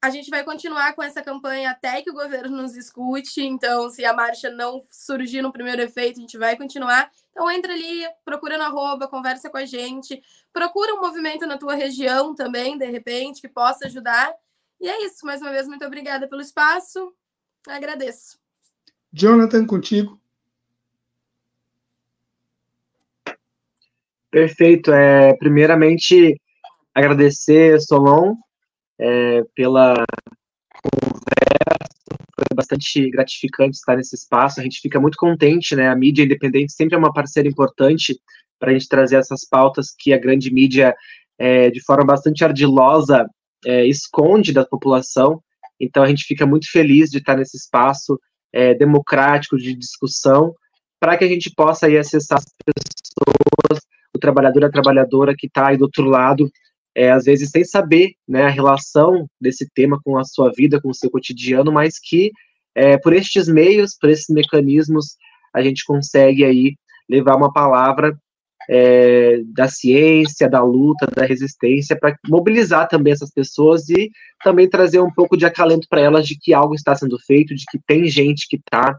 a 0.00 0.10
gente 0.10 0.30
vai 0.30 0.44
continuar 0.44 0.94
com 0.94 1.02
essa 1.02 1.20
campanha 1.20 1.70
até 1.70 2.00
que 2.02 2.10
o 2.10 2.14
governo 2.14 2.62
nos 2.62 2.76
escute. 2.76 3.42
Então, 3.42 3.90
se 3.90 4.04
a 4.04 4.12
marcha 4.12 4.48
não 4.48 4.80
surgir 4.90 5.42
no 5.42 5.52
primeiro 5.52 5.82
efeito, 5.82 6.18
a 6.18 6.20
gente 6.20 6.38
vai 6.38 6.56
continuar. 6.56 7.10
Então, 7.30 7.50
entra 7.50 7.72
ali, 7.72 8.06
procura 8.24 8.56
no 8.56 8.64
arroba, 8.64 9.08
conversa 9.08 9.50
com 9.50 9.56
a 9.56 9.64
gente, 9.64 10.22
procura 10.52 10.94
um 10.94 11.00
movimento 11.00 11.46
na 11.46 11.58
tua 11.58 11.74
região 11.74 12.34
também, 12.34 12.78
de 12.78 12.86
repente, 12.86 13.40
que 13.40 13.48
possa 13.48 13.86
ajudar. 13.86 14.32
E 14.80 14.88
é 14.88 15.04
isso. 15.04 15.26
Mais 15.26 15.42
uma 15.42 15.50
vez, 15.50 15.66
muito 15.66 15.84
obrigada 15.84 16.28
pelo 16.28 16.42
espaço. 16.42 17.12
Agradeço. 17.66 18.38
Jonathan, 19.12 19.66
contigo. 19.66 20.20
Perfeito. 24.30 24.92
É, 24.92 25.34
primeiramente, 25.36 26.40
agradecer, 26.94 27.80
Solon, 27.80 28.34
é, 29.00 29.42
pela 29.54 29.94
conversa. 30.82 31.88
Foi 32.34 32.54
bastante 32.54 33.10
gratificante 33.10 33.76
estar 33.76 33.96
nesse 33.96 34.14
espaço. 34.14 34.60
A 34.60 34.62
gente 34.62 34.80
fica 34.80 35.00
muito 35.00 35.16
contente, 35.16 35.74
né? 35.74 35.88
A 35.88 35.96
mídia 35.96 36.24
independente 36.24 36.72
sempre 36.72 36.94
é 36.94 36.98
uma 36.98 37.12
parceira 37.12 37.48
importante 37.48 38.18
para 38.58 38.70
a 38.70 38.72
gente 38.72 38.88
trazer 38.88 39.16
essas 39.16 39.46
pautas 39.48 39.94
que 39.96 40.12
a 40.12 40.18
grande 40.18 40.52
mídia, 40.52 40.94
é, 41.38 41.70
de 41.70 41.80
forma 41.82 42.04
bastante 42.04 42.44
ardilosa, 42.44 43.26
é, 43.64 43.86
esconde 43.86 44.52
da 44.52 44.64
população. 44.64 45.42
Então 45.80 46.02
a 46.02 46.08
gente 46.08 46.24
fica 46.24 46.46
muito 46.46 46.70
feliz 46.70 47.10
de 47.10 47.18
estar 47.18 47.36
nesse 47.36 47.56
espaço 47.56 48.18
é, 48.52 48.74
democrático 48.74 49.56
de 49.56 49.74
discussão 49.74 50.54
para 51.00 51.16
que 51.16 51.24
a 51.24 51.28
gente 51.28 51.52
possa 51.54 51.86
aí 51.86 51.96
acessar 51.96 52.38
as 52.38 52.46
pessoas, 52.64 53.84
o 54.18 54.20
trabalhador 54.20 54.62
e 54.62 54.66
a 54.66 54.70
trabalhadora 54.70 55.34
que 55.36 55.46
está 55.46 55.68
aí 55.68 55.76
do 55.76 55.84
outro 55.84 56.04
lado 56.04 56.50
é, 56.94 57.10
às 57.10 57.24
vezes 57.24 57.50
sem 57.50 57.64
saber 57.64 58.14
né, 58.26 58.42
a 58.42 58.50
relação 58.50 59.28
desse 59.40 59.68
tema 59.72 60.00
com 60.02 60.18
a 60.18 60.24
sua 60.24 60.50
vida, 60.50 60.80
com 60.80 60.90
o 60.90 60.94
seu 60.94 61.08
cotidiano, 61.10 61.70
mas 61.70 61.98
que 61.98 62.32
é, 62.74 62.98
por 62.98 63.12
estes 63.12 63.48
meios, 63.48 63.96
por 64.00 64.10
esses 64.10 64.28
mecanismos, 64.28 65.16
a 65.54 65.62
gente 65.62 65.84
consegue 65.84 66.44
aí 66.44 66.76
levar 67.08 67.36
uma 67.36 67.52
palavra 67.52 68.16
é, 68.68 69.40
da 69.46 69.68
ciência, 69.68 70.48
da 70.48 70.62
luta, 70.62 71.06
da 71.06 71.24
resistência, 71.24 71.96
para 71.98 72.16
mobilizar 72.28 72.88
também 72.88 73.12
essas 73.12 73.30
pessoas 73.30 73.88
e 73.88 74.10
também 74.44 74.68
trazer 74.68 75.00
um 75.00 75.12
pouco 75.12 75.36
de 75.36 75.46
acalento 75.46 75.86
para 75.88 76.00
elas 76.00 76.26
de 76.26 76.38
que 76.38 76.52
algo 76.52 76.74
está 76.74 76.94
sendo 76.94 77.18
feito, 77.18 77.54
de 77.54 77.64
que 77.70 77.78
tem 77.86 78.06
gente 78.06 78.46
que 78.48 78.56
está 78.56 78.98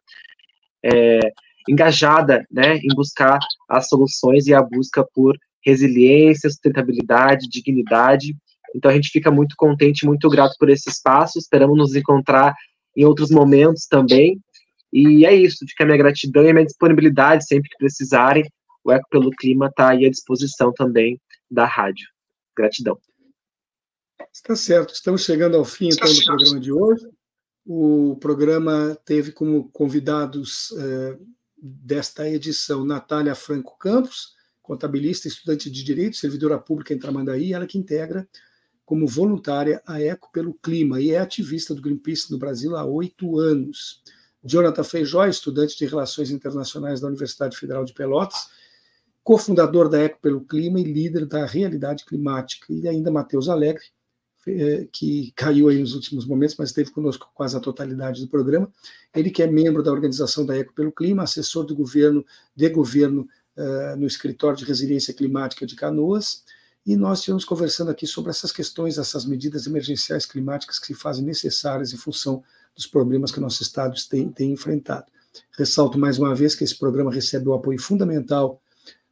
é, 0.83 1.19
engajada 1.67 2.45
né, 2.51 2.77
em 2.77 2.93
buscar 2.95 3.39
as 3.67 3.87
soluções 3.87 4.47
e 4.47 4.53
a 4.53 4.61
busca 4.61 5.05
por 5.13 5.37
resiliência, 5.65 6.49
sustentabilidade, 6.49 7.49
dignidade. 7.49 8.35
Então 8.75 8.91
a 8.91 8.93
gente 8.93 9.09
fica 9.09 9.31
muito 9.31 9.55
contente, 9.57 10.05
muito 10.05 10.29
grato 10.29 10.55
por 10.59 10.69
esse 10.69 10.89
espaço. 10.89 11.39
Esperamos 11.39 11.77
nos 11.77 11.95
encontrar 11.95 12.53
em 12.95 13.05
outros 13.05 13.29
momentos 13.29 13.85
também. 13.87 14.39
E 14.91 15.25
é 15.25 15.33
isso, 15.33 15.65
fica 15.67 15.83
a 15.83 15.87
minha 15.87 15.97
gratidão 15.97 16.43
e 16.43 16.49
a 16.49 16.53
minha 16.53 16.65
disponibilidade 16.65 17.45
sempre 17.45 17.69
que 17.69 17.77
precisarem. 17.77 18.43
O 18.83 18.91
Eco 18.91 19.07
pelo 19.09 19.29
Clima 19.31 19.67
está 19.67 19.89
aí 19.89 20.05
à 20.05 20.09
disposição 20.09 20.73
também 20.73 21.19
da 21.49 21.65
rádio. 21.65 22.07
Gratidão. 22.57 22.97
Está 24.33 24.55
certo, 24.55 24.93
estamos 24.93 25.23
chegando 25.23 25.57
ao 25.57 25.65
fim 25.65 25.89
então 25.89 26.11
do 26.11 26.23
programa 26.23 26.59
de 26.59 26.71
hoje. 26.71 27.05
O 27.65 28.17
programa 28.19 28.97
teve 29.05 29.31
como 29.31 29.69
convidados 29.71 30.71
eh, 30.77 31.17
desta 31.61 32.27
edição 32.29 32.85
Natália 32.85 33.35
Franco 33.35 33.77
Campos, 33.77 34.35
contabilista, 34.61 35.27
estudante 35.27 35.69
de 35.69 35.83
direito, 35.83 36.17
servidora 36.17 36.59
pública 36.59 36.93
em 36.93 36.99
Tramandaí, 36.99 37.53
ela 37.53 37.65
que 37.65 37.77
integra 37.77 38.27
como 38.85 39.07
voluntária 39.07 39.81
a 39.85 40.01
Eco 40.01 40.31
pelo 40.31 40.53
Clima 40.55 40.99
e 40.99 41.11
é 41.11 41.19
ativista 41.19 41.75
do 41.75 41.81
Greenpeace 41.81 42.31
no 42.31 42.39
Brasil 42.39 42.75
há 42.75 42.83
oito 42.83 43.37
anos. 43.37 44.01
Jonathan 44.43 44.83
Feijó, 44.83 45.27
estudante 45.27 45.77
de 45.77 45.85
Relações 45.85 46.31
Internacionais 46.31 46.99
da 46.99 47.07
Universidade 47.07 47.55
Federal 47.57 47.85
de 47.85 47.93
Pelotas, 47.93 48.49
cofundador 49.23 49.89
da 49.89 49.99
Eco 49.99 50.19
pelo 50.19 50.41
Clima 50.43 50.79
e 50.79 50.83
líder 50.83 51.27
da 51.27 51.45
Realidade 51.45 52.03
Climática. 52.05 52.65
E 52.73 52.87
ainda 52.87 53.11
Matheus 53.11 53.47
Alegre, 53.47 53.83
que 54.91 55.31
caiu 55.35 55.67
aí 55.67 55.79
nos 55.79 55.93
últimos 55.93 56.25
momentos, 56.25 56.55
mas 56.57 56.69
esteve 56.69 56.91
conosco 56.91 57.29
quase 57.33 57.55
a 57.57 57.59
totalidade 57.59 58.21
do 58.21 58.27
programa. 58.27 58.71
Ele 59.13 59.29
que 59.29 59.43
é 59.43 59.47
membro 59.47 59.83
da 59.83 59.91
organização 59.91 60.45
da 60.45 60.57
Eco 60.57 60.73
pelo 60.73 60.91
Clima, 60.91 61.23
assessor 61.23 61.65
do 61.65 61.75
governo, 61.75 62.25
de 62.55 62.69
governo 62.69 63.27
uh, 63.57 63.95
no 63.97 64.07
escritório 64.07 64.57
de 64.57 64.65
resiliência 64.65 65.13
climática 65.13 65.65
de 65.65 65.75
Canoas, 65.75 66.43
e 66.85 66.95
nós 66.95 67.19
estivemos 67.19 67.45
conversando 67.45 67.91
aqui 67.91 68.07
sobre 68.07 68.31
essas 68.31 68.51
questões, 68.51 68.97
essas 68.97 69.25
medidas 69.25 69.67
emergenciais 69.67 70.25
climáticas 70.25 70.79
que 70.79 70.87
se 70.87 70.93
fazem 70.93 71.23
necessárias 71.23 71.93
em 71.93 71.97
função 71.97 72.41
dos 72.73 72.87
problemas 72.87 73.31
que 73.31 73.39
nossos 73.39 73.61
estados 73.61 74.07
têm, 74.07 74.29
têm 74.29 74.53
enfrentado. 74.53 75.05
Ressalto 75.57 75.99
mais 75.99 76.17
uma 76.17 76.33
vez 76.33 76.55
que 76.55 76.63
esse 76.63 76.75
programa 76.75 77.11
recebe 77.11 77.49
o 77.49 77.53
apoio 77.53 77.79
fundamental 77.79 78.61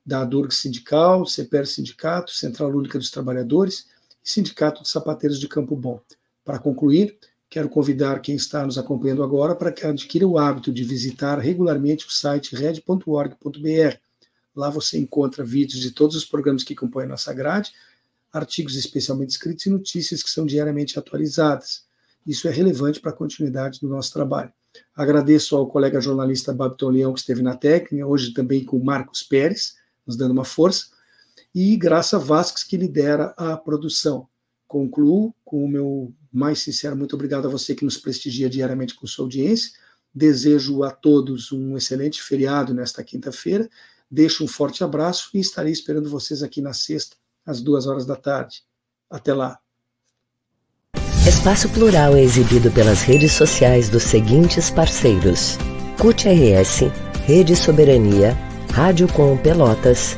da 0.05 0.23
DURG 0.23 0.55
Sindical, 0.55 1.25
CEPER 1.25 1.67
Sindicato, 1.67 2.31
Central 2.31 2.71
Única 2.71 2.97
dos 2.97 3.11
Trabalhadores 3.11 3.85
Sindicato 4.29 4.83
de 4.83 4.89
Sapateiros 4.89 5.39
de 5.39 5.47
Campo 5.47 5.75
Bom. 5.75 5.99
Para 6.43 6.59
concluir, 6.59 7.17
quero 7.49 7.69
convidar 7.69 8.21
quem 8.21 8.35
está 8.35 8.65
nos 8.65 8.77
acompanhando 8.77 9.23
agora 9.23 9.55
para 9.55 9.71
que 9.71 9.85
adquira 9.85 10.27
o 10.27 10.37
hábito 10.37 10.71
de 10.71 10.83
visitar 10.83 11.39
regularmente 11.39 12.05
o 12.05 12.11
site 12.11 12.55
red.org.br, 12.55 13.97
Lá 14.57 14.71
você 14.71 14.97
encontra 14.97 15.43
vídeos 15.45 15.79
de 15.79 15.91
todos 15.91 16.15
os 16.15 16.25
programas 16.25 16.63
que 16.63 16.73
compõem 16.73 17.05
a 17.05 17.09
nossa 17.09 17.31
grade, 17.31 17.71
artigos 18.33 18.75
especialmente 18.75 19.29
escritos 19.29 19.67
e 19.67 19.69
notícias 19.69 20.23
que 20.23 20.31
são 20.31 20.47
diariamente 20.47 20.97
atualizadas. 20.97 21.85
Isso 22.25 22.47
é 22.47 22.51
relevante 22.51 22.99
para 22.99 23.11
a 23.11 23.15
continuidade 23.15 23.79
do 23.79 23.87
nosso 23.87 24.11
trabalho. 24.11 24.51
Agradeço 24.95 25.55
ao 25.55 25.67
colega 25.67 26.01
jornalista 26.01 26.51
Babiton 26.51 26.89
Leão, 26.89 27.13
que 27.13 27.19
esteve 27.19 27.43
na 27.43 27.55
técnica, 27.55 28.05
hoje 28.05 28.33
também 28.33 28.65
com 28.65 28.83
Marcos 28.83 29.21
Pérez, 29.21 29.75
nos 30.07 30.17
dando 30.17 30.31
uma 30.31 30.43
força, 30.43 30.87
e 31.59 31.75
Graça 31.75 32.19
Vasques, 32.19 32.63
que 32.63 32.77
lidera 32.77 33.33
a 33.35 33.57
produção. 33.57 34.27
Concluo 34.67 35.33
com 35.43 35.65
o 35.65 35.67
meu 35.67 36.13
mais 36.31 36.59
sincero 36.59 36.95
muito 36.95 37.15
obrigado 37.15 37.47
a 37.47 37.49
você 37.49 37.73
que 37.73 37.83
nos 37.83 37.97
prestigia 37.97 38.47
diariamente 38.47 38.93
com 38.93 39.07
sua 39.07 39.25
audiência 39.25 39.71
Desejo 40.13 40.83
a 40.83 40.89
todos 40.89 41.51
um 41.51 41.77
excelente 41.77 42.21
feriado 42.23 42.73
nesta 42.73 43.03
quinta-feira. 43.03 43.69
Deixo 44.09 44.43
um 44.43 44.47
forte 44.47 44.83
abraço 44.83 45.29
e 45.33 45.39
estarei 45.39 45.71
esperando 45.71 46.09
vocês 46.09 46.41
aqui 46.41 46.59
na 46.61 46.73
sexta, 46.73 47.15
às 47.45 47.61
duas 47.61 47.85
horas 47.85 48.05
da 48.05 48.15
tarde. 48.15 48.63
Até 49.09 49.31
lá. 49.31 49.59
Espaço 51.27 51.69
Plural 51.69 52.15
é 52.15 52.23
exibido 52.23 52.71
pelas 52.71 53.01
redes 53.01 53.33
sociais 53.33 53.89
dos 53.89 54.03
seguintes 54.03 54.71
parceiros: 54.71 55.57
CUT 55.99 56.27
RS, 56.27 56.91
Rede 57.25 57.55
Soberania, 57.55 58.35
Rádio 58.71 59.07
Com 59.13 59.37
Pelotas, 59.37 60.17